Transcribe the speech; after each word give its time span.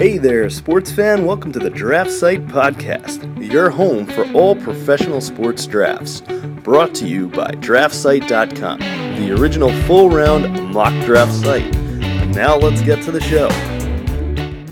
Hey 0.00 0.16
there, 0.16 0.48
sports 0.48 0.90
fan. 0.90 1.26
Welcome 1.26 1.52
to 1.52 1.58
the 1.58 1.68
Draft 1.68 2.10
Site 2.10 2.46
Podcast, 2.46 3.52
your 3.52 3.68
home 3.68 4.06
for 4.06 4.24
all 4.32 4.56
professional 4.56 5.20
sports 5.20 5.66
drafts. 5.66 6.22
Brought 6.62 6.94
to 6.94 7.06
you 7.06 7.28
by 7.28 7.50
DraftSite.com, 7.50 8.78
the 8.78 9.36
original 9.38 9.70
full 9.82 10.08
round 10.08 10.72
mock 10.72 10.94
draft 11.04 11.34
site. 11.34 11.70
Now 12.34 12.56
let's 12.56 12.80
get 12.80 13.02
to 13.02 13.12
the 13.12 13.20
show. 13.20 13.50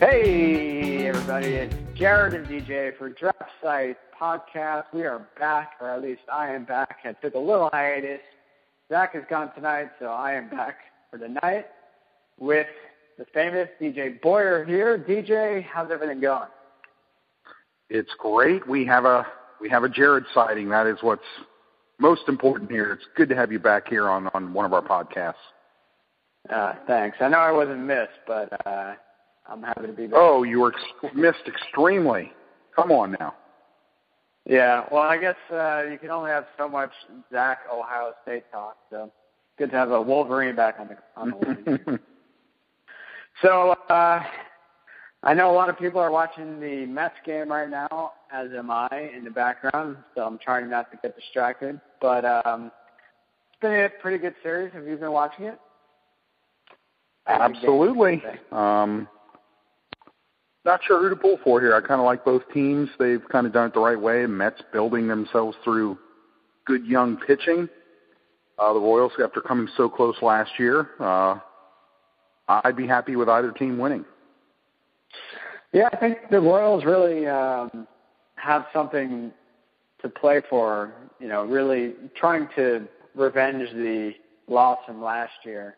Hey, 0.01 1.07
everybody. 1.09 1.49
It's 1.49 1.77
Jared 1.95 2.33
and 2.33 2.47
DJ 2.47 2.97
for 2.97 3.11
Draft 3.11 3.51
Site 3.63 3.99
Podcast. 4.19 4.85
We 4.95 5.03
are 5.03 5.29
back, 5.39 5.73
or 5.83 5.91
at 5.91 6.01
least 6.01 6.23
I 6.33 6.55
am 6.55 6.65
back. 6.65 7.01
I 7.05 7.13
took 7.13 7.35
a 7.35 7.39
little 7.39 7.69
hiatus. 7.71 8.23
Zach 8.89 9.15
is 9.15 9.25
gone 9.29 9.53
tonight, 9.55 9.91
so 9.99 10.07
I 10.07 10.33
am 10.33 10.49
back 10.49 10.79
for 11.11 11.19
the 11.19 11.29
night 11.43 11.67
with 12.39 12.67
the 13.19 13.27
famous 13.35 13.69
DJ 13.81 14.21
Boyer 14.23 14.65
here. 14.65 14.97
DJ, 14.97 15.65
how's 15.65 15.91
everything 15.91 16.21
going? 16.21 16.49
It's 17.91 18.11
great. 18.19 18.67
We 18.67 18.87
have 18.87 19.05
a 19.05 19.27
we 19.61 19.69
have 19.69 19.83
a 19.83 19.89
Jared 19.89 20.25
sighting. 20.33 20.69
That 20.69 20.87
is 20.87 20.99
what's 21.01 21.23
most 21.99 22.23
important 22.29 22.71
here. 22.71 22.93
It's 22.93 23.05
good 23.17 23.29
to 23.29 23.35
have 23.35 23.51
you 23.51 23.59
back 23.59 23.89
here 23.89 24.09
on 24.09 24.29
on 24.35 24.53
one 24.53 24.65
of 24.65 24.73
our 24.73 24.83
podcasts. 24.83 25.35
Uh, 26.49 26.75
thanks. 26.87 27.17
I 27.21 27.29
know 27.29 27.39
I 27.39 27.51
wasn't 27.51 27.81
missed, 27.81 28.21
but 28.27 28.67
uh, 28.67 28.95
I'm 29.49 29.63
happy 29.63 29.89
to 29.89 29.93
be 29.93 30.07
back. 30.07 30.19
Oh, 30.19 30.45
you 30.45 30.61
were 30.61 30.73
ex- 30.73 31.15
missed 31.15 31.47
extremely. 31.47 32.33
Come 32.75 32.93
on 32.93 33.17
now. 33.19 33.35
Yeah. 34.47 34.85
Well, 34.93 35.03
I 35.03 35.19
guess 35.19 35.37
uh, 35.53 35.83
you 35.91 35.99
can 35.99 36.11
only 36.11 36.31
have 36.31 36.47
so 36.57 36.69
much 36.69 36.93
Zach 37.33 37.59
Ohio 37.71 38.13
State 38.23 38.45
talk. 38.53 38.77
So 38.91 39.11
good 39.59 39.71
to 39.71 39.77
have 39.77 39.91
a 39.91 40.01
Wolverine 40.01 40.55
back 40.55 40.77
on 40.79 40.89
the 40.89 40.97
on 41.17 41.31
the 41.31 41.81
line. 41.87 41.99
So 43.43 43.77
uh, 43.89 44.23
I 45.23 45.35
know 45.35 45.51
a 45.51 45.55
lot 45.55 45.69
of 45.69 45.79
people 45.79 46.01
are 46.01 46.11
watching 46.11 46.61
the 46.61 46.87
Mets 46.87 47.15
game 47.25 47.51
right 47.51 47.71
now, 47.71 48.13
as 48.33 48.49
am 48.57 48.71
I 48.71 49.11
in 49.17 49.25
the 49.25 49.31
background. 49.31 49.97
So 50.15 50.23
I'm 50.23 50.39
trying 50.39 50.69
not 50.69 50.91
to 50.91 50.99
get 51.03 51.17
distracted. 51.17 51.81
But 52.01 52.25
um, 52.25 52.73
it's 53.51 53.61
been 53.61 53.73
a 53.73 53.89
pretty 54.01 54.19
good 54.19 54.35
series. 54.43 54.73
Have 54.73 54.87
you 54.87 54.97
been 54.97 55.13
watching 55.13 55.47
it? 55.47 55.59
Absolutely. 57.27 58.23
Um, 58.51 59.07
not 60.65 60.81
sure 60.87 61.01
who 61.01 61.11
to 61.11 61.17
pull 61.17 61.39
for 61.45 61.61
here. 61.61 61.75
I 61.75 61.81
kind 61.81 62.01
of 62.01 62.05
like 62.05 62.25
both 62.25 62.43
teams. 62.53 62.89
They've 62.99 63.23
kind 63.31 63.47
of 63.47 63.53
done 63.53 63.69
it 63.69 63.75
the 63.75 63.81
right 63.81 64.01
way. 64.01 64.27
Mets 64.27 64.61
building 64.73 65.07
themselves 65.09 65.57
through 65.63 65.99
good 66.67 66.85
young 66.87 67.19
pitching. 67.27 67.69
Uh, 68.59 68.73
the 68.73 68.81
Royals, 68.81 69.13
after 69.23 69.41
coming 69.41 69.69
so 69.77 69.89
close 69.89 70.17
last 70.21 70.51
year, 70.59 70.89
uh, 70.99 71.39
I'd 72.49 72.77
be 72.77 72.87
happy 72.87 73.17
with 73.17 73.29
either 73.29 73.53
team 73.53 73.79
winning. 73.79 74.05
Yeah, 75.73 75.89
I 75.93 75.97
think 75.97 76.19
the 76.31 76.41
Royals 76.41 76.85
really 76.85 77.27
um, 77.27 77.87
have 78.37 78.67
something 78.73 79.31
to 80.01 80.09
play 80.09 80.41
for. 80.49 80.93
You 81.21 81.29
know, 81.29 81.45
really 81.45 81.95
trying 82.17 82.49
to 82.57 82.87
revenge 83.15 83.69
the 83.73 84.13
loss 84.47 84.79
from 84.87 85.03
last 85.03 85.33
year. 85.45 85.77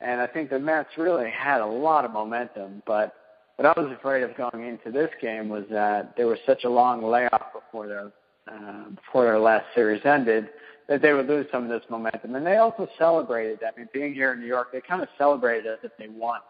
And 0.00 0.20
I 0.20 0.26
think 0.26 0.50
the 0.50 0.58
Mets 0.58 0.90
really 0.96 1.30
had 1.30 1.60
a 1.60 1.66
lot 1.66 2.04
of 2.04 2.12
momentum. 2.12 2.82
But 2.86 3.14
what 3.56 3.66
I 3.66 3.80
was 3.80 3.92
afraid 3.92 4.22
of 4.22 4.36
going 4.36 4.66
into 4.66 4.90
this 4.90 5.10
game 5.20 5.48
was 5.48 5.64
that 5.70 6.16
there 6.16 6.26
was 6.26 6.38
such 6.46 6.64
a 6.64 6.68
long 6.68 7.02
layoff 7.02 7.52
before 7.52 7.86
their 7.86 8.12
uh, 8.50 8.90
before 8.90 9.24
their 9.24 9.38
last 9.38 9.64
series 9.74 10.04
ended 10.04 10.48
that 10.92 11.00
they 11.00 11.14
would 11.14 11.26
lose 11.26 11.46
some 11.50 11.62
of 11.62 11.70
this 11.70 11.82
momentum. 11.88 12.34
And 12.34 12.44
they 12.44 12.58
also 12.58 12.86
celebrated. 12.98 13.60
I 13.62 13.78
mean, 13.78 13.88
being 13.94 14.12
here 14.12 14.34
in 14.34 14.40
New 14.40 14.46
York, 14.46 14.72
they 14.72 14.82
kind 14.82 15.00
of 15.00 15.08
celebrated 15.16 15.66
as 15.66 15.78
if 15.82 15.92
they 15.98 16.08
won. 16.08 16.40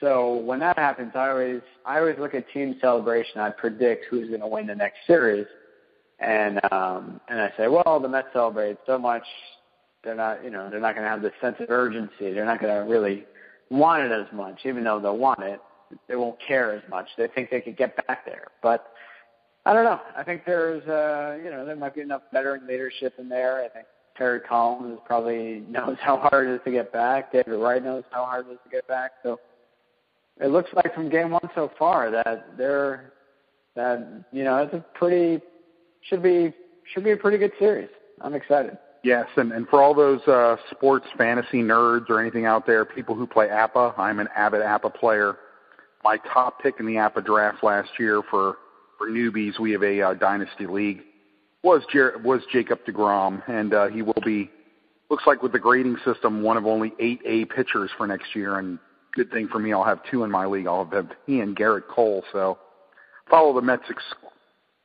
So 0.00 0.36
when 0.36 0.58
that 0.60 0.78
happens, 0.78 1.12
I 1.14 1.28
always 1.28 1.60
I 1.84 1.98
always 1.98 2.16
look 2.18 2.34
at 2.34 2.50
team 2.54 2.76
celebration. 2.80 3.42
I 3.42 3.50
predict 3.50 4.06
who's 4.08 4.28
going 4.28 4.40
to 4.40 4.46
win 4.46 4.66
the 4.66 4.74
next 4.74 5.00
series, 5.06 5.46
and 6.18 6.60
um, 6.72 7.20
and 7.28 7.42
I 7.42 7.52
say, 7.58 7.68
well, 7.68 8.00
the 8.00 8.08
Mets 8.08 8.28
celebrate 8.32 8.78
so 8.86 8.98
much, 8.98 9.22
they're 10.02 10.14
not 10.14 10.42
you 10.42 10.50
know 10.50 10.70
they're 10.70 10.80
not 10.80 10.94
going 10.94 11.04
to 11.04 11.10
have 11.10 11.20
this 11.20 11.34
sense 11.42 11.56
of 11.60 11.68
urgency. 11.68 12.32
They're 12.32 12.46
not 12.46 12.58
going 12.58 12.74
to 12.74 12.90
really 12.90 13.26
want 13.68 14.02
it 14.02 14.12
as 14.12 14.32
much, 14.32 14.60
even 14.64 14.82
though 14.82 14.98
they'll 14.98 15.18
want 15.18 15.40
it. 15.40 15.60
They 16.08 16.16
won't 16.16 16.38
care 16.40 16.74
as 16.74 16.82
much. 16.88 17.06
They 17.18 17.28
think 17.28 17.50
they 17.50 17.60
could 17.60 17.76
get 17.76 18.06
back 18.06 18.24
there, 18.24 18.48
but 18.62 18.92
I 19.64 19.72
don't 19.72 19.84
know. 19.84 20.00
I 20.16 20.24
think 20.24 20.44
there's, 20.44 20.82
uh, 20.88 21.38
you 21.42 21.50
know, 21.50 21.64
there 21.64 21.76
might 21.76 21.94
be 21.94 22.00
enough 22.00 22.22
veteran 22.32 22.66
leadership 22.66 23.14
in 23.18 23.28
there. 23.28 23.64
I 23.64 23.68
think 23.68 23.86
Terry 24.16 24.40
Collins 24.40 24.98
probably 25.06 25.62
knows 25.68 25.96
how 26.00 26.16
hard 26.16 26.48
it 26.48 26.54
is 26.54 26.60
to 26.64 26.70
get 26.70 26.92
back. 26.92 27.32
David 27.32 27.58
Wright 27.58 27.82
knows 27.82 28.04
how 28.10 28.24
hard 28.24 28.48
it 28.48 28.52
is 28.52 28.58
to 28.64 28.70
get 28.70 28.86
back. 28.88 29.12
So 29.22 29.38
it 30.40 30.48
looks 30.48 30.70
like 30.74 30.94
from 30.94 31.08
game 31.08 31.30
one 31.30 31.48
so 31.54 31.70
far 31.78 32.10
that 32.10 32.56
they're 32.56 33.12
that 33.74 34.24
you 34.32 34.44
know 34.44 34.58
it's 34.58 34.74
a 34.74 34.84
pretty 34.94 35.42
should 36.02 36.22
be 36.22 36.52
should 36.92 37.04
be 37.04 37.12
a 37.12 37.16
pretty 37.16 37.38
good 37.38 37.52
series. 37.58 37.88
I'm 38.20 38.34
excited. 38.34 38.76
Yes, 39.04 39.26
and, 39.36 39.50
and 39.52 39.66
for 39.68 39.82
all 39.82 39.94
those 39.94 40.20
uh, 40.28 40.56
sports 40.70 41.06
fantasy 41.18 41.60
nerds 41.60 42.08
or 42.08 42.20
anything 42.20 42.46
out 42.46 42.66
there, 42.66 42.84
people 42.84 43.16
who 43.16 43.26
play 43.26 43.48
APBA, 43.48 43.98
I'm 43.98 44.20
an 44.20 44.28
avid 44.36 44.60
APBA 44.60 44.94
player. 44.94 45.38
My 46.04 46.18
top 46.32 46.60
pick 46.62 46.76
in 46.78 46.86
the 46.86 46.94
APBA 46.94 47.24
draft 47.24 47.64
last 47.64 47.90
year 47.98 48.22
for 48.30 48.58
for 49.02 49.10
newbies, 49.10 49.58
we 49.58 49.72
have 49.72 49.82
a 49.82 50.00
uh, 50.00 50.14
dynasty 50.14 50.66
league. 50.66 51.00
Was 51.62 51.82
Jer- 51.92 52.18
was 52.24 52.40
Jacob 52.52 52.80
deGrom, 52.86 53.42
and 53.48 53.74
uh, 53.74 53.88
he 53.88 54.02
will 54.02 54.20
be. 54.24 54.50
Looks 55.10 55.24
like 55.26 55.42
with 55.42 55.52
the 55.52 55.58
grading 55.58 55.98
system, 56.04 56.42
one 56.42 56.56
of 56.56 56.66
only 56.66 56.92
eight 56.98 57.20
A 57.26 57.44
pitchers 57.44 57.90
for 57.98 58.06
next 58.06 58.34
year, 58.34 58.58
and 58.58 58.78
good 59.14 59.30
thing 59.30 59.46
for 59.48 59.58
me, 59.58 59.72
I'll 59.72 59.84
have 59.84 60.00
two 60.10 60.24
in 60.24 60.30
my 60.30 60.46
league. 60.46 60.66
I'll 60.66 60.84
have 60.86 61.10
he 61.26 61.40
and 61.40 61.54
Gerrit 61.56 61.86
Cole. 61.88 62.24
So 62.32 62.58
follow 63.30 63.54
the 63.54 63.60
Mets 63.60 63.82
ex- 63.90 64.02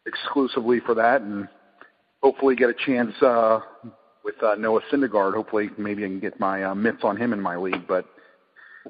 exclusively 0.06 0.82
for 0.86 0.94
that, 0.96 1.22
and 1.22 1.48
hopefully 2.22 2.56
get 2.56 2.70
a 2.70 2.76
chance 2.86 3.14
uh, 3.22 3.62
with 4.26 4.36
uh, 4.44 4.56
Noah 4.56 4.82
Syndergaard. 4.92 5.34
Hopefully, 5.34 5.70
maybe 5.78 6.04
I 6.04 6.08
can 6.08 6.20
get 6.20 6.40
my 6.40 6.64
uh, 6.64 6.76
mitts 6.76 7.04
on 7.04 7.18
him 7.18 7.34
in 7.34 7.40
my 7.40 7.56
league. 7.56 7.88
But 7.88 8.06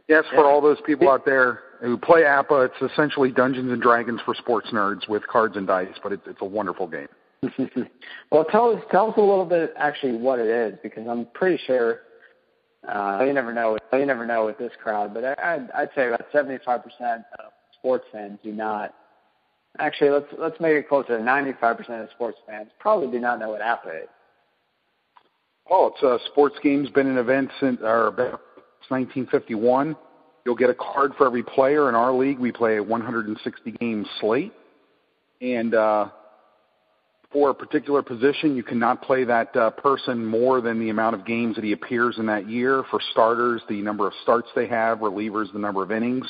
yes, 0.09 0.25
for 0.33 0.45
all 0.45 0.59
those 0.59 0.79
people 0.85 1.09
out 1.09 1.25
there 1.25 1.61
who 1.81 1.97
play 1.97 2.21
APBA, 2.21 2.69
it's 2.69 2.91
essentially 2.91 3.31
Dungeons 3.31 3.71
and 3.71 3.81
Dragons 3.81 4.19
for 4.25 4.35
sports 4.35 4.69
nerds 4.71 5.07
with 5.07 5.25
cards 5.27 5.57
and 5.57 5.67
dice, 5.67 5.93
but 6.01 6.11
it's, 6.11 6.23
it's 6.25 6.41
a 6.41 6.45
wonderful 6.45 6.87
game. 6.87 7.07
well, 8.31 8.45
tell 8.45 8.71
us 8.71 8.81
tell 8.91 9.11
us 9.11 9.17
a 9.17 9.21
little 9.21 9.45
bit 9.45 9.73
actually 9.77 10.17
what 10.17 10.39
it 10.39 10.47
is 10.47 10.79
because 10.81 11.07
I'm 11.07 11.27
pretty 11.33 11.61
sure 11.67 12.01
uh, 12.87 13.23
you 13.25 13.33
never 13.33 13.53
know. 13.53 13.77
You 13.93 14.05
never 14.05 14.25
know 14.25 14.45
with 14.45 14.57
this 14.57 14.71
crowd, 14.81 15.13
but 15.13 15.23
I, 15.23 15.35
I'd, 15.55 15.71
I'd 15.71 15.89
say 15.95 16.07
about 16.07 16.31
75% 16.33 16.83
of 17.39 17.51
sports 17.77 18.05
fans 18.11 18.39
do 18.43 18.51
not. 18.51 18.93
Actually, 19.79 20.09
let's 20.09 20.27
let's 20.39 20.59
make 20.59 20.73
it 20.73 20.89
closer 20.89 21.17
to 21.17 21.23
95% 21.23 22.03
of 22.03 22.09
sports 22.11 22.39
fans 22.47 22.69
probably 22.79 23.11
do 23.11 23.19
not 23.19 23.39
know 23.39 23.49
what 23.49 23.61
APBA 23.61 24.03
is. 24.03 24.09
Oh, 25.69 25.91
it's 25.93 26.01
a 26.01 26.17
sports 26.31 26.55
game's 26.63 26.89
been 26.89 27.07
an 27.07 27.17
event 27.17 27.49
since 27.59 27.79
or 27.81 28.07
about 28.07 28.41
1951. 28.89 29.95
You'll 30.47 30.55
get 30.55 30.69
a 30.69 30.75
card 30.75 31.11
for 31.17 31.27
every 31.27 31.43
player 31.43 31.89
in 31.89 31.95
our 31.95 32.13
league. 32.13 32.39
We 32.39 32.53
play 32.53 32.77
a 32.77 32.81
160 32.81 33.71
game 33.73 34.05
slate, 34.21 34.53
and 35.41 35.75
uh, 35.75 36.07
for 37.33 37.49
a 37.49 37.53
particular 37.53 38.01
position, 38.01 38.55
you 38.55 38.63
cannot 38.63 39.01
play 39.01 39.25
that 39.25 39.53
uh, 39.57 39.71
person 39.71 40.25
more 40.25 40.61
than 40.61 40.79
the 40.79 40.89
amount 40.89 41.15
of 41.15 41.25
games 41.25 41.55
that 41.55 41.65
he 41.65 41.73
appears 41.73 42.17
in 42.17 42.27
that 42.27 42.49
year. 42.49 42.85
For 42.89 43.01
starters, 43.11 43.61
the 43.67 43.81
number 43.81 44.07
of 44.07 44.13
starts 44.23 44.47
they 44.55 44.67
have, 44.67 44.99
relievers, 44.99 45.51
the 45.51 45.59
number 45.59 45.83
of 45.83 45.91
innings, 45.91 46.25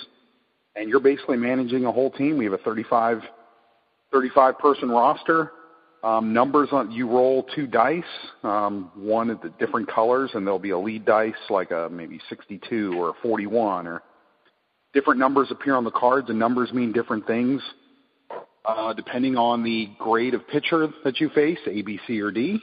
and 0.75 0.89
you're 0.89 0.99
basically 0.99 1.37
managing 1.37 1.85
a 1.85 1.91
whole 1.91 2.09
team. 2.09 2.37
We 2.37 2.45
have 2.45 2.53
a 2.53 2.57
35, 2.57 3.21
35 4.11 4.57
person 4.57 4.89
roster. 4.89 5.51
Um, 6.03 6.33
numbers 6.33 6.69
on 6.71 6.89
you 6.89 7.07
roll 7.07 7.45
two 7.55 7.67
dice, 7.67 8.03
um, 8.41 8.91
one 8.95 9.29
at 9.29 9.43
the 9.43 9.49
different 9.59 9.87
colors, 9.91 10.31
and 10.33 10.45
there'll 10.45 10.57
be 10.57 10.71
a 10.71 10.79
lead 10.79 11.05
dice 11.05 11.33
like 11.51 11.69
a 11.69 11.87
maybe 11.91 12.19
62 12.29 12.99
or 12.99 13.09
a 13.09 13.13
41, 13.21 13.85
or 13.85 14.01
different 14.97 15.19
numbers 15.19 15.49
appear 15.51 15.75
on 15.75 15.83
the 15.83 15.91
cards, 15.91 16.27
and 16.31 16.39
numbers 16.39 16.73
mean 16.73 16.91
different 16.91 17.27
things 17.27 17.61
uh, 18.65 18.93
depending 18.93 19.37
on 19.37 19.63
the 19.63 19.89
grade 19.99 20.33
of 20.33 20.47
pitcher 20.47 20.87
that 21.03 21.19
you 21.19 21.29
face, 21.29 21.59
A, 21.67 21.83
B, 21.83 21.99
C, 22.07 22.19
or 22.19 22.31
D. 22.31 22.59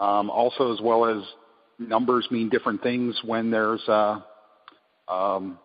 Um, 0.00 0.30
also, 0.30 0.74
as 0.74 0.80
well 0.80 1.04
as 1.04 1.22
numbers 1.78 2.26
mean 2.32 2.48
different 2.48 2.82
things 2.82 3.20
when 3.24 3.52
there's 3.52 3.80
uh, 3.88 4.18
um, 5.06 5.60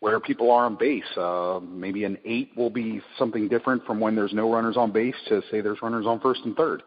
where 0.00 0.18
people 0.18 0.50
are 0.50 0.66
on 0.66 0.76
base. 0.76 1.04
Uh, 1.16 1.60
maybe 1.62 2.02
an 2.02 2.18
eight 2.24 2.50
will 2.56 2.70
be 2.70 3.00
something 3.16 3.46
different 3.46 3.84
from 3.84 4.00
when 4.00 4.16
there's 4.16 4.34
no 4.34 4.52
runners 4.52 4.76
on 4.76 4.90
base 4.90 5.14
to 5.28 5.40
say 5.52 5.60
there's 5.60 5.80
runners 5.82 6.04
on 6.04 6.18
first 6.18 6.40
and 6.44 6.56
third. 6.56 6.82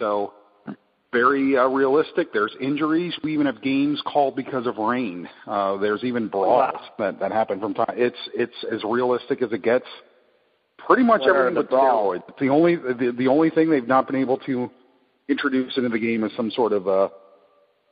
So 0.00 0.32
very 1.12 1.56
uh, 1.56 1.66
realistic. 1.66 2.32
There's 2.32 2.54
injuries. 2.60 3.14
We 3.22 3.34
even 3.34 3.46
have 3.46 3.62
games 3.62 4.02
called 4.06 4.36
because 4.36 4.66
of 4.66 4.76
rain. 4.78 5.28
Uh, 5.46 5.76
there's 5.78 6.04
even 6.04 6.28
brawls 6.28 6.74
wow. 6.74 6.80
that 6.98 7.20
that 7.20 7.32
happen 7.32 7.60
from 7.60 7.74
time. 7.74 7.94
It's 7.96 8.18
it's 8.34 8.54
as 8.72 8.82
realistic 8.84 9.42
as 9.42 9.52
it 9.52 9.62
gets. 9.62 9.86
Pretty 10.78 11.02
much 11.02 11.22
Where 11.22 11.48
everything 11.48 11.66
but 11.70 11.70
steroids. 11.70 12.22
The 12.38 12.48
only 12.48 12.76
the, 12.76 13.14
the 13.16 13.28
only 13.28 13.50
thing 13.50 13.70
they've 13.70 13.86
not 13.86 14.06
been 14.06 14.16
able 14.16 14.38
to 14.38 14.70
introduce 15.28 15.76
into 15.76 15.88
the 15.88 15.98
game 15.98 16.24
is 16.24 16.32
some 16.36 16.50
sort 16.50 16.72
of 16.72 16.88
uh, 16.88 17.08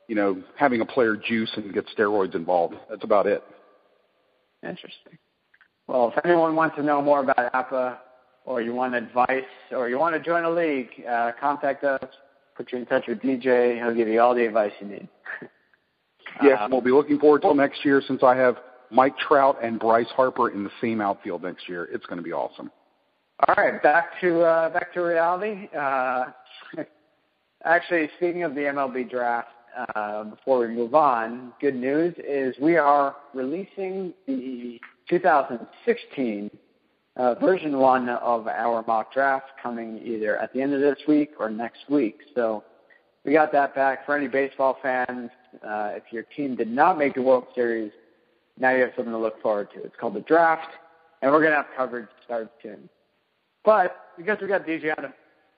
you 0.09 0.15
know, 0.15 0.41
having 0.55 0.81
a 0.81 0.85
player 0.85 1.15
juice 1.15 1.51
and 1.55 1.71
get 1.71 1.85
steroids 1.95 2.33
involved. 2.33 2.73
That's 2.89 3.03
about 3.03 3.27
it. 3.27 3.43
Interesting. 4.63 5.17
Well, 5.87 6.11
if 6.15 6.25
anyone 6.25 6.55
wants 6.55 6.75
to 6.77 6.83
know 6.83 6.99
more 6.99 7.21
about 7.21 7.53
APBA 7.53 7.97
or 8.43 8.59
you 8.59 8.73
want 8.73 8.95
advice 8.95 9.43
or 9.71 9.87
you 9.87 9.99
want 9.99 10.15
to 10.15 10.19
join 10.19 10.45
a 10.45 10.49
league, 10.49 10.89
uh, 11.07 11.31
contact 11.39 11.83
us. 11.83 12.03
Put 12.59 12.73
you 12.73 12.79
in 12.79 12.85
touch 12.87 13.05
with 13.07 13.19
DJ. 13.19 13.77
He'll 13.77 13.95
give 13.95 14.09
you 14.09 14.19
all 14.19 14.35
the 14.35 14.45
advice 14.45 14.73
you 14.81 14.87
need. 14.87 15.07
yes, 16.43 16.57
um, 16.59 16.71
we'll 16.71 16.81
be 16.81 16.91
looking 16.91 17.17
forward 17.17 17.41
to 17.43 17.53
next 17.53 17.85
year 17.85 18.01
since 18.05 18.21
I 18.21 18.35
have 18.35 18.57
Mike 18.91 19.17
Trout 19.17 19.55
and 19.63 19.79
Bryce 19.79 20.09
Harper 20.13 20.49
in 20.49 20.65
the 20.65 20.69
same 20.81 20.99
outfield 20.99 21.41
next 21.41 21.69
year. 21.69 21.87
It's 21.89 22.05
going 22.07 22.17
to 22.17 22.21
be 22.23 22.33
awesome. 22.33 22.69
All 23.47 23.55
right, 23.55 23.81
back 23.81 24.19
to 24.19 24.41
uh, 24.41 24.69
back 24.71 24.93
to 24.95 24.99
reality. 24.99 25.69
Uh, 25.73 26.25
actually, 27.63 28.09
speaking 28.17 28.43
of 28.43 28.55
the 28.55 28.61
MLB 28.63 29.09
draft, 29.09 29.47
uh, 29.95 30.25
before 30.25 30.59
we 30.59 30.67
move 30.67 30.93
on, 30.93 31.53
good 31.61 31.75
news 31.75 32.13
is 32.17 32.53
we 32.59 32.75
are 32.75 33.15
releasing 33.33 34.13
the 34.27 34.81
2016 35.09 36.51
uh, 37.19 37.35
version 37.35 37.77
one 37.77 38.07
of 38.07 38.47
our 38.47 38.83
mock 38.87 39.13
draft 39.13 39.47
coming 39.61 39.99
either 40.03 40.37
at 40.37 40.53
the 40.53 40.61
end 40.61 40.73
of 40.73 40.79
this 40.79 40.97
week 41.05 41.31
or 41.37 41.49
next 41.49 41.81
week. 41.89 42.19
So 42.33 42.63
we 43.25 43.33
got 43.33 43.51
that 43.51 43.75
back 43.75 44.05
for 44.05 44.15
any 44.15 44.29
baseball 44.29 44.77
fans. 44.81 45.29
Uh, 45.55 45.91
if 45.95 46.03
your 46.11 46.23
team 46.23 46.55
did 46.55 46.69
not 46.69 46.97
make 46.97 47.15
the 47.15 47.21
World 47.21 47.47
Series, 47.53 47.91
now 48.57 48.71
you 48.71 48.81
have 48.81 48.91
something 48.95 49.11
to 49.11 49.19
look 49.19 49.41
forward 49.41 49.67
to. 49.73 49.83
It's 49.83 49.95
called 49.99 50.13
the 50.13 50.21
draft, 50.21 50.71
and 51.21 51.29
we're 51.29 51.39
going 51.39 51.51
to 51.51 51.57
have 51.57 51.65
coverage 51.75 52.07
start 52.23 52.49
soon. 52.63 52.87
But 53.65 53.97
because 54.17 54.37
we 54.41 54.47
got 54.47 54.65
DJ 54.65 54.97
on 54.97 55.03
the 55.03 55.13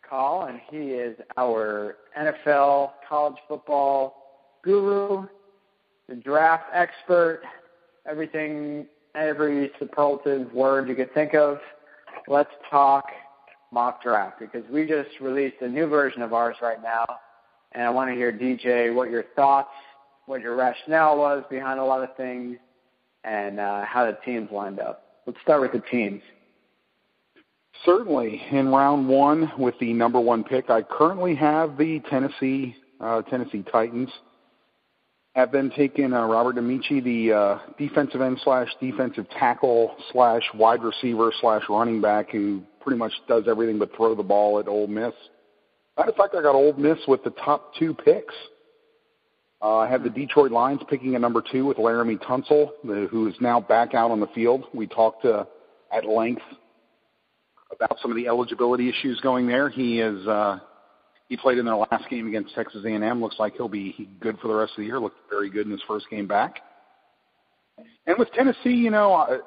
call, 0.08 0.46
and 0.46 0.60
he 0.72 0.78
is 0.78 1.16
our 1.38 1.98
NFL, 2.20 2.94
college 3.08 3.38
football 3.48 4.16
guru, 4.64 5.28
the 6.10 6.16
draft 6.16 6.66
expert, 6.74 7.42
everything, 8.10 8.88
every 9.16 9.72
superlative 9.80 10.52
word 10.54 10.88
you 10.88 10.96
could 10.96 11.14
think 11.14 11.34
of. 11.34 11.60
Let's 12.28 12.52
talk 12.70 13.06
mock 13.72 14.04
draft 14.04 14.40
because 14.40 14.64
we 14.70 14.86
just 14.86 15.10
released 15.20 15.58
a 15.62 15.68
new 15.68 15.88
version 15.88 16.22
of 16.22 16.34
ours 16.34 16.58
right 16.62 16.82
now, 16.82 17.06
and 17.72 17.84
I 17.84 17.90
want 17.90 18.10
to 18.10 18.16
hear 18.16 18.32
DJ 18.32 18.94
what 18.94 19.10
your 19.10 19.24
thoughts, 19.36 19.70
what 20.26 20.42
your 20.42 20.56
rationale 20.56 21.18
was 21.18 21.44
behind 21.50 21.80
a 21.80 21.84
lot 21.84 22.04
of 22.04 22.16
things, 22.16 22.58
and 23.24 23.60
uh, 23.60 23.86
how 23.86 24.06
the 24.06 24.18
teams 24.26 24.50
lined 24.52 24.80
up. 24.80 25.04
Let's 25.26 25.40
start 25.42 25.62
with 25.62 25.72
the 25.72 25.88
teams. 25.90 26.22
Certainly, 27.86 28.42
in 28.52 28.68
round 28.70 29.08
one 29.08 29.52
with 29.58 29.76
the 29.80 29.94
number 29.94 30.20
one 30.20 30.44
pick, 30.44 30.70
I 30.70 30.82
currently 30.84 31.34
have 31.36 31.78
the 31.78 32.00
Tennessee 32.10 32.76
uh, 33.00 33.22
Tennessee 33.24 33.64
Titans. 33.72 34.10
Have 35.34 35.50
been 35.50 35.72
taking 35.72 36.12
uh, 36.12 36.26
Robert 36.26 36.58
Nkemdiche, 36.58 37.02
the 37.04 37.32
uh, 37.32 37.60
defensive 37.78 38.20
end 38.20 38.38
slash 38.44 38.68
defensive 38.82 39.30
tackle 39.30 39.96
slash 40.12 40.42
wide 40.54 40.84
receiver 40.84 41.32
slash 41.40 41.64
running 41.70 42.02
back, 42.02 42.32
who 42.32 42.64
pretty 42.82 42.98
much 42.98 43.14
does 43.30 43.46
everything 43.48 43.80
but 43.80 43.96
throw 43.96 44.14
the 44.14 44.24
ball 44.24 44.60
at 44.60 44.68
Ole 44.68 44.88
Miss. 44.88 45.14
Matter 45.98 46.10
of 46.10 46.18
fact, 46.18 46.36
I 46.38 46.42
got 46.42 46.54
Ole 46.54 46.74
Miss 46.74 46.98
with 47.08 47.24
the 47.24 47.30
top 47.30 47.74
two 47.80 47.94
picks. 47.94 48.34
Uh, 49.62 49.78
I 49.78 49.90
have 49.90 50.04
the 50.04 50.10
Detroit 50.10 50.52
Lions 50.52 50.82
picking 50.90 51.16
at 51.16 51.22
number 51.22 51.42
two 51.50 51.66
with 51.66 51.78
Laremy 51.78 52.20
Tunsil, 52.24 52.72
who 53.10 53.28
is 53.28 53.36
now 53.40 53.62
back 53.62 53.94
out 53.94 54.12
on 54.12 54.20
the 54.20 54.28
field. 54.36 54.66
We 54.74 54.86
talked 54.86 55.24
uh, 55.24 55.46
at 55.94 56.04
length 56.04 56.42
about 57.74 58.00
some 58.02 58.12
of 58.12 58.18
the 58.18 58.28
eligibility 58.28 58.90
issues 58.90 59.22
going 59.22 59.48
there. 59.48 59.70
He 59.70 60.02
is 60.02 60.28
uh, 60.28 60.60
he 61.32 61.38
played 61.38 61.58
in 61.58 61.64
their 61.64 61.78
last 61.78 62.10
game 62.10 62.28
against 62.28 62.54
Texas 62.54 62.84
A&M. 62.86 63.22
Looks 63.22 63.38
like 63.40 63.54
he'll 63.54 63.70
be 63.70 64.10
good 64.20 64.38
for 64.40 64.50
the 64.50 64.54
rest 64.54 64.74
of 64.74 64.80
the 64.80 64.84
year. 64.84 65.00
Looked 65.00 65.30
very 65.30 65.50
good 65.50 65.66
in 65.66 65.72
his 65.72 65.80
first 65.88 66.10
game 66.10 66.28
back. 66.28 66.60
And 68.06 68.18
with 68.20 68.30
Tennessee, 68.34 68.74
you 68.74 68.90
know, 68.90 69.14
uh, 69.14 69.38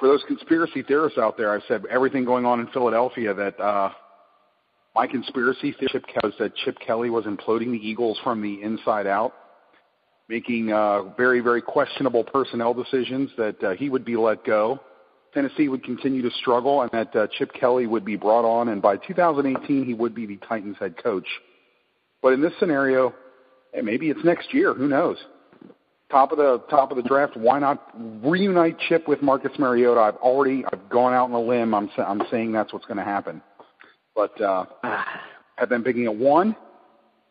for 0.00 0.08
those 0.08 0.24
conspiracy 0.26 0.82
theorists 0.82 1.18
out 1.18 1.38
there, 1.38 1.52
I've 1.52 1.62
said 1.68 1.84
everything 1.88 2.24
going 2.24 2.46
on 2.46 2.58
in 2.58 2.66
Philadelphia 2.72 3.32
that 3.32 3.60
uh, 3.60 3.92
my 4.96 5.06
conspiracy 5.06 5.72
theory 5.78 5.88
Chip 5.92 6.04
that 6.40 6.52
Chip 6.64 6.78
Kelly 6.84 7.10
was 7.10 7.26
imploding 7.26 7.70
the 7.70 7.78
Eagles 7.78 8.18
from 8.24 8.42
the 8.42 8.60
inside 8.60 9.06
out, 9.06 9.32
making 10.28 10.72
uh, 10.72 11.14
very, 11.16 11.38
very 11.38 11.62
questionable 11.62 12.24
personnel 12.24 12.74
decisions 12.74 13.30
that 13.38 13.62
uh, 13.62 13.70
he 13.74 13.88
would 13.88 14.04
be 14.04 14.16
let 14.16 14.44
go. 14.44 14.80
Tennessee 15.32 15.68
would 15.68 15.84
continue 15.84 16.22
to 16.22 16.30
struggle, 16.30 16.82
and 16.82 16.90
that 16.92 17.14
uh, 17.14 17.26
Chip 17.38 17.52
Kelly 17.52 17.86
would 17.86 18.04
be 18.04 18.16
brought 18.16 18.44
on, 18.44 18.68
and 18.68 18.82
by 18.82 18.96
2018 18.96 19.84
he 19.84 19.94
would 19.94 20.14
be 20.14 20.26
the 20.26 20.36
Titans 20.48 20.76
head 20.78 21.00
coach. 21.02 21.26
But 22.22 22.32
in 22.32 22.42
this 22.42 22.52
scenario, 22.58 23.14
and 23.72 23.86
maybe 23.86 24.10
it's 24.10 24.24
next 24.24 24.52
year. 24.52 24.74
Who 24.74 24.88
knows? 24.88 25.16
Top 26.10 26.32
of 26.32 26.38
the 26.38 26.62
top 26.68 26.90
of 26.90 26.96
the 26.96 27.04
draft. 27.04 27.36
Why 27.36 27.60
not 27.60 27.92
reunite 28.24 28.76
Chip 28.88 29.06
with 29.06 29.22
Marcus 29.22 29.52
Mariota? 29.58 30.00
I've 30.00 30.16
already 30.16 30.64
I've 30.72 30.88
gone 30.88 31.14
out 31.14 31.26
on 31.26 31.32
a 31.32 31.40
limb. 31.40 31.72
I'm 31.72 31.88
I'm 31.98 32.22
saying 32.30 32.52
that's 32.52 32.72
what's 32.72 32.86
going 32.86 32.98
to 32.98 33.04
happen. 33.04 33.40
But 34.14 34.40
uh, 34.40 34.64
I've 35.58 35.68
been 35.68 35.84
picking 35.84 36.06
at 36.06 36.16
one. 36.16 36.56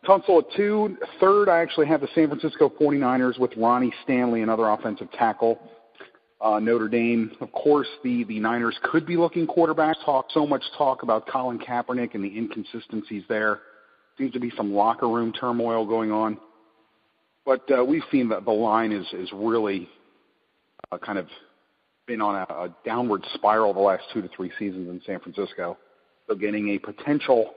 Tunsil 0.06 0.38
at 0.38 0.56
two. 0.56 0.96
Third, 1.20 1.50
I 1.50 1.60
actually 1.60 1.86
have 1.88 2.00
the 2.00 2.08
San 2.14 2.28
Francisco 2.28 2.72
49ers 2.80 3.38
with 3.38 3.52
Ronnie 3.54 3.92
Stanley, 4.02 4.40
another 4.40 4.70
offensive 4.70 5.12
tackle. 5.12 5.60
Uh, 6.40 6.58
Notre 6.58 6.88
Dame, 6.88 7.32
of 7.40 7.52
course, 7.52 7.88
the, 8.02 8.24
the 8.24 8.40
Niners 8.40 8.78
could 8.82 9.06
be 9.06 9.16
looking 9.16 9.46
quarterback. 9.46 9.96
Talk 10.04 10.26
so 10.32 10.46
much 10.46 10.62
talk 10.78 11.02
about 11.02 11.28
Colin 11.28 11.58
Kaepernick 11.58 12.14
and 12.14 12.24
the 12.24 12.36
inconsistencies 12.36 13.24
there. 13.28 13.60
Seems 14.16 14.32
to 14.32 14.40
be 14.40 14.50
some 14.56 14.72
locker 14.72 15.08
room 15.08 15.32
turmoil 15.32 15.86
going 15.86 16.10
on. 16.10 16.38
But 17.44 17.70
uh, 17.70 17.84
we've 17.84 18.02
seen 18.10 18.28
that 18.30 18.44
the 18.44 18.52
line 18.52 18.92
is 18.92 19.06
is 19.12 19.30
really 19.32 19.88
uh, 20.90 20.98
kind 20.98 21.18
of 21.18 21.26
been 22.06 22.20
on 22.20 22.34
a, 22.34 22.52
a 22.52 22.74
downward 22.84 23.24
spiral 23.34 23.74
the 23.74 23.80
last 23.80 24.04
two 24.12 24.22
to 24.22 24.28
three 24.34 24.50
seasons 24.58 24.88
in 24.88 25.00
San 25.06 25.20
Francisco. 25.20 25.76
So 26.26 26.34
getting 26.34 26.70
a 26.70 26.78
potential 26.78 27.54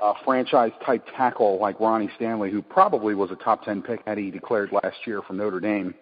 uh, 0.00 0.14
franchise 0.24 0.72
type 0.84 1.04
tackle 1.16 1.58
like 1.60 1.78
Ronnie 1.80 2.10
Stanley, 2.16 2.50
who 2.50 2.62
probably 2.62 3.14
was 3.14 3.30
a 3.30 3.36
top 3.36 3.64
10 3.64 3.82
pick 3.82 4.00
had 4.06 4.18
he 4.18 4.30
declared 4.30 4.72
last 4.72 4.96
year 5.06 5.22
from 5.22 5.36
Notre 5.36 5.60
Dame. 5.60 5.94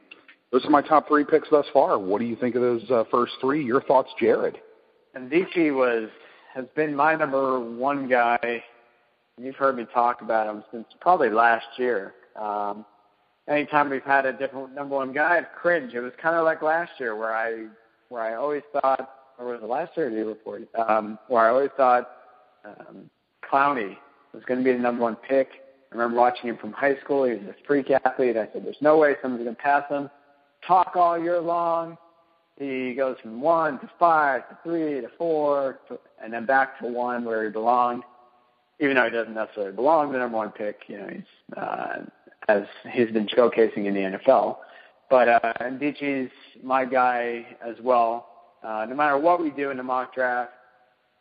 Those 0.53 0.65
are 0.67 0.71
my 0.71 0.83
top 0.83 1.09
three 1.09 1.25
picks 1.25 1.49
thus 1.51 1.67
far. 1.73 1.99
What 1.99 2.21
do 2.21 2.27
you 2.27 2.37
think 2.37 2.55
of 2.55 2.63
those 2.63 2.83
uh, 2.91 3.05
first 3.11 3.33
three? 3.41 3.65
Your 3.65 3.81
thoughts, 3.83 4.11
Jared? 4.21 4.59
And 5.15 5.31
DC 5.31 5.75
was 5.75 6.11
has 6.55 6.67
been 6.77 6.95
my 6.95 7.15
number 7.15 7.59
one 7.59 8.09
guy. 8.09 8.63
You've 9.41 9.57
heard 9.57 9.77
me 9.77 9.87
talk 9.95 10.21
about 10.21 10.47
him 10.47 10.63
since 10.71 10.85
probably 11.01 11.31
last 11.31 11.65
year. 11.79 12.13
Um, 12.39 12.85
anytime 13.49 13.89
we've 13.89 14.03
had 14.03 14.27
a 14.27 14.33
different 14.33 14.75
number 14.75 14.95
one 14.95 15.13
guy, 15.13 15.39
I'd 15.39 15.49
cringe. 15.59 15.95
It 15.95 16.01
was 16.01 16.13
kind 16.21 16.37
of 16.37 16.45
like 16.45 16.61
last 16.61 16.93
year 17.01 17.17
where 17.17 17.35
I 17.35 17.67
where 18.11 18.23
I 18.23 18.35
always 18.35 18.63
thought 18.73 19.09
or 19.39 19.47
was 19.47 19.61
it 19.63 19.67
last 19.67 19.97
year 19.97 20.11
you 20.11 20.27
reported? 20.27 20.69
Um, 20.89 21.19
where 21.29 21.43
I 21.47 21.51
always 21.51 21.71
thought 21.77 22.11
um, 22.65 23.11
Clowney 23.51 23.97
was 24.33 24.43
going 24.45 24.61
to 24.61 24.65
be 24.65 24.73
the 24.73 24.79
number 24.79 25.03
one 25.03 25.17
pick. 25.17 25.49
I 25.91 25.95
remember 25.95 26.19
watching 26.19 26.49
him 26.49 26.57
from 26.59 26.73
high 26.73 26.99
school. 27.01 27.25
He 27.25 27.33
was 27.33 27.43
a 27.49 27.67
freak 27.67 27.91
athlete. 27.91 28.37
I 28.37 28.49
said, 28.53 28.65
"There's 28.65 28.77
no 28.81 28.99
way 28.99 29.17
someone's 29.21 29.45
going 29.45 29.57
to 29.57 29.63
pass 29.63 29.89
him." 29.91 30.11
Talk 30.67 30.93
all 30.95 31.19
year 31.19 31.41
long. 31.41 31.97
He 32.59 32.95
goes 32.95 33.17
from 33.23 33.41
one 33.41 33.81
to 33.81 33.91
five 33.99 34.49
to 34.49 34.59
three 34.63 35.01
to 35.01 35.09
four, 35.19 35.81
to, 35.89 35.99
and 36.23 36.33
then 36.33 36.47
back 36.47 36.79
to 36.81 36.87
one 36.87 37.25
where 37.25 37.45
he 37.45 37.51
belonged. 37.51 38.03
Even 38.79 38.97
though 38.97 39.05
he 39.05 39.11
doesn't 39.11 39.35
necessarily 39.35 39.73
belong 39.73 40.13
the 40.13 40.19
number 40.19 40.37
one 40.37 40.51
pick, 40.51 40.81
you 40.87 40.99
know, 40.99 41.09
he's 41.09 41.57
uh, 41.57 42.05
as 42.49 42.63
he's 42.93 43.11
been 43.11 43.27
showcasing 43.29 43.87
in 43.87 43.95
the 43.95 44.19
NFL. 44.19 44.59
But 45.09 45.29
uh, 45.29 45.53
Nkemdiche's 45.61 46.33
my 46.63 46.85
guy 46.85 47.47
as 47.65 47.77
well. 47.83 48.29
Uh, 48.63 48.87
no 48.89 48.95
matter 48.95 49.19
what 49.19 49.43
we 49.43 49.51
do 49.51 49.71
in 49.71 49.77
the 49.77 49.83
mock 49.83 50.15
draft, 50.15 50.53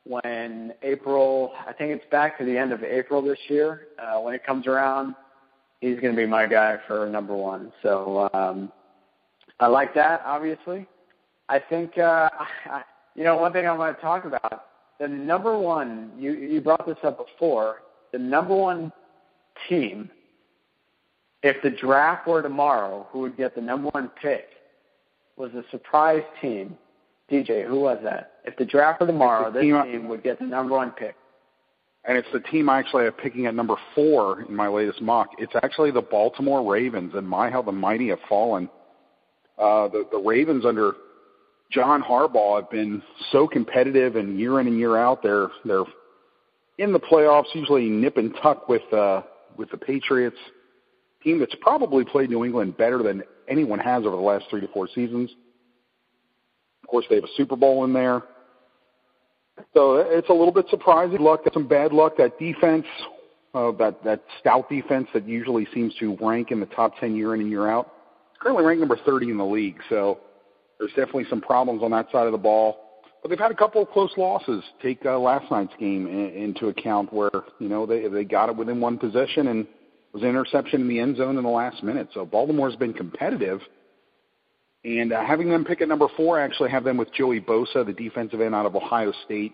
when 0.04 0.74
April, 0.82 1.54
I 1.68 1.74
think 1.74 1.92
it's 1.92 2.10
back 2.12 2.38
to 2.40 2.46
the 2.46 2.58
end 2.58 2.72
of 2.72 2.84
April 2.84 3.22
this 3.22 3.38
year, 3.48 3.88
uh, 4.00 4.20
when 4.20 4.34
it 4.34 4.46
comes 4.46 4.66
around, 4.66 5.16
he's 5.80 6.00
going 6.00 6.16
to 6.16 6.18
be 6.18 6.26
my 6.26 6.48
guy 6.48 6.78
for 6.88 7.08
number 7.08 7.36
one. 7.36 7.72
So 7.84 8.30
um, 8.34 8.72
I 9.62 9.68
like 9.68 9.94
that, 9.94 10.24
obviously. 10.26 10.88
I 11.48 11.60
think, 11.60 11.98
uh, 11.98 12.30
I, 12.66 12.82
you 13.16 13.24
know, 13.24 13.38
one 13.38 13.54
thing 13.54 13.68
I 13.68 13.72
want 13.72 13.96
to 13.96 14.02
talk 14.02 14.26
about, 14.26 14.66
the 15.00 15.08
number 15.08 15.58
one, 15.58 16.12
you, 16.18 16.32
you 16.34 16.62
brought 16.62 16.86
this 16.88 16.98
up 17.04 17.20
before, 17.26 17.78
the 18.12 18.18
number 18.18 18.56
one 18.56 18.92
team, 19.70 20.10
if 21.44 21.62
the 21.62 21.70
draft 21.70 22.28
were 22.28 22.42
tomorrow, 22.42 23.08
who 23.12 23.20
would 23.20 23.38
get 23.38 23.54
the 23.54 23.62
number 23.62 23.90
one 23.90 24.10
pick, 24.22 24.48
was 25.38 25.52
a 25.54 25.64
surprise 25.70 26.24
team 26.42 26.76
DJ, 27.32 27.66
who 27.66 27.80
was 27.82 28.00
that? 28.04 28.34
If 28.46 28.58
the 28.58 28.66
draft 28.66 29.00
were 29.00 29.08
tomorrow, 29.08 29.52
this 29.52 29.62
team, 29.62 29.82
team 29.84 30.08
would 30.08 30.24
get 30.24 30.40
the 30.40 30.46
number 30.46 30.76
one 30.76 30.92
pick. 30.92 31.16
And 32.04 32.18
it's 32.18 32.28
the 32.34 32.40
team 32.40 32.68
I 32.68 32.80
actually 32.80 33.04
have 33.04 33.18
picking 33.18 33.46
at 33.46 33.54
number 33.54 33.76
four 33.94 34.42
in 34.42 34.56
my 34.56 34.68
latest 34.68 35.02
mock. 35.02 35.30
It's 35.38 35.54
actually 35.62 35.92
the 35.92 36.02
Baltimore 36.02 36.70
Ravens, 36.70 37.14
and 37.16 37.30
my 37.30 37.52
how 37.52 37.62
the 37.62 37.72
mighty 37.72 38.10
have 38.10 38.20
fallen. 38.28 38.70
Uh, 39.58 39.88
the 39.88 40.08
the 40.12 40.18
Ravens 40.18 40.66
under 40.66 40.94
John 41.72 42.02
Harbaugh 42.02 42.62
have 42.62 42.70
been 42.70 43.02
so 43.32 43.48
competitive, 43.48 44.16
and 44.16 44.40
year 44.40 44.60
in 44.60 44.68
and 44.68 44.78
year 44.78 44.98
out, 44.98 45.24
they're 45.24 45.50
they're 45.66 45.86
in 46.78 46.94
the 46.94 47.00
playoffs, 47.00 47.54
usually 47.54 47.90
nip 47.90 48.18
and 48.18 48.34
tuck 48.42 48.68
with 48.68 48.92
uh, 48.94 49.22
with 49.58 49.70
the 49.72 49.78
Patriots, 49.78 50.38
team 51.24 51.40
that's 51.40 51.56
probably 51.62 52.04
played 52.04 52.30
New 52.30 52.44
England 52.44 52.78
better 52.78 53.02
than 53.04 53.24
anyone 53.48 53.80
has 53.80 54.06
over 54.06 54.16
the 54.16 54.22
last 54.22 54.46
three 54.50 54.62
to 54.62 54.68
four 54.70 54.88
seasons. 54.94 55.32
Of 56.84 56.90
course, 56.90 57.06
they 57.10 57.16
have 57.16 57.24
a 57.24 57.34
Super 57.38 57.56
Bowl 57.56 57.84
in 57.86 57.94
there. 57.94 58.24
So 59.74 59.98
it's 59.98 60.30
a 60.30 60.34
little 60.34 60.52
bit 60.52 60.66
surprising. 60.70 61.20
Luck, 61.20 61.42
some 61.54 61.68
bad 61.68 61.94
luck. 61.94 62.18
That 62.18 62.40
defense, 62.40 62.86
uh, 63.54 63.72
that 63.74 64.04
that 64.04 64.24
stout 64.40 64.70
defense 64.70 65.08
that 65.14 65.28
usually 65.28 65.68
seems 65.74 65.94
to 65.96 66.18
rank 66.20 66.52
in 66.52 66.60
the 66.60 66.66
top 66.68 66.98
10 67.00 67.16
year 67.16 67.36
in 67.36 67.42
and 67.42 67.50
year 67.50 67.70
out, 67.70 67.92
currently 68.42 68.64
ranked 68.64 68.80
number 68.80 68.98
30 69.06 69.30
in 69.30 69.38
the 69.38 69.46
league. 69.46 69.78
So 69.90 70.20
there's 70.80 70.92
definitely 70.92 71.26
some 71.30 71.42
problems 71.42 71.84
on 71.84 71.92
that 71.92 72.12
side 72.12 72.26
of 72.26 72.32
the 72.32 72.38
ball. 72.38 72.78
But 73.22 73.30
they've 73.30 73.40
had 73.40 73.52
a 73.52 73.56
couple 73.56 73.84
of 73.84 73.90
close 73.90 74.12
losses. 74.18 74.64
Take 74.82 75.06
uh, 75.06 75.18
last 75.20 75.50
night's 75.52 75.74
game 75.80 76.08
in, 76.08 76.30
into 76.30 76.68
account, 76.68 77.14
where 77.14 77.30
you 77.60 77.70
know 77.70 77.86
they 77.86 78.08
they 78.08 78.24
got 78.24 78.50
it 78.50 78.56
within 78.56 78.82
one 78.82 78.98
possession 78.98 79.48
and 79.48 79.68
was 80.12 80.24
an 80.24 80.30
interception 80.30 80.82
in 80.82 80.88
the 80.88 81.00
end 81.00 81.18
zone 81.18 81.38
in 81.38 81.44
the 81.44 81.50
last 81.50 81.84
minute. 81.84 82.10
So 82.14 82.26
Baltimore's 82.26 82.76
been 82.76 82.94
competitive. 82.94 83.62
And 84.84 85.14
uh, 85.14 85.24
having 85.24 85.50
them 85.50 85.64
pick 85.64 85.82
at 85.82 85.88
number 85.88 86.08
four, 86.18 86.40
I 86.40 86.44
actually 86.44 86.72
have 86.72 86.84
them 86.84 86.98
with 86.98 87.14
Joey 87.14 87.40
Bosa, 87.40 87.86
the 87.86 87.94
defensive 87.94 88.42
end 88.42 88.56
out 88.56 88.66
of 88.66 88.76
Ohio 88.76 89.14
State, 89.26 89.54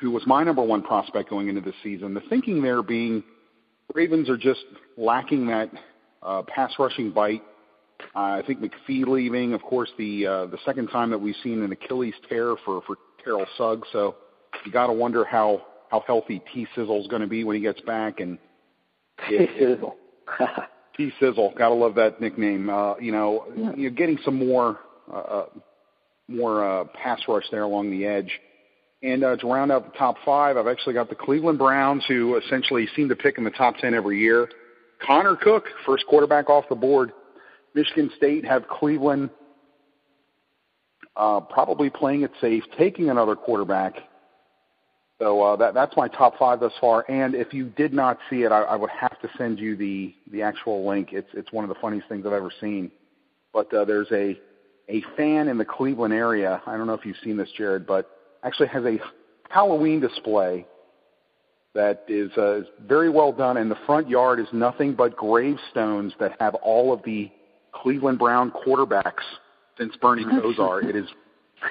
who 0.00 0.10
was 0.10 0.26
my 0.26 0.42
number 0.42 0.62
one 0.62 0.82
prospect 0.82 1.30
going 1.30 1.46
into 1.46 1.60
the 1.60 1.72
season. 1.84 2.12
The 2.12 2.22
thinking 2.28 2.60
there 2.60 2.82
being 2.82 3.22
Ravens 3.94 4.28
are 4.28 4.36
just 4.36 4.64
lacking 4.96 5.46
that 5.46 5.70
uh, 6.22 6.42
pass 6.42 6.72
rushing 6.78 7.10
bite. 7.10 7.42
Uh, 8.14 8.18
I 8.18 8.42
think 8.46 8.60
McPhee 8.60 9.06
leaving, 9.06 9.54
of 9.54 9.62
course, 9.62 9.90
the 9.98 10.26
uh, 10.26 10.46
the 10.46 10.58
second 10.64 10.88
time 10.88 11.10
that 11.10 11.18
we've 11.18 11.34
seen 11.42 11.62
an 11.62 11.72
Achilles 11.72 12.14
tear 12.28 12.54
for 12.64 12.82
for 12.86 12.96
Terrell 13.24 13.46
Suggs. 13.56 13.88
So 13.92 14.16
you 14.64 14.72
got 14.72 14.86
to 14.86 14.92
wonder 14.92 15.24
how 15.24 15.62
how 15.90 16.00
healthy 16.06 16.42
T 16.52 16.66
Sizzle 16.74 17.00
is 17.00 17.06
going 17.08 17.22
to 17.22 17.28
be 17.28 17.44
when 17.44 17.56
he 17.56 17.62
gets 17.62 17.80
back. 17.82 18.20
And 18.20 18.38
T 19.28 19.46
Sizzle. 19.58 19.96
T 20.96 21.12
Sizzle, 21.20 21.54
gotta 21.56 21.74
love 21.74 21.94
that 21.94 22.20
nickname. 22.20 22.68
Uh, 22.68 22.96
you 22.98 23.12
know, 23.12 23.46
yeah. 23.56 23.72
you're 23.76 23.90
getting 23.90 24.18
some 24.24 24.34
more 24.34 24.78
uh, 25.12 25.16
uh, 25.16 25.46
more 26.26 26.64
uh, 26.64 26.84
pass 27.02 27.20
rush 27.28 27.44
there 27.50 27.62
along 27.62 27.90
the 27.90 28.04
edge. 28.04 28.30
And 29.02 29.22
uh, 29.22 29.36
to 29.36 29.46
round 29.46 29.70
out 29.70 29.92
the 29.92 29.96
top 29.96 30.16
five, 30.24 30.56
I've 30.56 30.66
actually 30.66 30.94
got 30.94 31.08
the 31.08 31.14
Cleveland 31.14 31.58
Browns, 31.58 32.04
who 32.08 32.36
essentially 32.36 32.88
seem 32.96 33.08
to 33.10 33.16
pick 33.16 33.38
in 33.38 33.44
the 33.44 33.50
top 33.50 33.76
ten 33.78 33.94
every 33.94 34.18
year. 34.20 34.48
Connor 35.04 35.36
Cook, 35.36 35.64
first 35.86 36.06
quarterback 36.06 36.48
off 36.50 36.64
the 36.68 36.74
board. 36.74 37.12
Michigan 37.74 38.10
State 38.16 38.44
have 38.44 38.66
Cleveland 38.68 39.30
uh, 41.16 41.40
probably 41.40 41.90
playing 41.90 42.22
it 42.22 42.30
safe, 42.40 42.64
taking 42.76 43.10
another 43.10 43.36
quarterback 43.36 43.96
so 45.18 45.42
uh, 45.42 45.56
that 45.56 45.74
that's 45.74 45.96
my 45.96 46.06
top 46.08 46.38
five 46.38 46.60
thus 46.60 46.72
far. 46.80 47.04
And 47.10 47.34
if 47.34 47.52
you 47.52 47.66
did 47.70 47.92
not 47.92 48.18
see 48.30 48.42
it, 48.42 48.52
I, 48.52 48.62
I 48.62 48.76
would 48.76 48.90
have 48.90 49.20
to 49.20 49.28
send 49.36 49.58
you 49.58 49.76
the 49.76 50.14
the 50.30 50.42
actual 50.42 50.86
link. 50.86 51.08
It's 51.12 51.28
it's 51.34 51.52
one 51.52 51.64
of 51.64 51.68
the 51.68 51.80
funniest 51.80 52.08
things 52.08 52.24
I've 52.24 52.32
ever 52.32 52.52
seen. 52.60 52.90
But 53.52 53.72
uh, 53.74 53.84
there's 53.84 54.10
a 54.12 54.38
a 54.88 55.02
fan 55.16 55.48
in 55.48 55.58
the 55.58 55.64
Cleveland 55.64 56.14
area. 56.14 56.62
I 56.66 56.76
don't 56.76 56.86
know 56.86 56.94
if 56.94 57.04
you've 57.04 57.16
seen 57.24 57.36
this, 57.36 57.50
Jared, 57.56 57.86
but 57.86 58.08
actually 58.44 58.68
has 58.68 58.84
a 58.84 58.98
Halloween 59.50 59.98
display 60.00 60.66
that 61.78 62.02
is 62.08 62.30
uh, 62.36 62.62
very 62.88 63.08
well 63.08 63.30
done. 63.30 63.56
And 63.56 63.70
the 63.70 63.78
front 63.86 64.08
yard 64.08 64.40
is 64.40 64.48
nothing 64.52 64.94
but 64.94 65.16
gravestones 65.16 66.12
that 66.18 66.32
have 66.40 66.56
all 66.56 66.92
of 66.92 67.00
the 67.04 67.30
Cleveland 67.72 68.18
Brown 68.18 68.50
quarterbacks 68.50 69.22
since 69.78 69.94
Bernie 70.02 70.24
Kosar. 70.42 70.84
it 70.84 70.96
is 70.96 71.06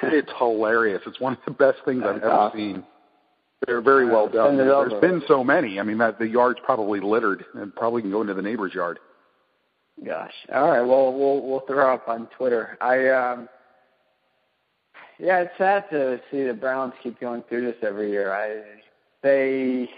it's 0.04 0.32
hilarious. 0.38 1.02
It's 1.06 1.20
one 1.20 1.34
of 1.34 1.40
the 1.46 1.52
best 1.52 1.80
things 1.86 2.04
I've 2.06 2.24
ever 2.24 2.52
seen. 2.56 2.84
They're 3.66 3.82
very 3.82 4.06
well 4.06 4.30
done. 4.30 4.56
There's 4.58 5.02
been 5.02 5.22
so 5.28 5.44
many. 5.44 5.80
I 5.80 5.84
mean, 5.84 5.98
that 5.98 6.20
the 6.20 6.28
yard's 6.28 6.60
probably 6.64 7.00
littered 7.00 7.44
and 7.56 7.76
probably 7.76 8.02
can 8.02 8.12
go 8.12 8.22
into 8.22 8.34
the 8.34 8.42
neighbor's 8.42 8.74
yard. 8.74 9.00
Gosh. 10.06 10.34
All 10.54 10.70
right. 10.70 10.82
Well, 10.82 11.12
we'll 11.14 11.42
we'll 11.42 11.64
throw 11.68 11.94
up 11.94 12.08
on 12.08 12.28
Twitter. 12.38 12.78
I 12.80 13.10
um. 13.10 13.50
Yeah, 15.20 15.40
it's 15.40 15.58
sad 15.58 15.90
to 15.90 16.22
see 16.30 16.44
the 16.44 16.54
Browns 16.54 16.94
keep 17.02 17.20
going 17.20 17.44
through 17.50 17.66
this 17.66 17.78
every 17.82 18.12
year. 18.12 18.32
I 18.34 18.78
they 19.24 19.90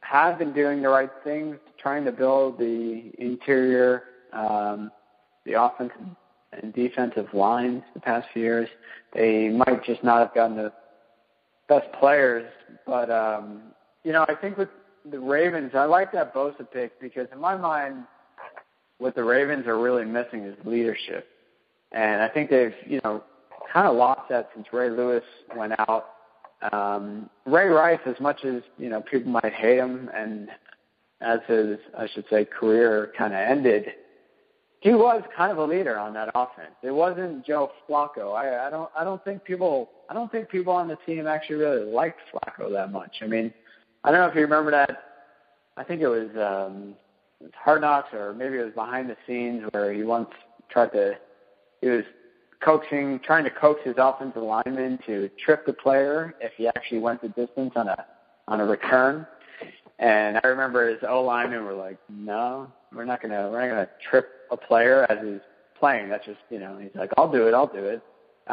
have 0.00 0.38
been 0.38 0.52
doing 0.52 0.82
the 0.82 0.88
right 0.88 1.10
things, 1.24 1.56
trying 1.78 2.04
to 2.04 2.12
build 2.12 2.58
the 2.58 3.10
interior, 3.18 4.04
um, 4.32 4.90
the 5.44 5.60
offensive 5.60 5.96
and 6.52 6.72
defensive 6.72 7.26
lines 7.32 7.82
the 7.94 8.00
past 8.00 8.26
few 8.32 8.42
years. 8.42 8.68
They 9.14 9.48
might 9.48 9.84
just 9.84 10.02
not 10.04 10.20
have 10.20 10.34
gotten 10.34 10.56
the 10.56 10.72
best 11.68 11.86
players. 11.98 12.50
But 12.86 13.10
um, 13.10 13.62
you 14.04 14.12
know, 14.12 14.24
I 14.28 14.34
think 14.34 14.56
with 14.56 14.68
the 15.10 15.18
Ravens, 15.18 15.72
I 15.74 15.84
like 15.84 16.12
that 16.12 16.34
Bosa 16.34 16.70
pick 16.70 17.00
because 17.00 17.26
in 17.32 17.40
my 17.40 17.56
mind, 17.56 18.04
what 18.98 19.14
the 19.14 19.24
Ravens 19.24 19.66
are 19.66 19.78
really 19.78 20.04
missing 20.04 20.44
is 20.44 20.56
leadership, 20.64 21.26
and 21.92 22.22
I 22.22 22.28
think 22.28 22.50
they've 22.50 22.74
you 22.86 23.00
know 23.04 23.22
kind 23.72 23.86
of 23.86 23.96
lost 23.96 24.22
that 24.30 24.50
since 24.54 24.66
Ray 24.72 24.90
Lewis 24.90 25.24
went 25.56 25.74
out. 25.80 26.06
Um, 26.72 27.30
Ray 27.44 27.66
Rice, 27.68 28.00
as 28.06 28.18
much 28.20 28.44
as 28.44 28.62
you 28.78 28.88
know 28.88 29.00
people 29.00 29.30
might 29.30 29.52
hate 29.52 29.78
him, 29.78 30.10
and 30.14 30.48
as 31.20 31.40
his 31.46 31.78
I 31.96 32.06
should 32.12 32.24
say 32.30 32.44
career 32.44 33.12
kind 33.16 33.32
of 33.32 33.40
ended, 33.40 33.86
he 34.80 34.90
was 34.90 35.22
kind 35.36 35.50
of 35.50 35.58
a 35.58 35.64
leader 35.64 35.98
on 35.98 36.12
that 36.14 36.30
offense. 36.34 36.74
It 36.82 36.90
wasn't 36.90 37.44
Joe 37.44 37.72
Flacco. 37.88 38.34
I, 38.34 38.66
I 38.66 38.70
don't 38.70 38.90
I 38.96 39.04
don't 39.04 39.22
think 39.24 39.44
people 39.44 39.90
I 40.08 40.14
don't 40.14 40.30
think 40.30 40.48
people 40.48 40.72
on 40.72 40.88
the 40.88 40.96
team 41.06 41.26
actually 41.26 41.56
really 41.56 41.90
liked 41.90 42.20
Flacco 42.32 42.70
that 42.72 42.92
much. 42.92 43.16
I 43.22 43.26
mean, 43.26 43.52
I 44.04 44.10
don't 44.10 44.20
know 44.20 44.28
if 44.28 44.34
you 44.34 44.42
remember 44.42 44.70
that. 44.70 45.02
I 45.76 45.84
think 45.84 46.00
it 46.00 46.08
was 46.08 46.28
um, 46.36 46.94
Hard 47.54 47.82
Knocks 47.82 48.14
or 48.14 48.32
maybe 48.32 48.58
it 48.58 48.64
was 48.64 48.74
behind 48.74 49.10
the 49.10 49.16
scenes 49.26 49.64
where 49.72 49.92
he 49.92 50.02
once 50.02 50.30
tried 50.70 50.92
to 50.92 51.14
he 51.80 51.88
was 51.88 52.04
coaxing 52.60 53.20
trying 53.24 53.44
to 53.44 53.50
coax 53.50 53.80
his 53.84 53.94
offensive 53.98 54.42
lineman 54.42 54.98
to 55.06 55.30
trip 55.44 55.66
the 55.66 55.72
player 55.72 56.34
if 56.40 56.52
he 56.56 56.66
actually 56.68 56.98
went 56.98 57.22
the 57.22 57.28
distance 57.28 57.72
on 57.76 57.88
a 57.88 58.06
on 58.48 58.60
a 58.60 58.64
return. 58.64 59.26
And 59.98 60.38
I 60.42 60.46
remember 60.48 60.88
his 60.88 60.98
O 61.08 61.22
linemen 61.22 61.64
were 61.64 61.74
like, 61.74 61.98
"No, 62.08 62.70
we're 62.94 63.04
not 63.04 63.22
gonna 63.22 63.50
we're 63.50 63.60
not 63.60 63.74
gonna 63.74 63.88
trip 64.10 64.28
a 64.50 64.56
player 64.56 65.06
as 65.10 65.18
he's 65.24 65.40
playing. 65.78 66.08
That's 66.08 66.24
just 66.26 66.40
you 66.50 66.58
know." 66.58 66.78
He's 66.78 66.94
like, 66.94 67.10
"I'll 67.16 67.30
do 67.30 67.48
it, 67.48 67.54
I'll 67.54 67.66
do 67.66 67.84
it." 67.84 68.02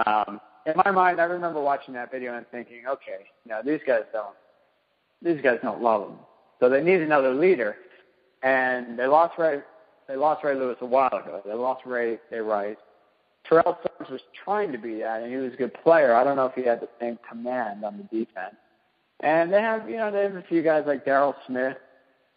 Um, 0.06 0.40
in 0.66 0.74
my 0.86 0.92
mind, 0.92 1.20
I 1.20 1.26
remember 1.26 1.62
watching 1.62 1.94
that 1.96 2.12
video 2.12 2.36
and 2.36 2.46
thinking, 2.50 2.88
"Okay, 2.88 3.26
know, 3.46 3.62
these 3.64 3.82
guys 3.86 4.04
don't 4.14 4.36
these 5.22 5.42
guys 5.42 5.60
don't 5.62 5.82
love 5.82 6.10
him, 6.10 6.18
so 6.60 6.70
they 6.70 6.82
need 6.82 7.02
another 7.02 7.34
leader." 7.34 7.76
And 8.42 8.98
they 8.98 9.08
lost 9.08 9.38
Ray 9.38 9.62
they 10.08 10.16
lost 10.16 10.44
Ray 10.44 10.56
Lewis 10.56 10.78
a 10.82 10.86
while 10.86 11.08
ago. 11.08 11.42
They 11.46 11.54
lost 11.54 11.86
Ray 11.86 12.20
Ray 12.32 12.40
Rice. 12.40 12.78
Terrell 13.48 13.78
Suggs 13.84 14.10
was 14.10 14.22
trying 14.44 14.72
to 14.72 14.78
be 14.78 15.00
that, 15.00 15.22
and 15.22 15.32
he 15.32 15.38
was 15.38 15.54
a 15.54 15.58
good 15.58 15.74
player. 15.84 16.16
I 16.16 16.24
don't 16.24 16.36
know 16.36 16.46
if 16.46 16.54
he 16.54 16.64
had 16.64 16.80
the 16.80 16.90
same 17.00 17.20
command 17.30 17.84
on 17.84 17.98
the 17.98 18.04
defense. 18.04 18.56
And 19.20 19.52
they 19.54 19.62
have, 19.62 19.90
you 19.90 19.98
know, 19.98 20.12
they 20.12 20.24
have 20.24 20.36
a 20.36 20.44
few 20.44 20.62
guys 20.62 20.84
like 20.86 21.06
Daryl 21.06 21.34
Smith, 21.48 21.78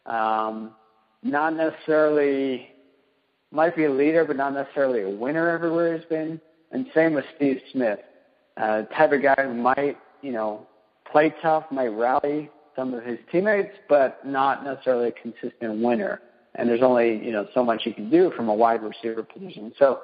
um, 0.06 0.72
not 1.22 1.56
necessarily 1.56 2.68
might 3.50 3.75
be 3.75 3.84
a 3.84 3.92
leader, 3.92 4.25
but 4.25 4.36
not 4.36 4.52
necessarily 4.52 5.02
a 5.02 5.08
winner 5.08 5.48
everywhere 5.48 5.96
he's 5.96 6.06
been. 6.06 6.40
And 6.72 6.86
same 6.94 7.14
with 7.14 7.25
Steve 7.36 7.60
Smith, 7.72 8.00
uh, 8.56 8.82
type 8.82 9.12
of 9.12 9.22
guy 9.22 9.36
who 9.36 9.54
might, 9.54 9.96
you 10.22 10.32
know, 10.32 10.66
play 11.10 11.34
tough, 11.42 11.64
might 11.70 11.88
rally 11.88 12.50
some 12.75 12.92
of 12.92 13.04
his 13.04 13.18
teammates, 13.32 13.75
but 13.88 14.25
not 14.26 14.64
necessarily 14.64 15.08
a 15.08 15.12
consistent 15.12 15.82
winner. 15.82 16.20
And 16.56 16.68
there's 16.68 16.82
only, 16.82 17.25
you 17.25 17.32
know, 17.32 17.48
so 17.54 17.64
much 17.64 17.82
you 17.84 17.94
can 17.94 18.10
do 18.10 18.30
from 18.36 18.48
a 18.48 18.54
wide 18.54 18.82
receiver 18.82 19.22
position. 19.22 19.72
So 19.78 20.00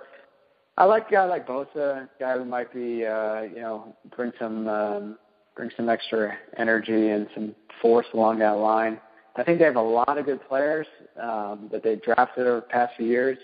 I 0.76 0.84
like 0.84 1.08
a 1.08 1.12
guy 1.12 1.24
like 1.24 1.46
Bosa, 1.46 2.08
guy 2.18 2.38
who 2.38 2.44
might 2.44 2.72
be, 2.72 3.04
uh, 3.04 3.42
you 3.42 3.60
know, 3.60 3.94
bring 4.16 4.32
some 4.38 4.68
um, 4.68 5.18
bring 5.54 5.70
some 5.76 5.88
extra 5.88 6.34
energy 6.56 7.10
and 7.10 7.26
some 7.34 7.54
force 7.80 8.06
along 8.14 8.38
that 8.38 8.52
line. 8.52 8.98
I 9.36 9.42
think 9.42 9.58
they 9.58 9.64
have 9.64 9.76
a 9.76 9.82
lot 9.82 10.18
of 10.18 10.26
good 10.26 10.46
players 10.48 10.86
um, 11.20 11.68
that 11.72 11.82
they 11.82 11.96
drafted 11.96 12.46
over 12.46 12.60
the 12.60 12.66
past 12.66 12.94
few 12.96 13.06
years. 13.06 13.38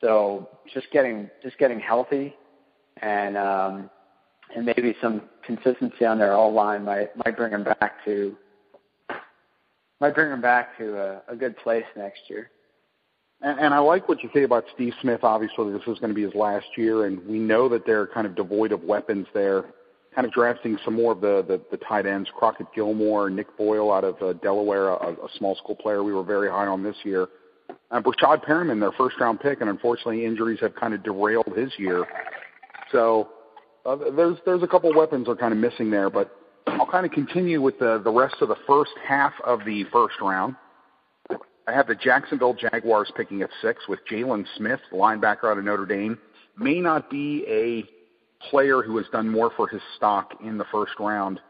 So 0.00 0.48
just 0.72 0.90
getting 0.92 1.30
just 1.42 1.58
getting 1.58 1.80
healthy 1.80 2.34
and 3.02 3.36
um, 3.36 3.90
and 4.54 4.66
maybe 4.66 4.94
some 5.00 5.22
consistency 5.44 6.04
on 6.04 6.18
their 6.18 6.34
all 6.34 6.52
line 6.52 6.84
might 6.84 7.16
might 7.16 7.36
bring 7.36 7.52
them 7.52 7.64
back 7.64 8.04
to 8.04 8.36
might 10.00 10.14
bring 10.14 10.30
them 10.30 10.40
back 10.40 10.76
to 10.78 10.96
a, 10.96 11.22
a 11.28 11.36
good 11.36 11.56
place 11.58 11.84
next 11.96 12.20
year. 12.28 12.50
And, 13.42 13.58
and 13.58 13.74
I 13.74 13.78
like 13.78 14.08
what 14.08 14.22
you 14.22 14.30
say 14.34 14.42
about 14.42 14.64
Steve 14.74 14.92
Smith. 15.00 15.20
Obviously, 15.22 15.72
this 15.72 15.82
is 15.82 15.98
going 15.98 16.10
to 16.10 16.14
be 16.14 16.22
his 16.22 16.34
last 16.34 16.66
year, 16.76 17.06
and 17.06 17.26
we 17.26 17.38
know 17.38 17.68
that 17.68 17.86
they're 17.86 18.06
kind 18.06 18.26
of 18.26 18.34
devoid 18.34 18.72
of 18.72 18.82
weapons 18.82 19.26
there 19.34 19.66
kind 20.14 20.26
of 20.26 20.32
drafting 20.32 20.76
some 20.84 20.94
more 20.94 21.12
of 21.12 21.20
the, 21.20 21.44
the, 21.46 21.60
the 21.70 21.76
tight 21.84 22.06
ends, 22.06 22.28
Crockett 22.36 22.66
Gillmore, 22.74 23.30
Nick 23.30 23.56
Boyle 23.56 23.92
out 23.92 24.04
of 24.04 24.20
uh, 24.22 24.32
Delaware, 24.34 24.88
a, 24.88 25.12
a 25.12 25.28
small 25.38 25.54
school 25.56 25.76
player 25.76 26.02
we 26.02 26.12
were 26.12 26.24
very 26.24 26.50
high 26.50 26.66
on 26.66 26.82
this 26.82 26.96
year. 27.04 27.28
Uh, 27.90 28.00
Breshad 28.00 28.44
Perriman, 28.44 28.80
their 28.80 28.92
first 28.92 29.16
round 29.20 29.40
pick, 29.40 29.60
and 29.60 29.70
unfortunately 29.70 30.24
injuries 30.24 30.58
have 30.60 30.74
kind 30.74 30.94
of 30.94 31.02
derailed 31.02 31.52
his 31.56 31.72
year. 31.78 32.04
So 32.90 33.28
uh, 33.86 33.96
there's 34.16 34.38
there's 34.44 34.62
a 34.62 34.66
couple 34.66 34.92
weapons 34.94 35.28
are 35.28 35.36
kind 35.36 35.52
of 35.52 35.58
missing 35.58 35.90
there, 35.90 36.10
but 36.10 36.36
I'll 36.66 36.90
kind 36.90 37.06
of 37.06 37.12
continue 37.12 37.62
with 37.62 37.78
the 37.78 38.00
the 38.02 38.10
rest 38.10 38.36
of 38.40 38.48
the 38.48 38.56
first 38.66 38.92
half 39.06 39.32
of 39.44 39.60
the 39.64 39.84
first 39.92 40.16
round. 40.20 40.56
I 41.66 41.72
have 41.72 41.86
the 41.86 41.94
Jacksonville 41.94 42.54
Jaguars 42.54 43.12
picking 43.16 43.42
at 43.42 43.50
six 43.62 43.86
with 43.88 44.00
Jalen 44.10 44.44
Smith, 44.56 44.80
linebacker 44.92 45.44
out 45.44 45.58
of 45.58 45.64
Notre 45.64 45.86
Dame. 45.86 46.18
May 46.58 46.80
not 46.80 47.10
be 47.10 47.44
a 47.48 47.84
player 48.48 48.82
who 48.82 48.96
has 48.96 49.06
done 49.12 49.28
more 49.28 49.50
for 49.56 49.68
his 49.68 49.82
stock 49.96 50.34
in 50.42 50.58
the 50.58 50.64
first 50.72 50.92
round 50.98 51.40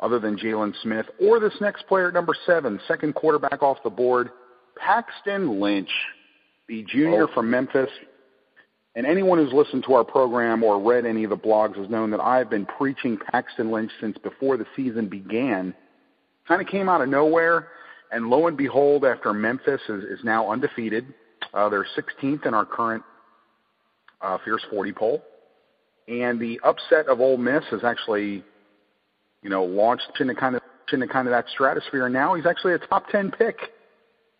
other 0.00 0.18
than 0.18 0.36
Jalen 0.36 0.74
Smith 0.82 1.06
or 1.20 1.40
this 1.40 1.54
next 1.60 1.86
player 1.86 2.08
at 2.08 2.14
number 2.14 2.34
seven, 2.46 2.78
second 2.86 3.14
quarterback 3.14 3.62
off 3.62 3.78
the 3.82 3.90
board, 3.90 4.30
Paxton 4.76 5.60
Lynch, 5.60 5.90
the 6.68 6.82
junior 6.84 7.24
oh. 7.24 7.34
from 7.34 7.50
Memphis. 7.50 7.90
And 8.96 9.06
anyone 9.06 9.38
who's 9.38 9.52
listened 9.52 9.84
to 9.88 9.94
our 9.94 10.04
program 10.04 10.62
or 10.62 10.80
read 10.80 11.04
any 11.04 11.24
of 11.24 11.30
the 11.30 11.36
blogs 11.36 11.76
has 11.76 11.88
known 11.88 12.10
that 12.10 12.20
I've 12.20 12.48
been 12.48 12.66
preaching 12.66 13.18
Paxton 13.32 13.72
Lynch 13.72 13.90
since 14.00 14.16
before 14.18 14.56
the 14.56 14.66
season 14.76 15.08
began. 15.08 15.74
Kind 16.46 16.60
of 16.60 16.68
came 16.68 16.88
out 16.88 17.00
of 17.00 17.08
nowhere, 17.08 17.68
and 18.14 18.28
lo 18.28 18.46
and 18.46 18.56
behold, 18.56 19.04
after 19.04 19.32
Memphis 19.32 19.80
is, 19.88 20.04
is 20.04 20.20
now 20.22 20.50
undefeated, 20.50 21.12
uh, 21.52 21.68
they're 21.68 21.86
16th 21.96 22.46
in 22.46 22.54
our 22.54 22.64
current 22.64 23.02
uh, 24.20 24.38
Fierce 24.44 24.64
40 24.70 24.92
poll. 24.92 25.22
And 26.06 26.38
the 26.38 26.60
upset 26.62 27.08
of 27.08 27.20
Ole 27.20 27.38
Miss 27.38 27.64
has 27.70 27.82
actually, 27.82 28.44
you 29.42 29.50
know, 29.50 29.64
launched 29.64 30.10
into 30.20 30.34
kind 30.34 30.54
of 30.54 30.62
into 30.92 31.08
kind 31.08 31.26
of 31.26 31.32
that 31.32 31.46
stratosphere. 31.52 32.06
And 32.06 32.14
now 32.14 32.34
he's 32.34 32.46
actually 32.46 32.74
a 32.74 32.78
top 32.78 33.08
10 33.08 33.32
pick 33.32 33.56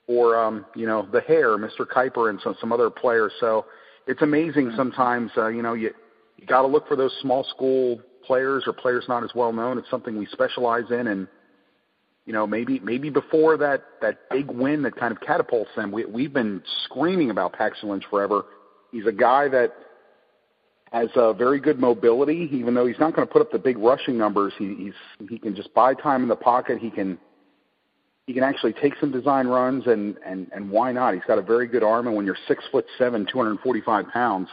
for, 0.07 0.37
um, 0.37 0.66
you 0.76 0.87
know, 0.87 1.09
the 1.11 1.23
hair, 1.23 1.57
Mr. 1.57 1.81
Kiper, 1.81 2.31
and 2.31 2.38
some 2.43 2.54
some 2.61 2.71
other 2.71 2.90
players. 2.90 3.33
So 3.40 3.64
it's 4.07 4.23
amazing 4.23 4.66
mm-hmm. 4.66 4.76
sometimes. 4.76 5.31
Uh, 5.37 5.49
you 5.49 5.62
know, 5.62 5.73
you 5.73 5.90
you 6.37 6.47
got 6.47 6.62
to 6.62 6.69
look 6.69 6.87
for 6.87 6.97
those 6.97 7.14
small 7.23 7.45
school 7.45 8.00
players 8.25 8.64
or 8.66 8.73
players 8.73 9.04
not 9.09 9.25
as 9.25 9.31
well 9.35 9.52
known. 9.52 9.78
It's 9.78 9.90
something 9.90 10.19
we 10.19 10.26
specialize 10.26 10.90
in, 10.90 11.09
and 11.09 11.26
you 12.26 12.33
know, 12.33 12.47
maybe 12.47 12.78
maybe 12.81 13.11
before 13.11 13.57
that 13.59 13.83
that 14.00 14.31
big 14.31 14.50
win 14.50 14.83
that 14.83 14.97
kind 14.97 15.12
of 15.12 15.21
catapults 15.21 15.71
them. 15.76 15.93
We 15.93 16.04
we've 16.07 16.33
been 16.33 16.62
screaming 16.85 17.31
about 17.31 17.52
Paxton 17.52 17.90
Lynch 17.90 18.04
forever. 18.09 18.45
He's 18.93 19.07
a 19.07 19.12
guy 19.12 19.49
that 19.49 19.75
has 20.93 21.09
a 21.16 21.35
very 21.35 21.61
good 21.61 21.78
mobility, 21.78 22.49
even 22.52 22.75
though 22.75 22.87
he's 22.87 22.99
not 22.99 23.14
going 23.14 23.26
to 23.26 23.33
put 23.33 23.43
up 23.43 23.50
the 23.50 23.59
big 23.59 23.76
rushing 23.76 24.16
numbers. 24.16 24.52
He, 24.59 24.75
he's 24.75 25.28
he 25.28 25.38
can 25.38 25.54
just 25.54 25.75
buy 25.75 25.93
time 25.95 26.23
in 26.23 26.28
the 26.28 26.37
pocket. 26.37 26.78
He 26.78 26.90
can 26.90 27.19
he 28.26 28.33
can 28.33 28.43
actually 28.43 28.73
take 28.73 28.95
some 29.00 29.12
design 29.12 29.47
runs, 29.47 29.87
and 29.87 30.16
and 30.25 30.50
and 30.54 30.71
why 30.71 30.93
not? 30.93 31.14
He's 31.14 31.25
got 31.26 31.38
a 31.38 31.43
very 31.43 31.66
good 31.66 31.83
arm, 31.83 32.07
and 32.07 32.16
when 32.16 32.25
you're 32.25 32.38
six 32.49 32.64
foot 32.73 32.87
seven, 32.97 33.26
245 33.26 34.09
pounds, 34.09 34.49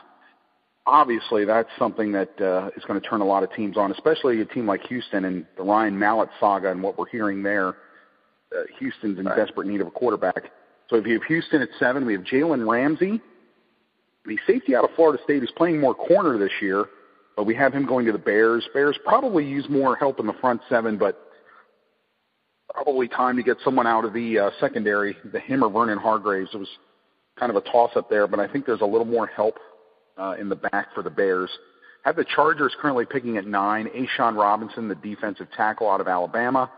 obviously 0.86 1.46
that's 1.46 1.70
something 1.78 2.12
that 2.12 2.42
uh, 2.42 2.70
is 2.76 2.84
going 2.86 3.00
to 3.00 3.08
turn 3.08 3.22
a 3.22 3.26
lot 3.26 3.44
of 3.44 3.54
teams 3.54 3.78
on, 3.78 3.92
especially 3.92 4.42
a 4.42 4.46
team 4.46 4.66
like 4.66 4.82
Houston 4.88 5.26
and 5.26 5.46
the 5.58 5.64
Ryan 5.64 5.98
Mallett 5.98 6.30
saga 6.40 6.72
and 6.72 6.82
what 6.82 6.98
we're 6.98 7.10
hearing 7.10 7.44
there. 7.44 7.70
Uh, 8.54 8.64
Houston's 8.80 9.20
in 9.20 9.26
right. 9.26 9.36
desperate 9.36 9.68
need 9.68 9.82
of 9.82 9.88
a 9.88 9.92
quarterback. 9.92 10.52
So 10.90 10.98
if 10.98 11.06
you 11.06 11.14
have 11.14 11.24
Houston 11.24 11.62
at 11.62 11.70
seven, 11.80 12.06
we 12.06 12.14
have 12.14 12.24
Jalen 12.24 12.70
Ramsey 12.70 13.22
the 14.26 14.38
safety 14.46 14.76
out 14.76 14.84
of 14.84 14.92
Florida 14.96 15.22
State 15.24 15.44
is 15.44 15.52
playing 15.56 15.80
more 15.80 15.96
corner 15.96 16.38
this 16.38 16.52
year, 16.62 16.86
but 17.36 17.46
we 17.46 17.56
have 17.56 17.74
him 17.74 17.86
going 17.86 18.06
to 18.06 18.12
the 18.12 18.20
Bears. 18.20 18.68
Bears 18.74 18.98
probably 19.06 19.46
use 19.46 19.66
more 19.70 19.96
help 19.96 20.20
in 20.20 20.28
the 20.28 20.34
front 20.34 20.62
seven, 20.70 20.98
but 20.98 21.28
probably 22.74 23.08
time 23.08 23.36
to 23.38 23.44
get 23.44 23.58
someone 23.64 23.88
out 23.88 24.06
of 24.06 24.14
the 24.14 24.38
uh, 24.40 24.50
secondary, 24.60 25.16
the 25.32 25.40
him 25.40 25.64
or 25.64 25.70
Vernon 25.70 25.98
Hargreaves. 25.98 26.52
It 26.54 26.58
was 26.58 26.70
kind 27.38 27.50
of 27.50 27.56
a 27.56 27.62
toss 27.62 27.92
up 27.96 28.10
there, 28.10 28.28
but 28.28 28.40
I 28.40 28.48
think 28.48 28.66
there's 28.66 28.82
a 28.82 28.86
little 28.86 29.06
more 29.06 29.28
help 29.28 29.56
uh, 30.22 30.36
in 30.40 30.50
the 30.50 30.56
back 30.56 30.94
for 30.94 31.04
the 31.04 31.10
Bears. 31.10 31.50
Have 32.04 32.16
the 32.16 32.26
Chargers 32.36 32.74
currently 32.80 33.06
picking 33.06 33.38
at 33.38 33.46
nine. 33.46 33.88
A'Shawn 33.88 34.36
Robinson, 34.36 34.88
the 34.88 34.96
defensive 34.96 35.48
tackle 35.56 35.90
out 35.90 36.02
of 36.02 36.08
Alabama. 36.08 36.72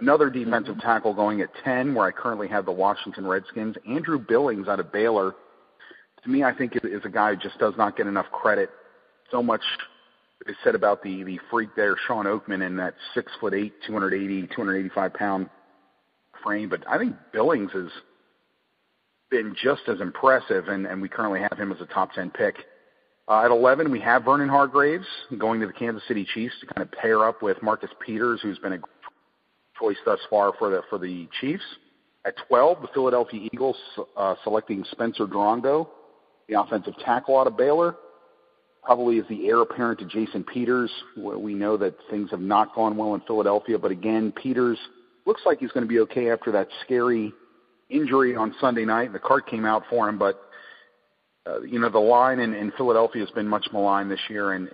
Another 0.00 0.30
defensive 0.30 0.76
mm-hmm. 0.76 0.86
tackle 0.86 1.14
going 1.14 1.40
at 1.40 1.50
10, 1.64 1.94
where 1.94 2.06
I 2.06 2.12
currently 2.12 2.48
have 2.48 2.64
the 2.64 2.72
Washington 2.72 3.26
Redskins. 3.26 3.76
Andrew 3.88 4.18
Billings 4.18 4.68
out 4.68 4.78
of 4.78 4.92
Baylor 4.92 5.34
to 6.22 6.30
me, 6.30 6.42
I 6.42 6.54
think 6.54 6.76
is 6.76 7.04
a 7.04 7.08
guy 7.08 7.34
who 7.34 7.36
just 7.36 7.58
does 7.58 7.74
not 7.76 7.96
get 7.96 8.06
enough 8.06 8.26
credit. 8.32 8.70
So 9.30 9.42
much 9.42 9.60
is 10.46 10.56
said 10.64 10.74
about 10.74 11.02
the 11.02 11.22
the 11.22 11.38
freak 11.50 11.70
there, 11.76 11.96
Shawn 12.06 12.26
Oakman, 12.26 12.66
in 12.66 12.76
that 12.76 12.94
six 13.14 13.30
foot 13.40 13.54
eight, 13.54 13.74
280, 13.86 14.48
285 14.54 15.14
pound 15.14 15.50
frame. 16.42 16.68
But 16.68 16.86
I 16.88 16.98
think 16.98 17.16
Billings 17.32 17.72
has 17.72 17.90
been 19.30 19.54
just 19.62 19.82
as 19.88 20.00
impressive, 20.00 20.68
and, 20.68 20.86
and 20.86 21.02
we 21.02 21.08
currently 21.08 21.40
have 21.40 21.58
him 21.58 21.70
as 21.72 21.80
a 21.80 21.86
top 21.86 22.12
10 22.12 22.30
pick. 22.30 22.56
Uh, 23.28 23.44
at 23.44 23.50
11, 23.50 23.90
we 23.90 24.00
have 24.00 24.24
Vernon 24.24 24.48
Hargreaves 24.48 25.06
going 25.36 25.60
to 25.60 25.66
the 25.66 25.72
Kansas 25.72 26.02
City 26.08 26.26
Chiefs 26.34 26.54
to 26.60 26.66
kind 26.66 26.86
of 26.86 26.90
pair 26.92 27.26
up 27.26 27.42
with 27.42 27.62
Marcus 27.62 27.90
Peters, 28.04 28.40
who's 28.42 28.58
been 28.58 28.72
a 28.72 28.78
choice 29.78 29.98
thus 30.04 30.18
far 30.30 30.52
for 30.58 30.70
the 30.70 30.82
for 30.88 30.98
the 30.98 31.28
Chiefs. 31.40 31.62
At 32.24 32.34
12, 32.48 32.82
the 32.82 32.88
Philadelphia 32.94 33.48
Eagles 33.52 33.76
uh, 34.16 34.34
selecting 34.42 34.84
Spencer 34.90 35.26
Drango 35.26 35.88
the 36.48 36.60
offensive 36.60 36.94
tackle 37.04 37.38
out 37.38 37.46
of 37.46 37.56
Baylor. 37.56 37.96
Probably 38.82 39.18
is 39.18 39.26
the 39.28 39.46
heir 39.48 39.60
apparent 39.60 40.00
to 40.00 40.06
Jason 40.06 40.44
Peters. 40.44 40.90
We 41.16 41.54
know 41.54 41.76
that 41.76 41.94
things 42.10 42.30
have 42.30 42.40
not 42.40 42.74
gone 42.74 42.96
well 42.96 43.14
in 43.14 43.20
Philadelphia, 43.22 43.78
but 43.78 43.90
again, 43.90 44.32
Peters 44.32 44.78
looks 45.26 45.42
like 45.44 45.58
he's 45.58 45.70
going 45.72 45.84
to 45.84 45.88
be 45.88 46.00
okay 46.00 46.30
after 46.30 46.50
that 46.52 46.68
scary 46.84 47.32
injury 47.90 48.34
on 48.34 48.54
Sunday 48.60 48.86
night. 48.86 49.12
The 49.12 49.18
card 49.18 49.46
came 49.46 49.66
out 49.66 49.82
for 49.90 50.08
him, 50.08 50.18
but 50.18 50.40
you 51.62 51.78
know 51.78 51.88
the 51.88 51.98
line 51.98 52.40
in, 52.40 52.54
in 52.54 52.72
Philadelphia 52.76 53.22
has 53.22 53.30
been 53.30 53.48
much 53.48 53.66
maligned 53.72 54.10
this 54.10 54.20
year, 54.28 54.52
and 54.52 54.68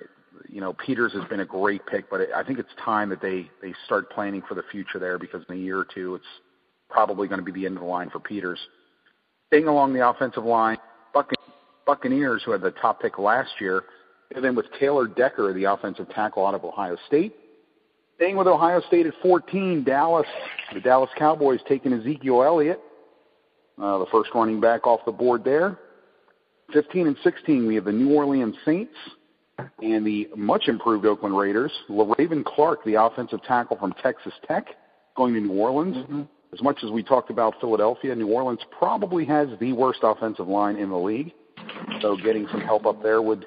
you 0.49 0.61
know 0.61 0.73
Peters 0.73 1.13
has 1.13 1.25
been 1.29 1.41
a 1.41 1.45
great 1.45 1.85
pick. 1.87 2.11
But 2.11 2.33
I 2.35 2.43
think 2.43 2.59
it's 2.59 2.69
time 2.85 3.09
that 3.11 3.21
they 3.21 3.51
they 3.63 3.75
start 3.87 4.11
planning 4.11 4.43
for 4.49 4.55
the 4.55 4.65
future 4.71 4.99
there 4.99 5.19
because 5.19 5.43
in 5.49 5.55
a 5.57 5.59
year 5.59 5.79
or 5.79 5.87
two, 5.95 6.15
it's 6.15 6.25
probably 6.91 7.29
going 7.29 7.41
to 7.41 7.45
be 7.45 7.53
the 7.53 7.67
end 7.67 7.77
of 7.77 7.83
the 7.83 7.89
line 7.89 8.11
for 8.11 8.21
Peters. 8.21 8.59
Staying 9.49 9.69
along 9.69 9.93
the 9.93 10.09
offensive 10.09 10.45
line, 10.45 10.79
Buccaneers, 11.87 12.43
who 12.45 12.53
had 12.53 12.61
the 12.61 12.71
top 12.71 13.03
pick 13.03 13.19
last 13.19 13.51
year, 13.61 13.85
and 14.35 14.45
then 14.45 14.55
with 14.55 14.67
Taylor 14.81 15.07
Decker, 15.07 15.53
the 15.53 15.65
offensive 15.65 16.09
tackle 16.11 16.47
out 16.47 16.55
of 16.55 16.65
Ohio 16.65 16.97
State. 17.07 17.35
Staying 18.17 18.37
with 18.37 18.47
Ohio 18.47 18.81
State 18.87 19.07
at 19.07 19.15
14, 19.23 19.85
Dallas, 19.85 20.27
the 20.73 20.81
Dallas 20.81 21.11
Cowboys 21.19 21.61
taking 21.69 21.93
Ezekiel 21.93 22.43
Elliott, 22.43 22.81
uh, 23.83 23.99
the 23.99 24.07
first 24.07 24.31
running 24.35 24.61
back 24.61 24.87
off 24.87 25.01
the 25.05 25.13
board 25.13 25.45
there. 25.45 25.79
15 26.73 27.07
and 27.07 27.17
16, 27.23 27.67
we 27.67 27.75
have 27.75 27.85
the 27.85 27.93
New 27.93 28.15
Orleans 28.15 28.57
Saints 28.65 28.95
and 29.83 30.07
the 30.07 30.29
much 30.37 30.69
improved 30.69 31.07
Oakland 31.07 31.37
Raiders. 31.37 31.73
Le'Raven 31.89 32.45
Clark, 32.45 32.85
the 32.85 32.95
offensive 32.95 33.43
tackle 33.45 33.77
from 33.77 33.93
Texas 34.03 34.33
Tech, 34.47 34.67
going 35.17 35.35
to 35.35 35.41
New 35.41 35.53
Orleans. 35.53 35.97
Mm-hmm. 35.97 36.23
As 36.53 36.63
much 36.63 36.79
as 36.85 36.91
we 36.91 37.03
talked 37.03 37.31
about 37.31 37.55
Philadelphia, 37.61 38.15
New 38.15 38.29
Orleans 38.29 38.61
probably 38.79 39.25
has 39.25 39.49
the 39.61 39.73
worst 39.73 40.01
offensive 40.03 40.49
line 40.49 40.77
in 40.77 40.89
the 40.89 40.97
league. 40.97 41.33
So 42.01 42.17
getting 42.17 42.47
some 42.51 42.61
help 42.61 42.87
up 42.87 43.03
there 43.03 43.21
would 43.21 43.47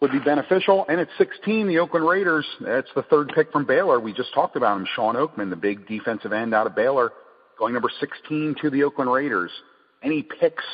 would 0.00 0.12
be 0.12 0.20
beneficial. 0.20 0.86
And 0.88 1.00
at 1.00 1.08
16, 1.18 1.66
the 1.66 1.78
Oakland 1.78 2.06
Raiders, 2.06 2.46
that's 2.60 2.88
the 2.94 3.02
third 3.02 3.32
pick 3.34 3.50
from 3.50 3.64
Baylor. 3.64 3.98
We 3.98 4.12
just 4.12 4.32
talked 4.32 4.56
about 4.56 4.76
him, 4.76 4.86
Shawn 4.94 5.16
Oakman, 5.16 5.50
the 5.50 5.56
big 5.56 5.88
defensive 5.88 6.32
end 6.32 6.54
out 6.54 6.66
of 6.66 6.76
Baylor, 6.76 7.12
going 7.58 7.74
number 7.74 7.90
16 7.98 8.56
to 8.62 8.70
the 8.70 8.84
Oakland 8.84 9.10
Raiders. 9.10 9.50
Any 10.02 10.22
picks 10.22 10.64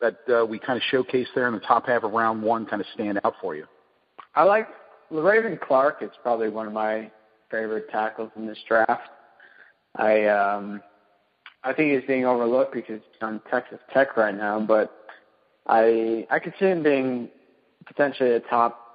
that 0.00 0.16
uh, 0.32 0.44
we 0.44 0.58
kind 0.58 0.76
of 0.76 0.82
showcase 0.90 1.28
there 1.34 1.48
in 1.48 1.54
the 1.54 1.60
top 1.60 1.86
half 1.86 2.02
of 2.02 2.12
round 2.12 2.42
one 2.42 2.66
kind 2.66 2.80
of 2.80 2.86
stand 2.94 3.20
out 3.24 3.34
for 3.40 3.54
you? 3.54 3.66
I 4.34 4.44
like 4.44 4.68
Raven 5.10 5.58
Clark. 5.62 5.98
It's 6.00 6.16
probably 6.22 6.48
one 6.48 6.66
of 6.66 6.72
my 6.72 7.10
favorite 7.50 7.90
tackles 7.90 8.30
in 8.36 8.46
this 8.46 8.58
draft. 8.66 9.10
I 9.96 10.26
um, 10.26 10.82
I 11.64 11.72
think 11.72 11.92
he's 11.92 12.06
being 12.06 12.24
overlooked 12.24 12.72
because 12.72 13.00
he's 13.12 13.22
on 13.22 13.40
Texas 13.50 13.80
Tech 13.92 14.16
right 14.16 14.34
now, 14.34 14.60
but 14.60 15.08
I 15.66 16.26
I 16.30 16.38
could 16.38 16.54
see 16.58 16.66
him 16.66 16.82
being 16.82 17.28
potentially 17.86 18.32
a 18.32 18.40
top 18.40 18.86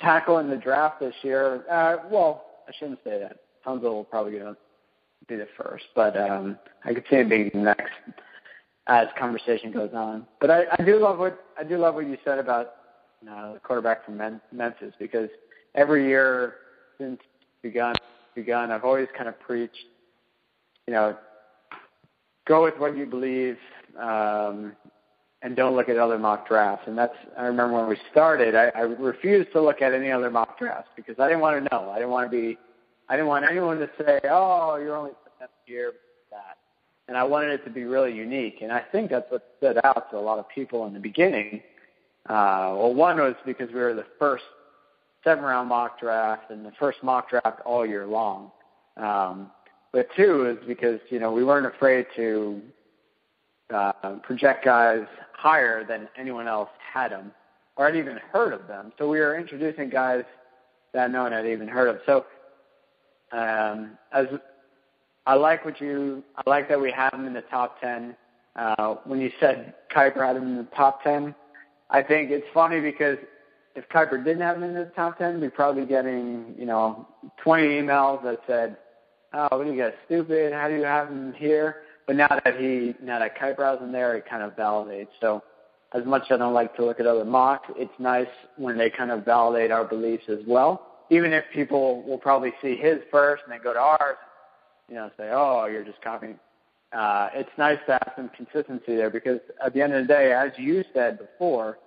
tackle 0.00 0.38
in 0.38 0.50
the 0.50 0.56
draft 0.56 1.00
this 1.00 1.14
year. 1.22 1.64
Uh, 1.70 1.96
well, 2.10 2.44
I 2.68 2.72
shouldn't 2.78 3.00
say 3.04 3.18
that. 3.18 3.38
Tunsil 3.66 3.82
will 3.82 4.04
probably 4.04 4.38
be 5.26 5.36
the 5.36 5.48
first, 5.56 5.84
but 5.94 6.16
um, 6.18 6.58
I 6.84 6.92
could 6.92 7.04
see 7.08 7.16
him 7.16 7.28
being 7.30 7.50
the 7.54 7.60
next 7.60 7.92
as 8.86 9.08
conversation 9.18 9.72
goes 9.72 9.90
on. 9.94 10.26
But 10.40 10.50
I, 10.50 10.64
I 10.78 10.82
do 10.84 10.98
love 10.98 11.18
what 11.18 11.44
I 11.58 11.64
do 11.64 11.78
love 11.78 11.94
what 11.94 12.06
you 12.06 12.18
said 12.24 12.38
about 12.38 12.74
uh, 13.30 13.54
the 13.54 13.60
quarterback 13.60 14.04
from 14.04 14.20
Memphis 14.52 14.94
because 14.98 15.30
every 15.74 16.06
year 16.06 16.54
since 16.98 17.20
begun 17.62 17.94
begun, 18.34 18.70
I've 18.70 18.84
always 18.84 19.08
kind 19.16 19.28
of 19.28 19.38
preached, 19.40 19.86
you 20.86 20.92
know, 20.92 21.16
go 22.46 22.64
with 22.64 22.74
what 22.78 22.96
you 22.96 23.06
believe. 23.06 23.56
Um, 23.98 24.72
and 25.42 25.54
don't 25.54 25.76
look 25.76 25.90
at 25.90 25.98
other 25.98 26.18
mock 26.18 26.48
drafts. 26.48 26.84
And 26.86 26.96
that's 26.96 27.14
I 27.38 27.42
remember 27.42 27.76
when 27.76 27.86
we 27.86 27.98
started, 28.10 28.56
I, 28.56 28.70
I 28.74 28.80
refused 28.80 29.52
to 29.52 29.60
look 29.60 29.82
at 29.82 29.92
any 29.92 30.10
other 30.10 30.30
mock 30.30 30.58
drafts 30.58 30.88
because 30.96 31.16
I 31.18 31.28
didn't 31.28 31.42
want 31.42 31.62
to 31.62 31.68
know. 31.70 31.90
I 31.90 31.96
didn't 31.96 32.10
want 32.10 32.30
to 32.30 32.36
be 32.36 32.58
I 33.08 33.16
didn't 33.16 33.28
want 33.28 33.44
anyone 33.48 33.78
to 33.78 33.90
say, 33.98 34.20
"Oh, 34.24 34.76
you're 34.76 34.96
only 34.96 35.12
next 35.38 35.52
year 35.66 35.92
that." 36.30 36.63
And 37.06 37.16
I 37.16 37.24
wanted 37.24 37.50
it 37.50 37.64
to 37.64 37.70
be 37.70 37.84
really 37.84 38.14
unique. 38.14 38.58
And 38.62 38.72
I 38.72 38.80
think 38.80 39.10
that's 39.10 39.30
what 39.30 39.42
stood 39.58 39.78
out 39.84 40.10
to 40.10 40.16
a 40.16 40.20
lot 40.20 40.38
of 40.38 40.48
people 40.48 40.86
in 40.86 40.94
the 40.94 41.00
beginning. 41.00 41.62
Uh, 42.26 42.72
well, 42.76 42.94
one 42.94 43.18
was 43.18 43.34
because 43.44 43.68
we 43.68 43.80
were 43.80 43.92
the 43.94 44.06
first 44.18 44.44
seven 45.22 45.44
round 45.44 45.68
mock 45.68 46.00
draft 46.00 46.50
and 46.50 46.64
the 46.64 46.72
first 46.78 47.02
mock 47.02 47.28
draft 47.28 47.60
all 47.66 47.84
year 47.84 48.06
long. 48.06 48.50
Um, 48.96 49.50
but 49.92 50.08
two 50.16 50.46
is 50.46 50.66
because 50.66 51.00
you 51.10 51.18
know 51.20 51.30
we 51.32 51.44
weren't 51.44 51.66
afraid 51.66 52.06
to 52.16 52.60
uh, 53.72 53.92
project 54.22 54.64
guys 54.64 55.06
higher 55.32 55.84
than 55.84 56.08
anyone 56.16 56.48
else 56.48 56.70
had 56.92 57.10
them. 57.12 57.32
or 57.76 57.86
had 57.86 57.96
even 57.96 58.18
heard 58.32 58.52
of 58.52 58.66
them. 58.66 58.92
So 58.98 59.08
we 59.08 59.18
were 59.18 59.36
introducing 59.36 59.90
guys 59.90 60.24
that 60.92 61.10
no 61.10 61.24
one 61.24 61.32
had 61.32 61.46
even 61.46 61.68
heard 61.68 61.88
of. 61.88 62.00
So 62.06 62.24
um, 63.32 63.98
as 64.12 64.26
I 65.26 65.34
like 65.34 65.64
what 65.64 65.80
you, 65.80 66.22
I 66.36 66.48
like 66.48 66.68
that 66.68 66.80
we 66.80 66.90
have 66.92 67.14
him 67.14 67.26
in 67.26 67.32
the 67.32 67.42
top 67.42 67.80
ten. 67.80 68.16
Uh, 68.56 68.96
when 69.04 69.20
you 69.20 69.30
said 69.40 69.74
Kiper 69.94 70.26
had 70.26 70.36
him 70.36 70.44
in 70.44 70.56
the 70.58 70.68
top 70.76 71.02
ten, 71.02 71.34
I 71.90 72.02
think 72.02 72.30
it's 72.30 72.46
funny 72.52 72.80
because 72.80 73.18
if 73.74 73.88
Kiper 73.88 74.22
didn't 74.22 74.42
have 74.42 74.56
him 74.56 74.64
in 74.64 74.74
the 74.74 74.92
top 74.96 75.18
ten, 75.18 75.40
we'd 75.40 75.54
probably 75.54 75.82
be 75.82 75.88
getting 75.88 76.54
you 76.58 76.66
know 76.66 77.08
20 77.42 77.62
emails 77.62 78.22
that 78.22 78.40
said, 78.46 78.76
"Oh, 79.32 79.48
what 79.50 79.66
are 79.66 79.72
you 79.72 79.80
guys 79.80 79.94
stupid? 80.06 80.52
How 80.52 80.68
do 80.68 80.74
you 80.74 80.84
have 80.84 81.08
him 81.08 81.32
here?" 81.32 81.82
But 82.06 82.16
now 82.16 82.28
that 82.44 82.56
he, 82.60 82.94
now 83.02 83.18
that 83.18 83.38
Kiper 83.38 83.64
has 83.70 83.80
him 83.80 83.92
there, 83.92 84.14
it 84.16 84.26
kind 84.28 84.42
of 84.42 84.54
validates. 84.56 85.08
So 85.20 85.42
as 85.94 86.04
much 86.04 86.24
as 86.24 86.32
I 86.32 86.36
don't 86.36 86.52
like 86.52 86.76
to 86.76 86.84
look 86.84 87.00
at 87.00 87.06
other 87.06 87.24
mocks, 87.24 87.70
it's 87.76 87.92
nice 87.98 88.28
when 88.56 88.76
they 88.76 88.90
kind 88.90 89.10
of 89.10 89.24
validate 89.24 89.70
our 89.70 89.84
beliefs 89.84 90.24
as 90.28 90.40
well. 90.46 90.86
Even 91.10 91.32
if 91.32 91.44
people 91.54 92.02
will 92.02 92.18
probably 92.18 92.52
see 92.60 92.76
his 92.76 92.98
first 93.10 93.42
and 93.44 93.52
then 93.52 93.60
go 93.62 93.72
to 93.72 93.78
ours, 93.78 94.16
you 94.88 94.94
know, 94.94 95.10
say, 95.16 95.30
"Oh, 95.32 95.66
you're 95.66 95.84
just 95.84 96.02
copying." 96.02 96.38
Uh, 96.92 97.28
it's 97.34 97.50
nice 97.58 97.78
to 97.86 97.92
have 97.92 98.12
some 98.16 98.30
consistency 98.30 98.94
there 98.94 99.10
because 99.10 99.40
at 99.64 99.74
the 99.74 99.82
end 99.82 99.92
of 99.92 100.06
the 100.06 100.08
day, 100.08 100.32
as 100.32 100.52
you 100.56 100.84
said 100.94 101.18
before, 101.18 101.78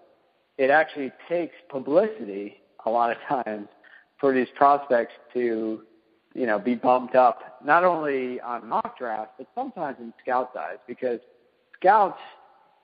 it 0.58 0.70
actually 0.70 1.12
takes 1.30 1.56
publicity 1.70 2.58
a 2.86 2.90
lot 2.90 3.12
of 3.12 3.46
times 3.46 3.68
for 4.20 4.34
these 4.34 4.48
prospects 4.56 5.14
to, 5.34 5.84
you 6.34 6.46
know, 6.46 6.60
be 6.60 6.76
bumped 6.76 7.16
up 7.16 7.60
not 7.64 7.86
only 7.86 8.42
on 8.42 8.68
mock 8.68 8.98
drafts 8.98 9.34
but 9.38 9.48
sometimes 9.56 9.98
in 10.00 10.14
scout 10.22 10.52
eyes 10.58 10.78
because 10.88 11.20
scouts 11.80 12.20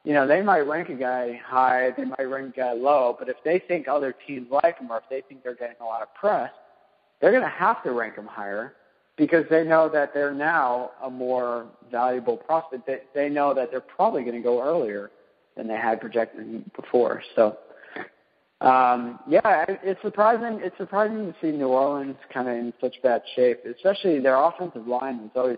you 0.04 0.14
know, 0.14 0.28
they 0.28 0.42
might 0.42 0.62
rank 0.62 0.90
a 0.90 0.96
guy 0.96 1.40
high, 1.46 1.92
they 1.96 2.04
might 2.04 2.24
rank 2.24 2.54
a 2.56 2.60
guy 2.60 2.74
low, 2.74 3.16
but 3.18 3.30
if 3.30 3.38
they 3.46 3.60
think 3.60 3.88
other 3.88 4.14
teams 4.28 4.48
like 4.52 4.78
him 4.78 4.92
or 4.92 4.98
if 4.98 5.04
they 5.10 5.22
think 5.22 5.44
they're 5.44 5.56
getting 5.56 5.78
a 5.80 5.86
lot 5.86 6.02
of 6.02 6.14
press, 6.14 6.52
they're 7.22 7.32
going 7.32 7.44
to 7.44 7.50
have 7.50 7.82
to 7.84 7.92
rank 7.92 8.16
him 8.16 8.26
higher 8.26 8.74
because 9.18 9.46
they 9.50 9.64
know 9.64 9.90
that 9.90 10.14
they're 10.14 10.34
now 10.34 10.92
a 11.04 11.10
more 11.10 11.68
valuable 11.92 12.38
prospect. 12.38 12.88
They, 12.88 13.02
they 13.14 13.30
know 13.30 13.54
that 13.54 13.70
they're 13.72 13.82
probably 13.82 14.24
going 14.24 14.36
to 14.36 14.42
go 14.42 14.62
earlier 14.62 15.12
than 15.56 15.68
they 15.68 15.76
had 15.76 16.02
projected 16.02 16.72
before. 16.76 17.22
So, 17.36 17.58
um, 18.62 19.20
yeah, 19.28 19.66
it's 19.68 20.02
surprising. 20.02 20.60
It's 20.64 20.78
surprising 20.78 21.32
to 21.32 21.36
see 21.42 21.52
New 21.56 21.68
Orleans 21.68 22.16
kind 22.34 22.48
of 22.48 22.56
in 22.56 22.74
such 22.82 22.96
bad 23.04 23.22
shape, 23.36 23.60
especially 23.66 24.20
their 24.20 24.42
offensive 24.42 24.88
line 24.88 25.22
was 25.22 25.32
always 25.36 25.58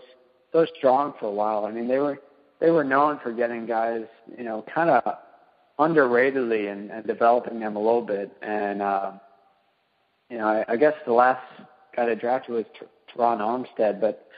so 0.52 0.66
strong 0.76 1.14
for 1.18 1.26
a 1.26 1.32
while. 1.32 1.64
I 1.64 1.72
mean, 1.72 1.88
they 1.88 1.98
were 1.98 2.18
they 2.60 2.70
were 2.70 2.84
known 2.84 3.20
for 3.22 3.32
getting 3.32 3.66
guys, 3.66 4.04
you 4.36 4.44
know, 4.44 4.64
kind 4.74 4.90
of 4.90 5.02
underratedly 5.78 6.70
and, 6.72 6.90
and 6.90 7.06
developing 7.06 7.60
them 7.60 7.76
a 7.76 7.78
little 7.78 8.02
bit. 8.02 8.30
And 8.42 8.82
uh, 8.82 9.12
you 10.28 10.38
know, 10.38 10.48
I, 10.48 10.72
I 10.72 10.76
guess 10.76 10.94
the 11.06 11.12
last 11.12 11.44
guy 11.94 12.06
they 12.06 12.14
drafted 12.16 12.54
was 12.54 12.64
Terron 13.16 13.38
Armstead, 13.38 14.00
but 14.00 14.28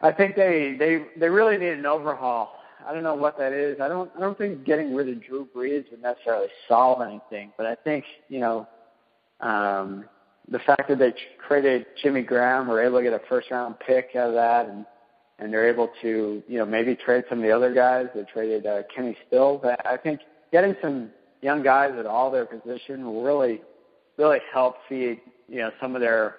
I 0.00 0.12
think 0.12 0.36
they 0.36 0.76
they 0.78 1.04
they 1.18 1.28
really 1.28 1.58
need 1.58 1.72
an 1.72 1.86
overhaul. 1.86 2.56
I 2.86 2.94
don't 2.94 3.02
know 3.02 3.14
what 3.14 3.36
that 3.38 3.52
is. 3.52 3.80
I 3.80 3.88
don't 3.88 4.10
I 4.16 4.20
don't 4.20 4.38
think 4.38 4.64
getting 4.64 4.94
rid 4.94 5.08
of 5.08 5.22
Drew 5.22 5.46
Brees 5.54 5.90
would 5.90 6.02
necessarily 6.02 6.48
solve 6.68 7.02
anything, 7.02 7.52
but 7.56 7.66
I 7.66 7.74
think 7.74 8.04
you 8.28 8.40
know 8.40 8.68
um, 9.40 10.04
the 10.48 10.58
fact 10.60 10.88
that 10.88 10.98
they 10.98 11.14
traded 11.46 11.86
Jimmy 12.02 12.22
Graham, 12.22 12.68
were 12.68 12.82
able 12.82 12.98
to 12.98 13.04
get 13.04 13.12
a 13.12 13.20
first 13.28 13.50
round 13.50 13.76
pick 13.80 14.10
out 14.16 14.28
of 14.28 14.34
that, 14.34 14.68
and 14.68 14.84
and 15.40 15.52
they're 15.52 15.68
able 15.68 15.90
to, 16.02 16.42
you 16.46 16.58
know, 16.58 16.66
maybe 16.66 16.94
trade 16.94 17.24
some 17.28 17.38
of 17.38 17.44
the 17.44 17.50
other 17.50 17.72
guys. 17.72 18.06
They 18.14 18.24
traded 18.24 18.66
uh, 18.66 18.82
Kenny 18.94 19.16
Stills. 19.26 19.62
I, 19.64 19.94
I 19.94 19.96
think 19.96 20.20
getting 20.52 20.76
some 20.82 21.10
young 21.40 21.62
guys 21.62 21.92
at 21.98 22.04
all 22.04 22.30
their 22.30 22.44
position 22.44 23.06
will 23.06 23.22
really, 23.22 23.62
really 24.18 24.40
help 24.52 24.76
feed, 24.86 25.20
you 25.48 25.60
know, 25.60 25.70
some 25.80 25.94
of 25.94 26.02
their, 26.02 26.36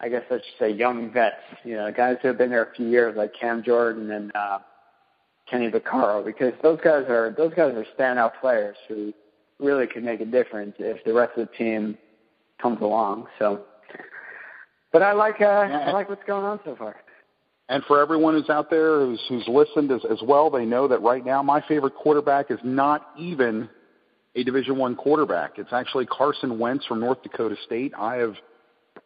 I 0.00 0.08
guess 0.08 0.22
I 0.30 0.34
should 0.34 0.42
say, 0.58 0.70
young 0.70 1.12
vets. 1.12 1.36
You 1.64 1.76
know, 1.76 1.90
guys 1.92 2.16
who 2.20 2.28
have 2.28 2.38
been 2.38 2.50
there 2.50 2.64
a 2.64 2.74
few 2.74 2.88
years, 2.88 3.16
like 3.16 3.32
Cam 3.38 3.62
Jordan 3.62 4.10
and 4.10 4.32
uh, 4.34 4.58
Kenny 5.50 5.70
Vaccaro, 5.70 6.24
because 6.24 6.52
those 6.62 6.78
guys 6.82 7.04
are 7.08 7.34
those 7.36 7.52
guys 7.54 7.74
are 7.74 7.86
standout 7.98 8.32
players 8.40 8.76
who 8.88 9.12
really 9.58 9.86
could 9.86 10.04
make 10.04 10.20
a 10.20 10.24
difference 10.24 10.74
if 10.78 11.02
the 11.04 11.12
rest 11.12 11.38
of 11.38 11.48
the 11.48 11.56
team 11.56 11.96
comes 12.60 12.80
along. 12.80 13.26
So, 13.38 13.62
but 14.92 15.02
I 15.02 15.12
like 15.12 15.40
uh, 15.40 15.44
I 15.44 15.92
like 15.92 16.08
what's 16.08 16.24
going 16.26 16.44
on 16.44 16.60
so 16.64 16.76
far. 16.76 16.96
And 17.68 17.82
for 17.84 18.00
everyone 18.00 18.34
who's 18.34 18.50
out 18.50 18.68
there 18.68 19.00
who's, 19.00 19.20
who's 19.28 19.48
listened 19.48 19.90
as, 19.90 20.02
as 20.10 20.18
well, 20.22 20.50
they 20.50 20.66
know 20.66 20.86
that 20.88 21.00
right 21.00 21.24
now 21.24 21.42
my 21.42 21.62
favorite 21.66 21.94
quarterback 21.94 22.50
is 22.50 22.58
not 22.62 23.08
even 23.18 23.70
a 24.34 24.44
Division 24.44 24.76
One 24.76 24.96
quarterback. 24.96 25.58
It's 25.58 25.72
actually 25.72 26.06
Carson 26.06 26.58
Wentz 26.58 26.84
from 26.84 27.00
North 27.00 27.22
Dakota 27.22 27.56
State. 27.64 27.92
I 27.96 28.16
have 28.16 28.34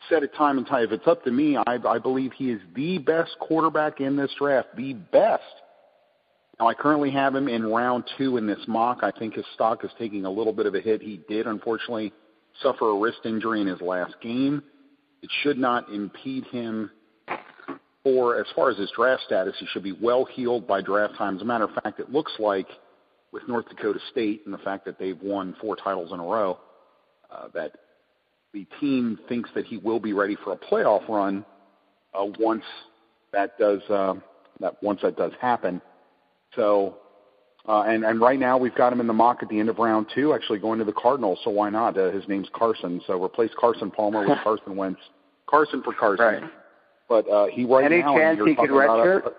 said 0.08 0.22
it 0.22 0.34
time 0.34 0.58
and 0.58 0.66
time. 0.66 0.84
If 0.84 0.92
it's 0.92 1.06
up 1.06 1.24
to 1.24 1.30
me, 1.30 1.56
I, 1.56 1.78
I 1.86 1.98
believe 1.98 2.32
he 2.32 2.50
is 2.50 2.60
the 2.74 2.98
best 2.98 3.36
quarterback 3.40 4.00
in 4.00 4.16
this 4.16 4.30
draft, 4.38 4.68
the 4.76 4.94
best. 4.94 5.42
Now, 6.58 6.68
I 6.68 6.74
currently 6.74 7.10
have 7.10 7.34
him 7.34 7.48
in 7.48 7.64
round 7.64 8.04
two 8.16 8.36
in 8.36 8.46
this 8.46 8.58
mock. 8.66 8.98
I 9.02 9.12
think 9.12 9.34
his 9.34 9.44
stock 9.54 9.84
is 9.84 9.90
taking 9.98 10.24
a 10.24 10.30
little 10.30 10.52
bit 10.52 10.66
of 10.66 10.74
a 10.74 10.80
hit. 10.80 11.00
He 11.00 11.20
did, 11.28 11.46
unfortunately, 11.46 12.12
suffer 12.62 12.90
a 12.90 12.98
wrist 12.98 13.20
injury 13.24 13.60
in 13.60 13.66
his 13.66 13.80
last 13.80 14.14
game. 14.20 14.62
It 15.22 15.30
should 15.42 15.58
not 15.58 15.88
impede 15.92 16.44
him 16.46 16.90
for 18.02 18.40
as 18.40 18.46
far 18.54 18.70
as 18.70 18.78
his 18.78 18.90
draft 18.94 19.22
status, 19.26 19.54
he 19.58 19.66
should 19.66 19.82
be 19.82 19.92
well 19.92 20.24
healed 20.24 20.66
by 20.66 20.80
draft 20.80 21.16
time. 21.16 21.36
As 21.36 21.42
a 21.42 21.44
matter 21.44 21.64
of 21.64 21.74
fact, 21.82 22.00
it 22.00 22.10
looks 22.10 22.32
like 22.38 22.68
with 23.32 23.42
North 23.48 23.68
Dakota 23.68 23.98
State 24.10 24.42
and 24.44 24.54
the 24.54 24.58
fact 24.58 24.84
that 24.86 24.98
they've 24.98 25.20
won 25.20 25.54
four 25.60 25.76
titles 25.76 26.12
in 26.12 26.20
a 26.20 26.22
row, 26.22 26.58
uh, 27.30 27.48
that 27.54 27.72
the 28.52 28.66
team 28.80 29.18
thinks 29.28 29.50
that 29.54 29.66
he 29.66 29.76
will 29.78 30.00
be 30.00 30.12
ready 30.12 30.36
for 30.42 30.52
a 30.52 30.56
playoff 30.56 31.08
run 31.08 31.44
uh, 32.14 32.24
once 32.38 32.64
that 33.32 33.58
does 33.58 33.82
uh, 33.90 34.14
that 34.60 34.82
once 34.82 35.00
that 35.02 35.16
does 35.16 35.32
happen. 35.40 35.80
So, 36.56 36.96
uh, 37.68 37.82
and 37.82 38.04
and 38.04 38.20
right 38.20 38.38
now 38.38 38.56
we've 38.58 38.74
got 38.74 38.92
him 38.92 39.00
in 39.00 39.06
the 39.06 39.12
mock 39.12 39.42
at 39.42 39.48
the 39.48 39.58
end 39.58 39.68
of 39.68 39.78
round 39.78 40.06
two, 40.14 40.32
actually 40.32 40.58
going 40.58 40.78
to 40.78 40.84
the 40.84 40.92
Cardinals. 40.92 41.38
So 41.44 41.50
why 41.50 41.70
not? 41.70 41.98
Uh, 41.98 42.10
his 42.10 42.26
name's 42.28 42.48
Carson. 42.54 43.00
So 43.06 43.22
replace 43.22 43.50
Carson 43.58 43.90
Palmer 43.90 44.26
with 44.26 44.38
Carson 44.42 44.76
Wentz. 44.76 45.00
Carson 45.46 45.82
for 45.82 45.92
Carson. 45.94 46.24
Right. 46.24 46.42
But 47.08 47.28
uh, 47.28 47.46
he 47.46 47.64
right 47.64 47.84
Any 47.84 48.02
now. 48.02 48.16
Any 48.16 48.36
chance 48.36 48.48
he 48.48 48.54
could 48.54 48.70
redshirt? 48.70 49.32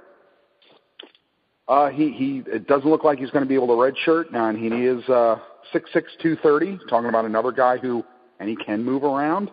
Uh, 1.68 1.90
he 1.90 2.12
he. 2.12 2.44
It 2.48 2.68
doesn't 2.68 2.90
look 2.90 3.04
like 3.04 3.20
he's 3.20 3.30
going 3.30 3.44
to 3.44 3.50
be 3.50 3.56
able 3.56 3.68
to 3.68 3.74
redshirt 3.74 4.32
now, 4.32 4.50
and 4.50 4.58
he 4.58 4.86
is 4.86 5.08
uh, 5.08 5.38
six 5.72 5.90
six 5.94 6.12
two 6.22 6.36
thirty. 6.38 6.80
Talking 6.90 7.10
about 7.10 7.26
another 7.26 7.52
guy 7.52 7.78
who, 7.78 8.04
and 8.40 8.50
he 8.50 8.56
can 8.56 8.84
move 8.84 9.04
around. 9.04 9.52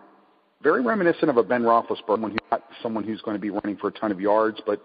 Very 0.61 0.81
reminiscent 0.81 1.29
of 1.29 1.37
a 1.37 1.43
Ben 1.43 1.63
Roethlisberger, 1.63 2.19
when 2.19 2.31
he's 2.31 2.39
not 2.51 2.63
someone 2.81 3.03
who's 3.03 3.21
going 3.21 3.35
to 3.35 3.41
be 3.41 3.49
running 3.49 3.77
for 3.77 3.87
a 3.87 3.91
ton 3.91 4.11
of 4.11 4.19
yards, 4.19 4.59
but 4.65 4.81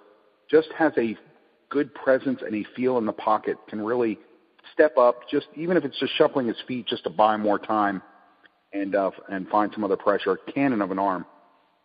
just 0.50 0.68
has 0.76 0.92
a 0.98 1.16
good 1.70 1.94
presence 1.94 2.40
and 2.44 2.54
a 2.54 2.66
feel 2.76 2.98
in 2.98 3.06
the 3.06 3.12
pocket. 3.12 3.56
Can 3.68 3.80
really 3.80 4.18
step 4.72 4.96
up, 4.98 5.28
just 5.30 5.46
even 5.56 5.76
if 5.76 5.84
it's 5.84 5.98
just 5.98 6.12
shuffling 6.16 6.46
his 6.46 6.56
feet, 6.68 6.86
just 6.86 7.04
to 7.04 7.10
buy 7.10 7.36
more 7.36 7.58
time 7.58 8.02
and 8.72 8.94
uh, 8.94 9.10
and 9.30 9.48
find 9.48 9.72
some 9.72 9.82
other 9.82 9.96
pressure. 9.96 10.38
Cannon 10.54 10.82
of 10.82 10.90
an 10.90 10.98
arm. 10.98 11.24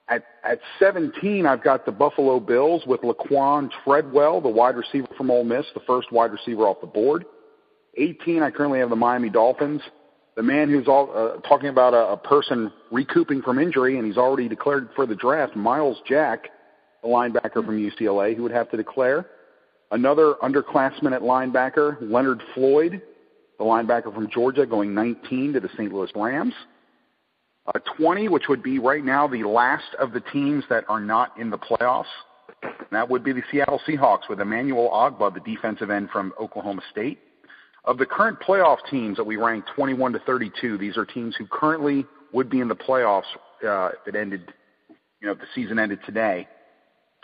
At, 0.09 0.23
at 0.45 0.59
17, 0.79 1.45
I've 1.45 1.61
got 1.61 1.85
the 1.85 1.91
Buffalo 1.91 2.39
Bills 2.39 2.83
with 2.87 3.01
Laquan 3.01 3.69
Treadwell, 3.83 4.39
the 4.39 4.47
wide 4.47 4.77
receiver 4.77 5.07
from 5.17 5.29
Ole 5.29 5.43
Miss, 5.43 5.65
the 5.73 5.81
first 5.81 6.13
wide 6.13 6.31
receiver 6.31 6.63
off 6.63 6.79
the 6.79 6.87
board. 6.87 7.25
18, 7.97 8.41
I 8.41 8.51
currently 8.51 8.79
have 8.79 8.89
the 8.89 8.95
Miami 8.95 9.29
Dolphins. 9.29 9.81
The 10.37 10.43
man 10.43 10.69
who's 10.69 10.87
all, 10.87 11.11
uh, 11.13 11.41
talking 11.41 11.67
about 11.67 11.93
a, 11.93 12.13
a 12.13 12.17
person 12.17 12.71
recouping 12.91 13.41
from 13.41 13.59
injury, 13.59 13.97
and 13.97 14.07
he's 14.07 14.17
already 14.17 14.47
declared 14.47 14.89
for 14.95 15.05
the 15.05 15.15
draft, 15.15 15.57
Myles 15.57 15.97
Jack, 16.07 16.47
the 17.03 17.09
linebacker 17.09 17.65
from 17.65 17.77
UCLA, 17.77 18.35
who 18.35 18.43
would 18.43 18.53
have 18.53 18.71
to 18.71 18.77
declare. 18.77 19.25
Another 19.91 20.35
underclassman 20.43 21.13
at 21.13 21.21
linebacker, 21.21 21.97
Leonard 21.99 22.41
Floyd, 22.53 23.01
the 23.57 23.65
linebacker 23.65 24.13
from 24.13 24.29
Georgia, 24.29 24.65
going 24.65 24.93
19 24.93 25.53
to 25.53 25.59
the 25.59 25.69
St. 25.75 25.91
Louis 25.91 26.11
Rams 26.15 26.53
uh, 27.67 27.79
20, 27.97 28.29
which 28.29 28.43
would 28.47 28.63
be 28.63 28.79
right 28.79 29.03
now 29.03 29.27
the 29.27 29.43
last 29.43 29.93
of 29.99 30.13
the 30.13 30.21
teams 30.21 30.63
that 30.69 30.85
are 30.87 31.01
not 31.01 31.37
in 31.37 31.49
the 31.49 31.57
playoffs. 31.57 32.05
that 32.91 33.09
would 33.09 33.23
be 33.23 33.33
the 33.33 33.43
Seattle 33.51 33.81
Seahawks 33.87 34.29
with 34.29 34.39
Emmanuel 34.39 34.89
Ogbah, 34.89 35.33
the 35.33 35.39
defensive 35.41 35.89
end 35.89 36.09
from 36.09 36.33
Oklahoma 36.39 36.81
State. 36.91 37.19
Of 37.87 37.97
the 37.97 38.05
current 38.05 38.39
playoff 38.41 38.79
teams 38.91 39.15
that 39.15 39.23
we 39.23 39.37
rank 39.37 39.63
21 39.73 40.11
to 40.13 40.19
32, 40.19 40.77
these 40.77 40.97
are 40.97 41.05
teams 41.05 41.37
who 41.37 41.47
currently 41.47 42.05
would 42.33 42.49
be 42.49 42.59
in 42.59 42.67
the 42.67 42.75
playoffs 42.75 43.23
uh, 43.65 43.87
if 43.87 44.13
it 44.13 44.15
ended, 44.15 44.53
you 45.21 45.27
know, 45.27 45.31
if 45.31 45.39
the 45.39 45.45
season 45.55 45.79
ended 45.79 45.99
today. 46.05 46.47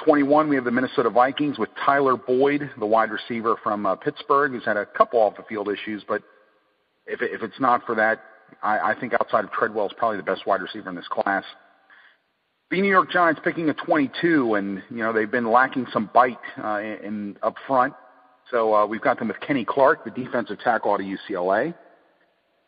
21, 0.05 0.47
we 0.47 0.55
have 0.55 0.63
the 0.63 0.71
Minnesota 0.71 1.09
Vikings 1.09 1.59
with 1.59 1.69
Tyler 1.85 2.15
Boyd, 2.15 2.71
the 2.79 2.85
wide 2.85 3.11
receiver 3.11 3.57
from 3.61 3.85
uh, 3.85 3.95
Pittsburgh, 3.95 4.53
who's 4.53 4.63
had 4.63 4.77
a 4.77 4.85
couple 4.85 5.19
off 5.19 5.35
the 5.35 5.43
field 5.43 5.67
issues, 5.67 6.01
but 6.07 6.23
if, 7.05 7.21
it, 7.21 7.31
if 7.33 7.43
it's 7.43 7.59
not 7.59 7.85
for 7.85 7.95
that, 7.95 8.21
I, 8.61 8.91
I 8.91 8.95
think 8.97 9.13
outside 9.13 9.43
of 9.43 9.51
Treadwell 9.51 9.87
is 9.87 9.93
probably 9.97 10.17
the 10.17 10.23
best 10.23 10.47
wide 10.47 10.61
receiver 10.61 10.89
in 10.89 10.95
this 10.95 11.07
class. 11.09 11.43
The 12.71 12.79
New 12.79 12.89
York 12.89 13.11
Giants 13.11 13.41
picking 13.43 13.69
a 13.69 13.73
22, 13.73 14.55
and 14.55 14.81
you 14.89 14.97
know 14.97 15.11
they've 15.11 15.29
been 15.29 15.51
lacking 15.51 15.87
some 15.91 16.09
bite 16.13 16.37
uh, 16.63 16.79
in, 16.79 16.97
in 17.03 17.37
up 17.43 17.55
front. 17.67 17.93
So 18.53 18.75
uh, 18.75 18.85
we've 18.85 19.01
got 19.01 19.17
them 19.17 19.29
with 19.29 19.39
Kenny 19.39 19.65
Clark, 19.65 20.05
the 20.05 20.11
defensive 20.11 20.59
tackle 20.59 20.91
out 20.91 21.01
of 21.01 21.07
UCLA. 21.07 21.73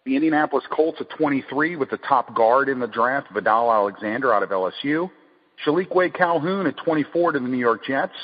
The 0.04 0.16
Indianapolis 0.16 0.66
Colts 0.72 0.98
at 1.00 1.08
23 1.16 1.76
with 1.76 1.92
the 1.92 1.98
top 1.98 2.36
guard 2.36 2.70
in 2.70 2.80
the 2.80 2.88
draft, 2.88 3.28
Vadal 3.32 3.72
Alexander 3.72 4.34
out 4.34 4.42
of 4.42 4.50
LSU. 4.50 5.12
Shilique 5.64 6.16
Calhoun 6.16 6.66
at 6.66 6.76
24 6.84 7.34
to 7.34 7.40
the 7.40 7.48
New 7.48 7.60
York 7.60 7.86
Jets. 7.86 8.16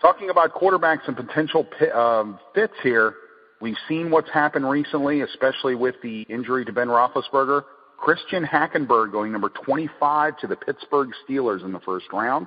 Talking 0.00 0.30
about 0.30 0.54
quarterbacks 0.54 1.08
and 1.08 1.16
potential 1.16 1.66
um, 1.92 2.38
fits 2.54 2.74
here, 2.84 3.14
we've 3.60 3.76
seen 3.88 4.10
what's 4.12 4.30
happened 4.30 4.70
recently, 4.70 5.22
especially 5.22 5.74
with 5.74 5.96
the 6.04 6.22
injury 6.22 6.64
to 6.64 6.72
Ben 6.72 6.86
Roethlisberger. 6.86 7.62
Christian 7.98 8.44
Hackenberg 8.44 9.10
going 9.10 9.32
number 9.32 9.48
25 9.48 10.38
to 10.38 10.46
the 10.46 10.56
Pittsburgh 10.56 11.10
Steelers 11.28 11.64
in 11.64 11.72
the 11.72 11.80
first 11.80 12.06
round, 12.12 12.46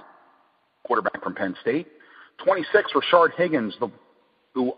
quarterback 0.85 1.21
from 1.21 1.35
Penn 1.35 1.57
State. 1.61 1.87
26, 2.45 2.91
Rashard 2.93 3.33
Higgins, 3.35 3.75
the, 3.81 3.91
who 4.53 4.73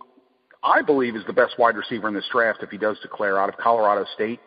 I 0.64 0.82
believe 0.82 1.16
is 1.16 1.26
the 1.26 1.34
best 1.34 1.58
wide 1.58 1.76
receiver 1.76 2.08
in 2.08 2.14
this 2.14 2.28
draft 2.32 2.64
if 2.64 2.70
he 2.70 2.78
does 2.78 2.98
declare 3.02 3.40
out 3.40 3.50
of 3.50 3.58
Colorado 3.58 4.06
State. 4.14 4.40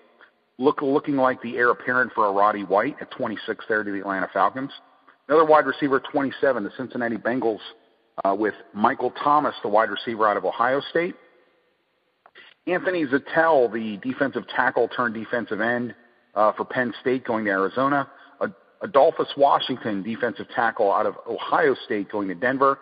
Look, 0.58 0.82
looking 0.82 1.16
like 1.16 1.42
the 1.42 1.56
heir 1.56 1.70
apparent 1.70 2.12
for 2.14 2.26
a 2.26 2.32
Roddy 2.32 2.62
White 2.62 2.96
at 3.00 3.10
26 3.10 3.64
there 3.68 3.82
to 3.82 3.90
the 3.90 3.98
Atlanta 3.98 4.28
Falcons. 4.32 4.70
Another 5.28 5.44
wide 5.44 5.66
receiver, 5.66 6.00
27, 6.12 6.62
the 6.62 6.70
Cincinnati 6.76 7.16
Bengals 7.16 7.58
uh, 8.24 8.34
with 8.38 8.54
Michael 8.72 9.12
Thomas, 9.22 9.54
the 9.62 9.68
wide 9.68 9.90
receiver 9.90 10.28
out 10.28 10.36
of 10.36 10.44
Ohio 10.44 10.80
State. 10.90 11.16
Anthony 12.66 13.04
Zettel, 13.06 13.72
the 13.72 13.98
defensive 14.08 14.44
tackle 14.48 14.88
turned 14.88 15.14
defensive 15.14 15.60
end 15.60 15.94
uh, 16.34 16.52
for 16.52 16.64
Penn 16.64 16.94
State, 17.00 17.24
going 17.24 17.44
to 17.46 17.50
Arizona. 17.50 18.08
Adolphus 18.84 19.28
Washington, 19.36 20.02
defensive 20.02 20.46
tackle 20.54 20.92
out 20.92 21.06
of 21.06 21.14
Ohio 21.26 21.74
State, 21.86 22.12
going 22.12 22.28
to 22.28 22.34
Denver. 22.34 22.78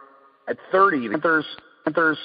At 0.49 0.57
30, 0.73 1.07
the 1.07 1.13
Panthers, 1.13 1.47
Panthers 1.85 2.19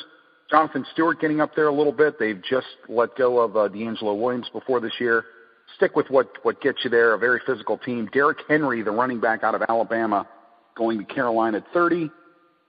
Jonathan 0.50 0.86
Stewart 0.94 1.20
getting 1.20 1.42
up 1.42 1.56
there 1.56 1.68
a 1.68 1.74
little 1.74 1.92
bit. 1.92 2.18
They've 2.20 2.42
just 2.50 2.68
let 2.88 3.16
go 3.18 3.40
of 3.40 3.56
uh, 3.58 3.70
DeAngelo 3.70 4.20
Williams 4.20 4.50
before 4.52 4.80
this 4.80 4.94
year. 5.00 5.26
Stick 5.76 5.96
with 5.96 6.10
what, 6.10 6.30
what 6.44 6.62
gets 6.62 6.84
you 6.84 6.90
there, 6.90 7.14
a 7.14 7.18
very 7.18 7.42
physical 7.46 7.78
team. 7.78 8.10
Derrick 8.14 8.38
Henry, 8.48 8.82
the 8.82 8.92
running 8.92 9.20
back 9.20 9.44
out 9.44 9.54
of 9.54 9.62
Alabama, 9.68 10.26
going 10.78 11.00
to 11.00 11.14
Carolina 11.14 11.58
at 11.58 11.66
30. 11.74 12.10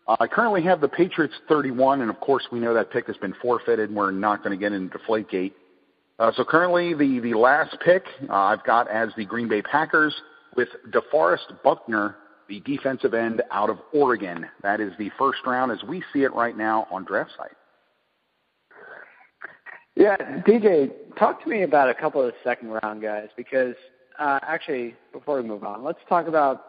Uh, 0.08 0.16
I 0.18 0.26
currently 0.26 0.62
have 0.64 0.80
the 0.80 0.88
Patriots 0.88 1.34
31, 1.48 2.00
and 2.00 2.10
of 2.10 2.18
course 2.18 2.48
we 2.50 2.58
know 2.58 2.74
that 2.74 2.90
pick 2.90 3.06
has 3.06 3.16
been 3.18 3.34
forfeited. 3.40 3.90
And 3.90 3.96
we're 3.96 4.10
not 4.10 4.42
going 4.42 4.58
to 4.58 4.60
get 4.60 4.72
into 4.72 4.98
Deflategate. 4.98 5.52
Uh, 6.18 6.32
so 6.34 6.44
currently 6.44 6.94
the, 6.94 7.20
the 7.20 7.38
last 7.38 7.76
pick 7.84 8.02
uh, 8.28 8.34
I've 8.34 8.64
got 8.64 8.90
as 8.90 9.10
the 9.16 9.24
Green 9.24 9.48
Bay 9.48 9.62
Packers 9.62 10.14
with 10.56 10.68
DeForest 10.90 11.62
Buckner, 11.62 12.16
the 12.48 12.60
defensive 12.60 13.14
end 13.14 13.42
out 13.50 13.70
of 13.70 13.78
Oregon. 13.92 14.46
That 14.62 14.80
is 14.80 14.92
the 14.98 15.10
first 15.18 15.40
round 15.46 15.72
as 15.72 15.82
we 15.84 16.02
see 16.12 16.22
it 16.22 16.34
right 16.34 16.56
now 16.56 16.86
on 16.90 17.04
draft 17.04 17.30
site. 17.36 17.52
Yeah, 19.94 20.16
DJ, 20.46 20.92
talk 21.18 21.42
to 21.42 21.50
me 21.50 21.62
about 21.62 21.90
a 21.90 21.94
couple 21.94 22.20
of 22.20 22.28
the 22.28 22.38
second 22.44 22.68
round 22.82 23.02
guys 23.02 23.28
because 23.36 23.74
uh, 24.18 24.38
actually, 24.42 24.94
before 25.12 25.40
we 25.40 25.48
move 25.48 25.64
on, 25.64 25.84
let's 25.84 25.98
talk 26.08 26.26
about 26.26 26.64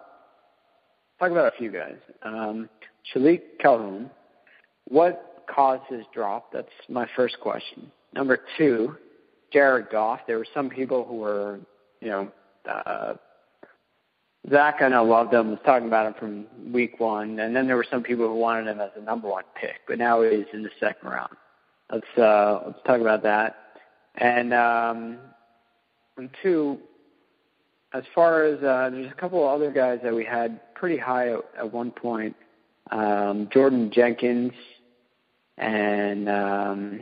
talk 1.19 1.31
about 1.31 1.53
a 1.53 1.57
few 1.57 1.71
guys. 1.71 1.97
Um, 2.23 2.69
Shilique 3.13 3.59
Calhoun, 3.59 4.09
what 4.87 5.45
caused 5.53 5.83
his 5.89 6.05
drop? 6.13 6.51
That's 6.53 6.67
my 6.87 7.07
first 7.15 7.39
question. 7.39 7.91
Number 8.13 8.39
two, 8.57 8.95
Jared 9.51 9.89
Goff. 9.91 10.21
There 10.27 10.37
were 10.37 10.47
some 10.53 10.69
people 10.69 11.05
who 11.05 11.15
were, 11.15 11.59
you 12.01 12.09
know, 12.09 12.31
uh, 12.69 13.13
Zach 14.49 14.81
I 14.81 14.87
know 14.87 15.03
loved 15.03 15.33
him, 15.33 15.51
was 15.51 15.59
talking 15.65 15.87
about 15.87 16.07
him 16.07 16.13
from 16.13 16.71
week 16.71 16.99
one, 16.99 17.39
and 17.39 17.55
then 17.55 17.67
there 17.67 17.75
were 17.75 17.85
some 17.89 18.03
people 18.03 18.27
who 18.27 18.35
wanted 18.35 18.67
him 18.67 18.79
as 18.79 18.91
a 18.95 19.01
number 19.01 19.27
one 19.27 19.43
pick, 19.59 19.81
but 19.87 19.97
now 19.97 20.21
he's 20.21 20.45
in 20.53 20.63
the 20.63 20.69
second 20.79 21.09
round. 21.09 21.33
Let's 21.91 22.17
uh, 22.17 22.61
let's 22.67 22.79
talk 22.85 23.01
about 23.01 23.23
that. 23.23 23.57
And 24.15 24.53
um, 24.53 25.17
and 26.17 26.29
two, 26.41 26.79
as 27.93 28.03
far 28.15 28.43
as 28.43 28.59
uh, 28.63 28.89
there's 28.91 29.11
a 29.11 29.15
couple 29.15 29.47
other 29.47 29.71
guys 29.71 29.99
that 30.03 30.13
we 30.13 30.23
had 30.23 30.73
pretty 30.73 30.97
high 30.97 31.33
at, 31.33 31.39
at 31.57 31.73
one 31.73 31.91
point. 31.91 32.35
Um, 32.91 33.49
Jordan 33.53 33.91
Jenkins 33.93 34.53
and 35.59 36.29
um, 36.29 37.01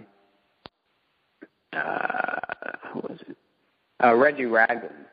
uh, 1.71 2.39
who 2.91 2.99
was 2.99 3.19
it? 3.27 3.37
Uh, 4.03 4.15
Reggie 4.15 4.45
Ragland 4.45 5.05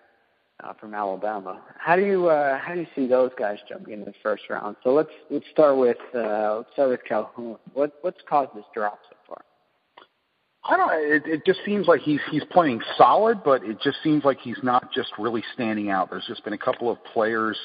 uh, 0.65 0.73
from 0.75 0.95
Alabama. 0.95 1.61
How 1.79 1.97
do 1.97 2.03
you 2.03 2.29
uh, 2.29 2.59
how 2.59 2.75
do 2.75 2.81
you 2.81 2.87
see 2.95 3.07
those 3.07 3.31
guys 3.39 3.59
jumping 3.69 3.95
in 3.95 4.05
the 4.05 4.15
first 4.23 4.45
round? 4.49 4.77
So 4.83 4.93
let's 4.93 5.11
let's 5.31 5.47
start 5.53 5.77
with 5.77 5.99
uh, 6.15 6.59
let's 6.59 6.73
start 6.73 6.91
with 6.91 7.01
Calhoun. 7.09 7.57
What 7.73 7.93
what's 8.03 8.21
caused 8.29 8.55
this 8.55 8.65
drop 8.75 8.99
so 9.11 9.17
far? 9.29 9.45
I 10.65 10.77
don't. 10.77 11.13
It, 11.13 11.23
it 11.27 11.43
just 11.47 11.61
seems 11.65 11.87
like 11.87 12.01
he's 12.01 12.21
he's 12.31 12.45
playing 12.51 12.81
solid, 12.97 13.43
but 13.45 13.65
it 13.65 13.79
just 13.83 13.99
seems 14.03 14.25
like 14.25 14.39
he's 14.41 14.59
not 14.63 14.93
just 14.93 15.11
really 15.19 15.45
standing 15.55 15.91
out. 15.91 16.11
There's 16.11 16.27
just 16.27 16.45
been 16.45 16.55
a 16.55 16.59
couple 16.59 16.91
of 16.91 17.03
players, 17.13 17.59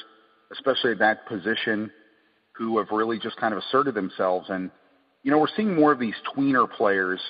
especially 0.52 0.92
at 0.92 0.98
that 0.98 1.26
position, 1.26 1.90
who 2.56 2.78
have 2.78 2.88
really 2.90 3.18
just 3.18 3.36
kind 3.36 3.54
of 3.54 3.58
asserted 3.58 3.94
themselves. 3.94 4.50
And 4.50 4.70
you 5.22 5.30
know, 5.30 5.38
we're 5.38 5.48
seeing 5.56 5.74
more 5.74 5.92
of 5.92 5.98
these 5.98 6.14
tweener 6.36 6.70
players, 6.70 7.20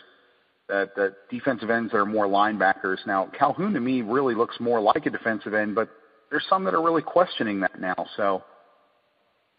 that 0.70 0.94
that 0.96 1.14
defensive 1.30 1.70
ends 1.70 1.92
that 1.92 1.98
are 1.98 2.06
more 2.06 2.26
linebackers. 2.26 2.98
Now, 3.06 3.30
Calhoun 3.38 3.74
to 3.74 3.80
me 3.80 4.02
really 4.02 4.34
looks 4.34 4.58
more 4.60 4.80
like 4.80 5.06
a 5.06 5.10
defensive 5.10 5.54
end, 5.54 5.74
but 5.74 5.88
there's 6.30 6.46
some 6.48 6.64
that 6.64 6.74
are 6.74 6.82
really 6.82 7.02
questioning 7.02 7.60
that 7.60 7.80
now. 7.80 8.06
So 8.16 8.42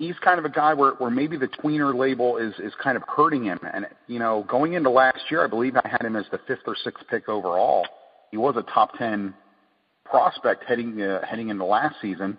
he's 0.02 0.18
kind 0.24 0.40
of 0.40 0.46
a 0.46 0.50
guy 0.50 0.74
where, 0.74 0.94
where 0.94 1.12
maybe 1.12 1.38
the 1.38 1.48
tweener 1.48 1.94
label 1.94 2.38
is, 2.38 2.54
is 2.60 2.74
kind 2.82 2.98
of 2.98 3.04
hurting 3.08 3.44
him. 3.44 3.60
And, 3.74 3.86
you 4.08 4.20
know, 4.20 4.46
going 4.50 4.74
into 4.74 4.90
last 4.90 5.20
year, 5.30 5.44
I 5.44 5.48
believe 5.48 5.76
I 5.76 5.88
had 5.88 6.02
him 6.02 6.16
as 6.16 6.26
the 6.32 6.40
fifth 6.48 6.64
or 6.66 6.76
sixth 6.84 7.04
pick 7.10 7.30
overall. 7.30 7.86
He 8.32 8.38
was 8.38 8.56
a 8.58 8.64
top 8.64 8.98
10 8.98 9.34
prospect 10.06 10.64
heading, 10.68 11.00
uh, 11.02 11.24
heading 11.26 11.50
into 11.50 11.66
last 11.66 11.96
season. 12.02 12.38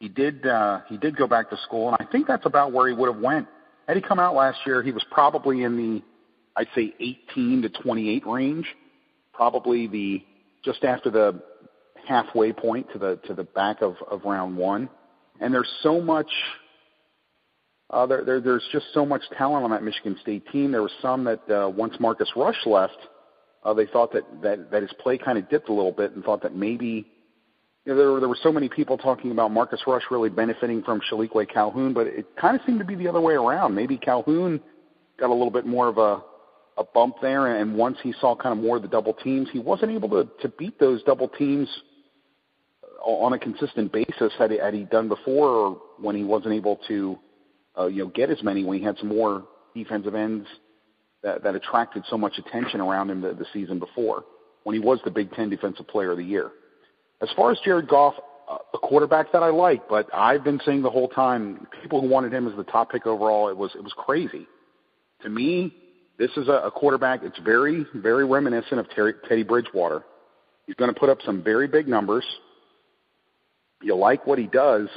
He 0.00 0.08
did, 0.08 0.46
uh, 0.46 0.80
he 0.88 0.96
did 0.96 1.16
go 1.16 1.26
back 1.26 1.50
to 1.50 1.56
school, 1.64 1.88
and 1.88 1.96
I 1.98 2.10
think 2.10 2.26
that's 2.26 2.46
about 2.46 2.72
where 2.72 2.88
he 2.88 2.94
would 2.94 3.12
have 3.12 3.20
went. 3.22 3.48
Had 3.88 3.96
he 3.96 4.02
come 4.02 4.18
out 4.18 4.34
last 4.34 4.58
year, 4.66 4.82
he 4.82 4.92
was 4.92 5.04
probably 5.10 5.62
in 5.62 5.76
the, 5.76 6.02
I'd 6.58 6.66
say 6.74 6.92
18 6.98 7.62
to 7.62 7.68
28 7.68 8.26
range, 8.26 8.66
probably 9.32 9.86
the, 9.86 10.24
just 10.64 10.82
after 10.82 11.08
the 11.08 11.40
halfway 12.08 12.52
point 12.52 12.88
to 12.92 12.98
the, 12.98 13.20
to 13.28 13.34
the 13.34 13.44
back 13.44 13.80
of, 13.80 13.94
round 14.24 14.56
one. 14.56 14.88
And 15.40 15.54
there's 15.54 15.70
so 15.84 16.00
much, 16.00 16.26
uh, 17.90 18.06
there, 18.06 18.24
there, 18.24 18.40
there's 18.40 18.66
just 18.72 18.86
so 18.92 19.06
much 19.06 19.22
talent 19.36 19.62
on 19.62 19.70
that 19.70 19.84
Michigan 19.84 20.16
State 20.20 20.48
team. 20.50 20.72
There 20.72 20.82
was 20.82 20.90
some 21.00 21.22
that 21.24 21.48
uh, 21.48 21.68
once 21.68 21.94
Marcus 22.00 22.28
Rush 22.34 22.66
left, 22.66 22.98
uh, 23.62 23.72
they 23.72 23.86
thought 23.86 24.12
that, 24.12 24.80
his 24.80 24.90
play 24.98 25.16
kind 25.16 25.38
of 25.38 25.48
dipped 25.48 25.68
a 25.68 25.72
little 25.72 25.92
bit, 25.92 26.12
and 26.12 26.24
thought 26.24 26.42
that 26.42 26.56
maybe 26.56 27.06
you 27.84 27.92
know, 27.92 27.96
there 27.96 28.12
were 28.12 28.20
there 28.20 28.28
were 28.28 28.38
so 28.42 28.50
many 28.50 28.68
people 28.68 28.98
talking 28.98 29.30
about 29.30 29.52
Marcus 29.52 29.80
Rush 29.86 30.02
really 30.10 30.28
benefiting 30.28 30.82
from 30.82 31.00
Shilique 31.08 31.52
Calhoun, 31.52 31.92
but 31.92 32.08
it 32.08 32.26
kind 32.36 32.56
of 32.56 32.62
seemed 32.66 32.80
to 32.80 32.84
be 32.84 32.96
the 32.96 33.06
other 33.06 33.20
way 33.20 33.34
around. 33.34 33.74
Maybe 33.74 33.96
Calhoun 33.96 34.60
got 35.20 35.30
a 35.30 35.32
little 35.32 35.50
bit 35.50 35.64
more 35.64 35.86
of 35.86 35.98
a 35.98 36.20
a 36.78 36.84
bump 36.84 37.16
there, 37.20 37.56
and 37.56 37.76
once 37.76 37.98
he 38.02 38.14
saw 38.20 38.36
kind 38.36 38.56
of 38.56 38.64
more 38.64 38.76
of 38.76 38.82
the 38.82 38.88
double 38.88 39.12
teams, 39.12 39.48
he 39.52 39.58
wasn't 39.58 39.90
able 39.92 40.08
to 40.10 40.28
to 40.42 40.48
beat 40.48 40.78
those 40.78 41.02
double 41.02 41.28
teams 41.28 41.68
on 43.04 43.32
a 43.32 43.38
consistent 43.38 43.92
basis 43.92 44.32
had 44.38 44.50
he, 44.50 44.58
had 44.58 44.74
he 44.74 44.84
done 44.84 45.08
before, 45.08 45.48
or 45.48 45.80
when 46.00 46.16
he 46.16 46.24
wasn't 46.24 46.52
able 46.52 46.78
to 46.88 47.18
uh, 47.78 47.86
you 47.86 48.04
know, 48.04 48.10
get 48.10 48.30
as 48.30 48.42
many 48.42 48.64
when 48.64 48.78
he 48.78 48.84
had 48.84 48.96
some 48.98 49.08
more 49.08 49.44
defensive 49.74 50.14
ends 50.14 50.46
that, 51.22 51.42
that 51.42 51.54
attracted 51.54 52.02
so 52.08 52.18
much 52.18 52.38
attention 52.38 52.80
around 52.80 53.10
him 53.10 53.20
the, 53.20 53.34
the 53.34 53.46
season 53.52 53.78
before 53.78 54.24
when 54.64 54.74
he 54.74 54.80
was 54.80 54.98
the 55.04 55.10
Big 55.10 55.32
Ten 55.32 55.48
Defensive 55.48 55.86
Player 55.86 56.12
of 56.12 56.18
the 56.18 56.24
Year. 56.24 56.50
As 57.22 57.28
far 57.36 57.50
as 57.50 57.58
Jared 57.64 57.88
Goff, 57.88 58.14
uh, 58.50 58.58
a 58.74 58.78
quarterback 58.78 59.32
that 59.32 59.42
I 59.42 59.50
like, 59.50 59.88
but 59.88 60.08
I've 60.12 60.44
been 60.44 60.60
saying 60.64 60.82
the 60.82 60.90
whole 60.90 61.08
time, 61.08 61.66
people 61.82 62.00
who 62.00 62.08
wanted 62.08 62.32
him 62.32 62.48
as 62.48 62.56
the 62.56 62.64
top 62.64 62.92
pick 62.92 63.06
overall, 63.06 63.48
it 63.48 63.56
was 63.56 63.70
it 63.74 63.82
was 63.82 63.92
crazy. 63.96 64.46
To 65.22 65.28
me, 65.28 65.74
this 66.18 66.30
is 66.36 66.48
a, 66.48 66.62
a 66.64 66.70
quarterback. 66.70 67.22
It's 67.22 67.38
very 67.38 67.86
very 67.94 68.24
reminiscent 68.24 68.80
of 68.80 68.90
Terry, 68.90 69.14
Teddy 69.28 69.44
Bridgewater. 69.44 70.02
He's 70.66 70.76
going 70.76 70.92
to 70.92 70.98
put 70.98 71.08
up 71.08 71.18
some 71.24 71.42
very 71.42 71.66
big 71.66 71.88
numbers. 71.88 72.24
You 73.80 73.96
like 73.96 74.26
what 74.26 74.38
he 74.38 74.46
does, 74.46 74.88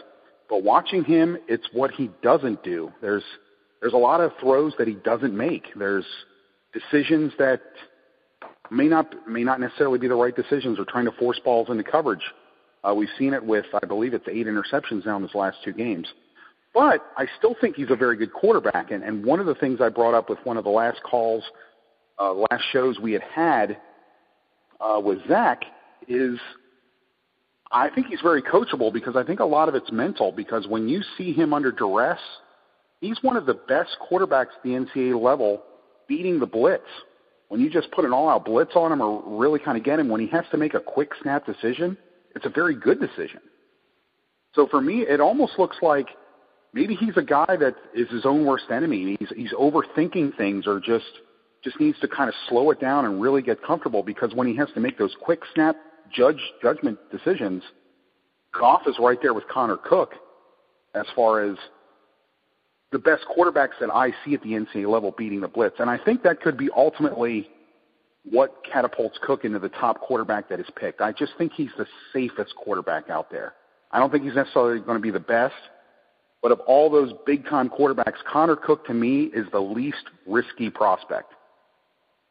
but 0.50 0.64
watching 0.64 1.04
him, 1.04 1.38
it's 1.48 1.68
what 1.72 1.92
he 1.92 2.10
doesn't 2.22 2.64
do. 2.64 2.92
There's 3.02 3.24
there's 3.80 3.94
a 3.94 3.98
lot 3.98 4.22
of 4.22 4.32
throws 4.40 4.74
that 4.78 4.88
he 4.88 4.96
doesn't 4.96 5.36
make. 5.36 5.68
There's 5.76 6.06
decisions 6.74 7.32
that 7.40 7.62
may 8.70 8.88
not 8.88 9.28
may 9.28 9.44
not 9.44 9.60
necessarily 9.60 10.00
be 10.00 10.08
the 10.08 10.16
right 10.16 10.36
decisions 10.36 10.80
or 10.80 10.86
trying 10.86 11.06
to 11.06 11.12
force 11.14 11.40
balls 11.44 11.70
into 11.70 11.84
coverage. 11.84 12.24
Uh, 12.84 12.94
we've 12.96 13.10
seen 13.20 13.34
it 13.34 13.44
with 13.44 13.66
I 13.82 13.86
believe 13.86 14.14
it's 14.14 14.28
eight 14.28 14.48
interceptions 14.48 15.06
now 15.06 15.18
in 15.18 15.24
his 15.24 15.36
last 15.36 15.58
two 15.64 15.74
games. 15.74 16.08
But 16.74 17.06
I 17.18 17.26
still 17.38 17.56
think 17.60 17.76
he's 17.76 17.90
a 17.90 17.96
very 17.96 18.16
good 18.16 18.34
quarterback. 18.34 18.92
And, 18.92 19.04
and 19.04 19.26
one 19.26 19.40
of 19.40 19.46
the 19.46 19.56
things 19.56 19.80
I 19.82 19.90
brought 19.90 20.14
up 20.14 20.30
with 20.30 20.40
one 20.44 20.58
of 20.58 20.64
the 20.64 20.70
last 20.70 21.02
calls, 21.04 21.44
uh, 22.20 22.34
last 22.34 22.64
shows 22.72 23.00
we 23.00 23.12
had 23.12 23.24
had 23.24 23.78
uh, 24.80 25.00
with 25.04 25.20
Zach 25.28 25.64
is 26.08 26.40
I 27.72 27.90
think 27.90 28.08
he's 28.08 28.22
very 28.22 28.42
coachable 28.42 28.92
because 28.92 29.16
I 29.16 29.24
think 29.24 29.40
a 29.40 29.46
lot 29.46 29.70
of 29.70 29.76
it's 29.76 29.92
mental. 29.92 30.32
Because 30.32 30.68
when 30.68 30.88
you 30.88 31.02
see 31.18 31.34
him 31.34 31.54
under 31.54 31.72
duress, 31.72 32.20
he's 33.00 33.18
one 33.22 33.36
of 33.36 33.46
the 33.46 33.54
best 33.54 33.98
quarterbacks 34.10 34.56
at 34.56 34.64
the 34.64 34.70
NCAA 34.70 35.22
level 35.22 35.64
beating 36.08 36.40
the 36.40 36.46
blitz. 36.46 36.84
when 37.48 37.60
you 37.60 37.70
just 37.70 37.92
put 37.92 38.06
an 38.06 38.14
all-out 38.14 38.46
blitz 38.46 38.72
on 38.76 38.94
him 38.94 39.02
or 39.02 39.22
really 39.26 39.60
kind 39.60 39.78
of 39.78 39.84
get 39.84 40.00
him, 40.00 40.08
when 40.08 40.22
he 40.22 40.28
has 40.28 40.46
to 40.52 40.58
make 40.58 40.74
a 40.74 40.80
quick 40.80 41.12
snap 41.22 41.46
decision, 41.46 41.98
it's 42.34 42.46
a 42.46 42.50
very 42.50 42.76
good 42.76 43.00
decision. 43.00 43.42
So 44.54 44.68
for 44.68 44.82
me, 44.82 45.02
it 45.02 45.20
almost 45.20 45.60
looks 45.60 45.78
like 45.82 46.08
maybe 46.74 46.96
he's 46.96 47.18
a 47.18 47.22
guy 47.22 47.46
that 47.48 47.76
is 47.94 48.10
his 48.10 48.26
own 48.26 48.46
worst 48.46 48.66
enemy. 48.72 49.02
And 49.04 49.18
he's 49.20 49.30
he's 49.36 49.54
overthinking 49.54 50.38
things 50.38 50.68
or 50.68 50.80
just 50.80 51.06
just 51.64 51.80
needs 51.80 52.00
to 52.00 52.08
kind 52.08 52.28
of 52.28 52.36
slow 52.50 52.72
it 52.72 52.80
down 52.80 53.06
and 53.06 53.22
really 53.22 53.42
get 53.42 53.62
comfortable 53.64 54.02
because 54.04 54.34
when 54.34 54.48
he 54.48 54.56
has 54.56 54.70
to 54.74 54.80
make 54.80 54.98
those 54.98 55.16
quick 55.22 55.42
snap 55.54 55.76
judge 56.12 56.40
judgment 56.62 56.98
decisions, 57.12 57.64
Goff 58.58 58.82
is 58.88 58.96
right 59.00 59.18
there 59.22 59.34
with 59.34 59.48
Connor 59.48 59.78
Cook 59.78 60.14
as 60.96 61.06
far 61.16 61.44
as 61.44 61.58
the 62.92 63.00
best 63.00 63.24
quarterbacks 63.38 63.80
that 63.80 63.90
I 63.90 64.12
see 64.26 64.34
at 64.34 64.42
the 64.42 64.50
NCAA 64.50 64.92
level 64.92 65.14
beating 65.18 65.42
the 65.42 65.48
blitz. 65.48 65.76
And 65.80 65.90
I 65.90 65.98
think 65.98 66.24
that 66.24 66.42
could 66.42 66.58
be 66.58 66.70
ultimately 66.76 67.48
what 68.30 68.56
catapults 68.70 69.18
Cook 69.24 69.46
into 69.46 69.60
the 69.60 69.70
top 69.70 70.02
quarterback 70.02 70.50
that 70.50 70.60
is 70.60 70.68
picked. 70.76 71.02
I 71.02 71.12
just 71.12 71.34
think 71.38 71.54
he's 71.54 71.72
the 71.78 71.88
safest 72.14 72.54
quarterback 72.56 73.10
out 73.10 73.32
there. 73.32 73.54
I 73.92 74.00
don't 74.00 74.12
think 74.12 74.24
he's 74.24 74.36
necessarily 74.36 74.80
going 74.80 74.98
to 74.98 75.02
be 75.02 75.12
the 75.12 75.20
best, 75.20 75.56
but 76.42 76.52
of 76.52 76.60
all 76.62 76.90
those 76.90 77.14
big 77.26 77.46
time 77.46 77.70
quarterbacks, 77.70 78.18
Connor 78.32 78.56
Cook 78.56 78.86
to 78.88 78.94
me 78.94 79.26
is 79.34 79.46
the 79.52 79.60
least 79.60 80.04
risky 80.26 80.70
prospect. 80.70 81.34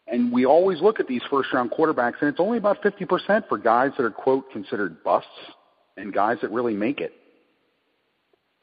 And 0.07 0.33
we 0.33 0.45
always 0.45 0.81
look 0.81 0.99
at 0.99 1.07
these 1.07 1.23
first 1.31 1.53
round 1.53 1.71
quarterbacks, 1.71 2.15
and 2.21 2.29
it's 2.29 2.41
only 2.41 2.59
about 2.59 2.83
50% 2.83 3.49
for 3.49 3.59
guys 3.59 3.93
that 3.97 4.05
are, 4.05 4.11
quote, 4.11 4.51
considered 4.51 5.05
busts 5.05 5.29
and 5.97 6.13
guys 6.13 6.39
that 6.43 6.51
really 6.51 6.75
make 6.75 7.01
it. 7.01 7.13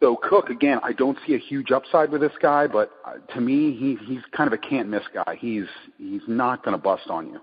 So 0.01 0.15
Cook, 0.15 0.49
again, 0.49 0.79
I 0.83 0.93
don't 0.93 1.17
see 1.25 1.33
a 1.33 1.39
huge 1.39 1.71
upside 1.71 2.11
with 2.11 2.21
this 2.21 2.33
guy, 2.41 2.67
but 2.67 2.91
uh, 3.05 3.13
to 3.33 3.41
me, 3.41 3.75
he, 3.75 3.97
he's 4.05 4.21
kind 4.35 4.47
of 4.47 4.53
a 4.53 4.57
can't 4.57 4.89
miss 4.89 5.03
guy. 5.13 5.37
He's 5.39 5.65
he's 5.97 6.21
not 6.27 6.63
going 6.63 6.77
to 6.77 6.81
bust 6.81 7.09
on 7.09 7.27
you. 7.27 7.39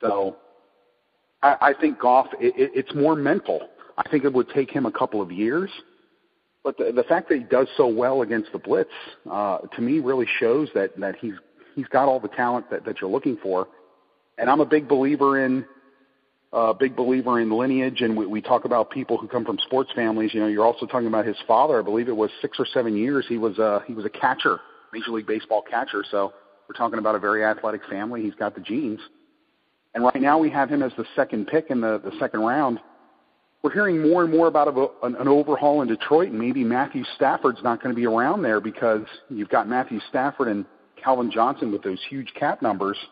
So 0.00 0.36
I, 1.42 1.56
I 1.60 1.72
think 1.78 1.98
Goff, 1.98 2.28
it, 2.40 2.54
it, 2.56 2.70
it's 2.74 2.94
more 2.94 3.14
mental. 3.14 3.68
I 3.98 4.08
think 4.08 4.24
it 4.24 4.32
would 4.32 4.48
take 4.50 4.70
him 4.70 4.86
a 4.86 4.92
couple 4.92 5.20
of 5.20 5.30
years, 5.30 5.70
but 6.66 6.76
the, 6.78 6.90
the 6.90 7.04
fact 7.04 7.28
that 7.28 7.38
he 7.38 7.44
does 7.44 7.68
so 7.76 7.86
well 7.86 8.22
against 8.22 8.50
the 8.50 8.58
blitz, 8.58 8.90
uh, 9.30 9.58
to 9.58 9.80
me, 9.80 10.00
really 10.00 10.26
shows 10.40 10.68
that 10.74 10.98
that 10.98 11.14
he's 11.14 11.34
he's 11.76 11.86
got 11.86 12.08
all 12.08 12.18
the 12.18 12.26
talent 12.26 12.68
that, 12.70 12.84
that 12.84 13.00
you're 13.00 13.08
looking 13.08 13.38
for. 13.40 13.68
And 14.36 14.50
I'm 14.50 14.58
a 14.58 14.66
big 14.66 14.88
believer 14.88 15.44
in 15.44 15.64
uh, 16.52 16.72
big 16.72 16.96
believer 16.96 17.38
in 17.40 17.52
lineage, 17.52 18.00
and 18.00 18.16
we, 18.16 18.26
we 18.26 18.42
talk 18.42 18.64
about 18.64 18.90
people 18.90 19.16
who 19.16 19.28
come 19.28 19.44
from 19.44 19.60
sports 19.60 19.92
families. 19.94 20.34
You 20.34 20.40
know, 20.40 20.48
you're 20.48 20.66
also 20.66 20.86
talking 20.86 21.06
about 21.06 21.24
his 21.24 21.36
father. 21.46 21.78
I 21.78 21.82
believe 21.82 22.08
it 22.08 22.16
was 22.16 22.32
six 22.42 22.58
or 22.58 22.66
seven 22.66 22.96
years. 22.96 23.24
He 23.28 23.38
was 23.38 23.58
a 23.58 23.84
he 23.86 23.94
was 23.94 24.04
a 24.04 24.10
catcher, 24.10 24.58
Major 24.92 25.12
League 25.12 25.28
Baseball 25.28 25.62
catcher. 25.62 26.02
So 26.10 26.32
we're 26.68 26.76
talking 26.76 26.98
about 26.98 27.14
a 27.14 27.20
very 27.20 27.44
athletic 27.44 27.82
family. 27.88 28.22
He's 28.22 28.34
got 28.34 28.56
the 28.56 28.60
genes. 28.60 28.98
And 29.94 30.02
right 30.02 30.20
now 30.20 30.36
we 30.38 30.50
have 30.50 30.68
him 30.68 30.82
as 30.82 30.90
the 30.98 31.06
second 31.14 31.46
pick 31.46 31.66
in 31.70 31.80
the, 31.80 32.00
the 32.04 32.10
second 32.18 32.40
round. 32.40 32.80
We're 33.66 33.72
hearing 33.72 34.00
more 34.00 34.22
and 34.22 34.32
more 34.32 34.46
about 34.46 34.68
a, 34.68 35.04
an, 35.04 35.16
an 35.16 35.26
overhaul 35.26 35.82
in 35.82 35.88
Detroit, 35.88 36.28
and 36.28 36.38
maybe 36.38 36.62
Matthew 36.62 37.02
Stafford's 37.16 37.58
not 37.64 37.82
going 37.82 37.92
to 37.92 37.98
be 37.98 38.06
around 38.06 38.42
there 38.42 38.60
because 38.60 39.02
you've 39.28 39.48
got 39.48 39.68
Matthew 39.68 39.98
Stafford 40.08 40.46
and 40.46 40.64
Calvin 41.02 41.32
Johnson 41.32 41.72
with 41.72 41.82
those 41.82 41.98
huge 42.08 42.32
cap 42.38 42.62
numbers– 42.62 42.96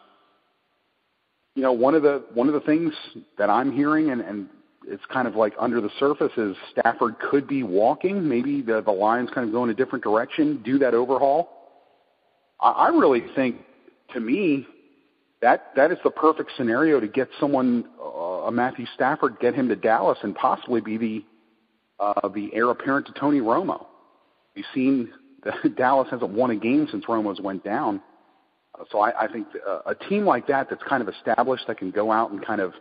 you 1.55 1.62
know, 1.62 1.73
one 1.73 1.95
of 1.95 2.03
the 2.03 2.25
one 2.35 2.49
of 2.49 2.55
the 2.55 2.61
things 2.61 2.93
that 3.38 3.49
I'm 3.49 3.73
hearing, 3.73 4.11
and, 4.11 4.21
and 4.21 4.49
it's 4.87 5.05
kind 5.12 5.29
of 5.29 5.37
like 5.37 5.55
under 5.59 5.81
the 5.81 5.90
surface, 5.99 6.33
is 6.37 6.57
Stafford 6.73 7.17
could 7.19 7.47
be 7.47 7.62
walking. 7.62 8.29
Maybe 8.29 8.61
the 8.61 8.81
the 8.81 8.90
Lions 8.90 9.31
kind 9.35 9.47
of 9.47 9.53
go 9.53 9.64
in 9.64 9.71
a 9.71 9.75
different 9.75 10.05
direction, 10.05 10.62
do 10.64 10.79
that 10.79 10.95
overhaul. 10.95 11.51
I, 12.61 12.71
I 12.71 12.88
really 12.88 13.23
think, 13.37 13.57
to 14.14 14.21
me, 14.21 14.67
that 15.43 15.73
that 15.77 15.93
is 15.93 15.99
the 16.03 16.11
perfect 16.11 16.51
scenario 16.57 16.99
to 16.99 17.07
get 17.07 17.29
someone, 17.38 17.85
uh, 18.01 18.23
a 18.46 18.52
Matthew 18.52 18.87
Stafford, 18.94 19.38
get 19.40 19.54
him 19.54 19.68
to 19.68 19.76
Dallas, 19.76 20.18
and 20.22 20.35
possibly 20.35 20.80
be 20.80 20.96
the 20.96 21.24
uh, 22.00 22.28
the 22.28 22.50
heir 22.52 22.70
apparent 22.70 23.07
to 23.07 23.12
Tony 23.12 23.40
Romo. 23.40 23.87
We've 24.57 24.64
seen 24.74 25.11
that 25.44 25.76
Dallas 25.76 26.09
hasn't 26.11 26.30
won 26.30 26.50
a 26.50 26.57
game 26.57 26.88
since 26.90 27.04
Romo's 27.07 27.40
went 27.40 27.64
down. 27.64 28.00
So 28.90 28.98
I, 29.00 29.24
I 29.24 29.33
think 29.33 29.46
uh, 29.66 29.80
a 29.87 29.94
team 29.94 30.24
like 30.24 30.48
that 30.48 30.68
that's 30.68 30.83
kind 30.83 31.00
of 31.02 31.09
established 31.09 31.64
that 31.68 31.78
can 31.78 31.90
go 31.92 32.11
out 32.11 32.33
and 32.33 32.44
kind 32.44 32.61
of 32.61 32.72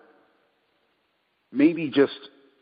maybe 1.51 1.89
just 1.89 2.17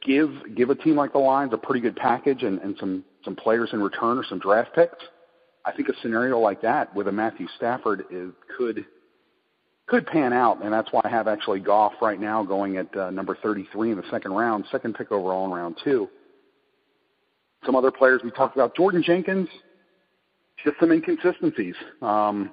give 0.06 0.30
give 0.56 0.70
a 0.70 0.76
team 0.76 0.96
like 0.96 1.14
the 1.14 1.20
Lions 1.20 1.54
a 1.54 1.58
pretty 1.58 1.80
good 1.80 1.96
package 1.96 2.44
and, 2.44 2.60
and 2.60 2.76
some 2.80 3.06
some 3.24 3.36
players 3.36 3.70
in 3.72 3.82
return 3.82 4.18
or 4.18 4.26
some 4.28 4.40
draft 4.40 4.76
picks. 4.76 5.04
I 5.64 5.72
think 5.72 5.88
a 5.90 5.94
scenario 6.02 6.40
like 6.40 6.62
that 6.64 6.94
with 6.96 7.08
a 7.08 7.12
Matthew 7.12 7.48
Stafford 7.56 8.06
is 8.12 8.32
could 8.58 8.86
could 9.92 10.08
pan 10.08 10.32
out, 10.32 10.64
and 10.64 10.72
that's 10.72 10.88
why 10.92 11.02
I 11.04 11.10
have 11.10 11.28
actually 11.28 11.60
Goff 11.60 11.92
right 12.02 12.20
now 12.20 12.44
going 12.44 12.78
at 12.78 12.96
uh, 12.96 13.12
number 13.12 13.38
33 13.44 13.92
in 13.92 13.98
the 13.98 14.10
second 14.10 14.32
round, 14.32 14.64
second 14.72 14.96
pick 14.96 15.12
overall 15.12 15.46
in 15.46 15.52
round 15.52 15.76
two. 15.84 16.08
Some 17.66 17.76
other 17.76 17.92
players 17.92 18.22
we 18.24 18.32
talked 18.32 18.56
about, 18.56 18.74
Jordan 18.74 19.04
Jenkins, 19.06 19.50
just 20.64 20.80
some 20.80 20.94
inconsistencies. 20.94 21.76
Um, 22.02 22.52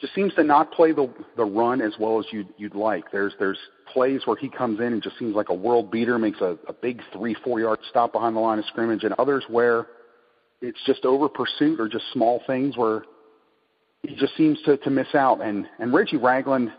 just 0.00 0.12
seems 0.16 0.34
to 0.34 0.42
not 0.42 0.72
play 0.72 0.90
the 0.90 1.08
the 1.36 1.44
run 1.44 1.80
as 1.80 1.92
well 2.00 2.18
as 2.18 2.26
you'd 2.32 2.48
you'd 2.58 2.74
like. 2.74 3.04
There's 3.12 3.32
there's 3.38 3.58
plays 3.92 4.22
where 4.24 4.36
he 4.36 4.48
comes 4.48 4.80
in 4.80 4.86
and 4.86 5.00
just 5.00 5.16
seems 5.20 5.36
like 5.36 5.50
a 5.50 5.54
world 5.54 5.92
beater, 5.92 6.18
makes 6.18 6.40
a, 6.40 6.58
a 6.66 6.72
big 6.72 7.00
three 7.12 7.36
four 7.44 7.60
yard 7.60 7.78
stop 7.88 8.12
behind 8.12 8.34
the 8.34 8.40
line 8.40 8.58
of 8.58 8.64
scrimmage, 8.64 9.04
and 9.04 9.14
others 9.14 9.44
where 9.48 9.86
it's 10.60 10.80
just 10.84 11.04
over 11.04 11.28
pursuit 11.28 11.78
or 11.78 11.88
just 11.88 12.04
small 12.12 12.42
things 12.48 12.76
where 12.76 13.04
he 14.02 14.14
just 14.16 14.36
seems 14.36 14.60
to 14.62 14.76
to 14.78 14.90
miss 14.90 15.14
out. 15.14 15.40
And 15.42 15.66
and 15.78 15.92
Reggie 15.92 16.16
Ragland, 16.16 16.72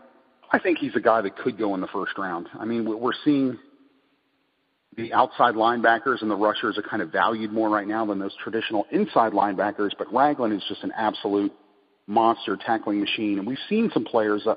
I 0.52 0.58
think 0.58 0.78
he's 0.78 0.94
a 0.96 1.00
guy 1.00 1.20
that 1.20 1.36
could 1.36 1.58
go 1.58 1.74
in 1.74 1.80
the 1.80 1.88
first 1.88 2.16
round. 2.18 2.48
I 2.58 2.64
mean, 2.64 2.84
we're 2.84 3.12
seeing 3.24 3.58
the 4.96 5.12
outside 5.12 5.54
linebackers 5.54 6.22
and 6.22 6.30
the 6.30 6.36
rushers 6.36 6.78
are 6.78 6.82
kind 6.82 7.02
of 7.02 7.10
valued 7.10 7.52
more 7.52 7.68
right 7.68 7.86
now 7.86 8.06
than 8.06 8.18
those 8.18 8.34
traditional 8.42 8.86
inside 8.90 9.32
linebackers, 9.32 9.90
but 9.98 10.12
Ragland 10.12 10.52
is 10.52 10.62
just 10.68 10.84
an 10.84 10.92
absolute 10.96 11.52
monster 12.06 12.56
tackling 12.56 13.00
machine. 13.00 13.38
And 13.38 13.46
we've 13.46 13.58
seen 13.68 13.90
some 13.92 14.04
players 14.04 14.46
uh, 14.46 14.54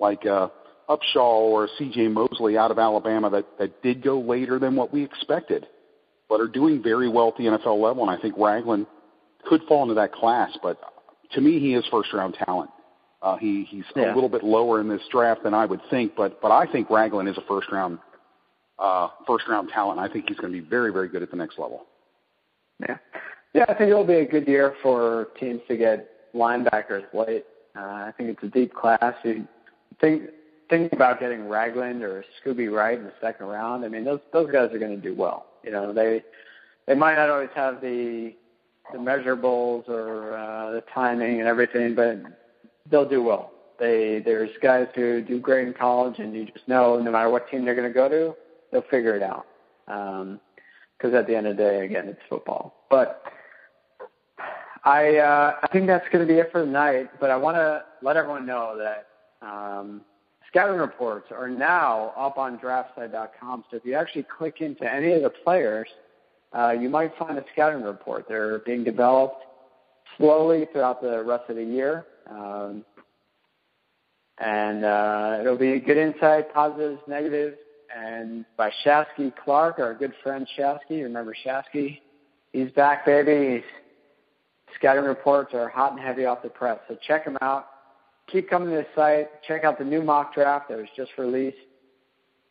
like 0.00 0.26
uh, 0.26 0.48
Upshaw 0.88 1.40
or 1.40 1.68
C.J. 1.78 2.08
Mosley 2.08 2.56
out 2.56 2.70
of 2.70 2.78
Alabama 2.78 3.30
that, 3.30 3.46
that 3.58 3.82
did 3.82 4.02
go 4.02 4.20
later 4.20 4.58
than 4.58 4.74
what 4.74 4.92
we 4.92 5.04
expected, 5.04 5.66
but 6.28 6.40
are 6.40 6.48
doing 6.48 6.82
very 6.82 7.08
well 7.08 7.28
at 7.28 7.36
the 7.36 7.44
NFL 7.44 7.80
level. 7.80 8.02
And 8.02 8.10
I 8.10 8.20
think 8.20 8.34
Ragland 8.36 8.86
could 9.46 9.62
fall 9.68 9.82
into 9.82 9.94
that 9.94 10.12
class. 10.12 10.50
But 10.62 10.78
to 11.34 11.40
me, 11.40 11.58
he 11.58 11.74
is 11.74 11.84
first 11.90 12.12
round 12.12 12.36
talent. 12.44 12.70
Uh, 13.22 13.36
he 13.36 13.64
he's 13.64 13.84
yeah. 13.96 14.12
a 14.12 14.14
little 14.14 14.28
bit 14.28 14.44
lower 14.44 14.80
in 14.80 14.88
this 14.88 15.00
draft 15.10 15.44
than 15.44 15.54
I 15.54 15.64
would 15.64 15.80
think, 15.90 16.14
but 16.16 16.40
but 16.42 16.50
I 16.50 16.70
think 16.70 16.90
Ragland 16.90 17.28
is 17.28 17.38
a 17.38 17.42
first 17.48 17.70
round 17.72 17.98
uh, 18.78 19.08
first 19.26 19.48
round 19.48 19.70
talent. 19.70 19.98
And 19.98 20.08
I 20.08 20.12
think 20.12 20.28
he's 20.28 20.36
going 20.36 20.52
to 20.52 20.60
be 20.60 20.66
very 20.66 20.92
very 20.92 21.08
good 21.08 21.22
at 21.22 21.30
the 21.30 21.36
next 21.36 21.58
level. 21.58 21.86
Yeah, 22.80 22.98
yeah, 23.54 23.64
I 23.68 23.74
think 23.74 23.90
it'll 23.90 24.04
be 24.04 24.14
a 24.14 24.26
good 24.26 24.46
year 24.46 24.74
for 24.82 25.28
teams 25.40 25.62
to 25.68 25.76
get 25.76 26.34
linebackers 26.34 27.04
late. 27.14 27.46
Uh, 27.76 27.80
I 27.80 28.12
think 28.16 28.30
it's 28.30 28.42
a 28.42 28.48
deep 28.48 28.74
class. 28.74 29.14
You 29.24 29.48
think 30.00 30.24
think 30.68 30.92
about 30.92 31.18
getting 31.18 31.48
Ragland 31.48 32.02
or 32.02 32.24
Scooby 32.44 32.70
Wright 32.70 32.98
in 32.98 33.04
the 33.04 33.12
second 33.20 33.46
round. 33.46 33.84
I 33.84 33.88
mean, 33.88 34.04
those 34.04 34.20
those 34.32 34.50
guys 34.50 34.70
are 34.72 34.78
going 34.78 34.94
to 34.94 35.02
do 35.02 35.14
well. 35.14 35.46
You 35.62 35.70
know, 35.70 35.92
they 35.94 36.22
they 36.86 36.94
might 36.94 37.16
not 37.16 37.30
always 37.30 37.48
have 37.54 37.80
the 37.80 38.34
the 38.92 38.98
measurables 38.98 39.88
or 39.88 40.36
uh, 40.36 40.72
the 40.72 40.82
timing 40.92 41.40
and 41.40 41.48
everything, 41.48 41.94
but 41.94 42.18
they'll 42.90 43.08
do 43.08 43.22
well. 43.22 43.50
They 43.78 44.22
there's 44.24 44.50
guys 44.62 44.86
who 44.94 45.20
do 45.20 45.40
great 45.40 45.66
in 45.66 45.74
college, 45.74 46.18
and 46.18 46.34
you 46.34 46.46
just 46.46 46.68
know 46.68 47.00
no 47.00 47.10
matter 47.10 47.30
what 47.30 47.48
team 47.50 47.64
they're 47.64 47.74
going 47.74 47.88
to 47.88 47.94
go 47.94 48.08
to, 48.08 48.34
they'll 48.70 48.82
figure 48.82 49.16
it 49.16 49.22
out. 49.22 49.46
Because 49.86 51.12
um, 51.12 51.14
at 51.14 51.26
the 51.26 51.34
end 51.34 51.46
of 51.46 51.56
the 51.56 51.62
day, 51.62 51.84
again, 51.84 52.08
it's 52.08 52.20
football. 52.28 52.84
But 52.88 53.22
I 54.84 55.16
uh, 55.16 55.56
I 55.62 55.66
think 55.72 55.86
that's 55.86 56.08
going 56.12 56.26
to 56.26 56.32
be 56.32 56.38
it 56.38 56.52
for 56.52 56.64
the 56.64 56.70
night. 56.70 57.10
But 57.20 57.30
I 57.30 57.36
want 57.36 57.56
to 57.56 57.82
let 58.02 58.16
everyone 58.16 58.46
know 58.46 58.78
that 58.78 59.08
um, 59.46 60.02
scouting 60.48 60.78
reports 60.78 61.32
are 61.32 61.48
now 61.48 62.12
up 62.16 62.38
on 62.38 62.58
DraftSite.com. 62.58 63.64
So 63.70 63.76
if 63.76 63.84
you 63.84 63.94
actually 63.94 64.24
click 64.24 64.60
into 64.60 64.90
any 64.90 65.12
of 65.12 65.22
the 65.22 65.30
players, 65.30 65.88
uh, 66.56 66.70
you 66.70 66.88
might 66.88 67.16
find 67.18 67.38
a 67.38 67.44
scouting 67.52 67.82
report. 67.82 68.26
They're 68.28 68.60
being 68.60 68.84
developed 68.84 69.44
slowly 70.16 70.68
throughout 70.72 71.02
the 71.02 71.22
rest 71.24 71.50
of 71.50 71.56
the 71.56 71.64
year. 71.64 72.06
Um, 72.30 72.84
and 74.38 74.84
uh, 74.84 75.38
it'll 75.40 75.58
be 75.58 75.78
good 75.80 75.96
insight, 75.96 76.52
positives, 76.52 77.00
negatives, 77.06 77.56
and 77.94 78.44
by 78.56 78.70
Shasky 78.84 79.32
Clark, 79.44 79.78
our 79.78 79.94
good 79.94 80.12
friend 80.22 80.46
Shasky. 80.58 81.02
Remember 81.02 81.34
Shasky? 81.46 82.00
He's 82.52 82.70
back, 82.72 83.06
baby. 83.06 83.56
He's 83.56 83.64
Scouting 84.76 85.04
reports 85.04 85.54
are 85.54 85.68
hot 85.68 85.92
and 85.92 86.00
heavy 86.00 86.24
off 86.24 86.42
the 86.42 86.48
press, 86.48 86.78
so 86.88 86.96
check 87.06 87.24
them 87.24 87.38
out. 87.40 87.66
Keep 88.32 88.50
coming 88.50 88.70
to 88.70 88.76
the 88.76 88.86
site. 88.96 89.28
Check 89.46 89.62
out 89.64 89.78
the 89.78 89.84
new 89.84 90.02
mock 90.02 90.34
draft 90.34 90.68
that 90.68 90.78
was 90.78 90.88
just 90.96 91.12
released. 91.16 91.56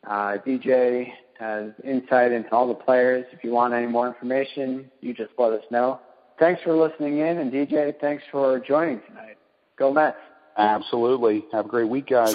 Uh, 0.08 0.38
DJ 0.46 1.10
has 1.40 1.72
insight 1.84 2.32
into 2.32 2.52
all 2.52 2.68
the 2.68 2.74
players. 2.74 3.26
If 3.32 3.44
you 3.44 3.52
want 3.52 3.74
any 3.74 3.88
more 3.88 4.08
information, 4.08 4.90
you 5.02 5.14
just 5.14 5.32
let 5.38 5.54
us 5.54 5.64
know. 5.72 6.00
Thanks 6.40 6.62
for 6.64 6.76
listening 6.76 7.20
in, 7.20 7.38
and 7.38 7.52
DJ, 7.52 7.94
thanks 8.00 8.24
for 8.32 8.60
joining 8.60 9.02
tonight. 9.08 9.38
Go 9.78 9.94
Mets. 9.94 10.18
Absolutely. 10.58 11.46
Have 11.52 11.66
a 11.66 11.70
great 11.70 11.90
week, 11.90 12.08
guys. 12.08 12.34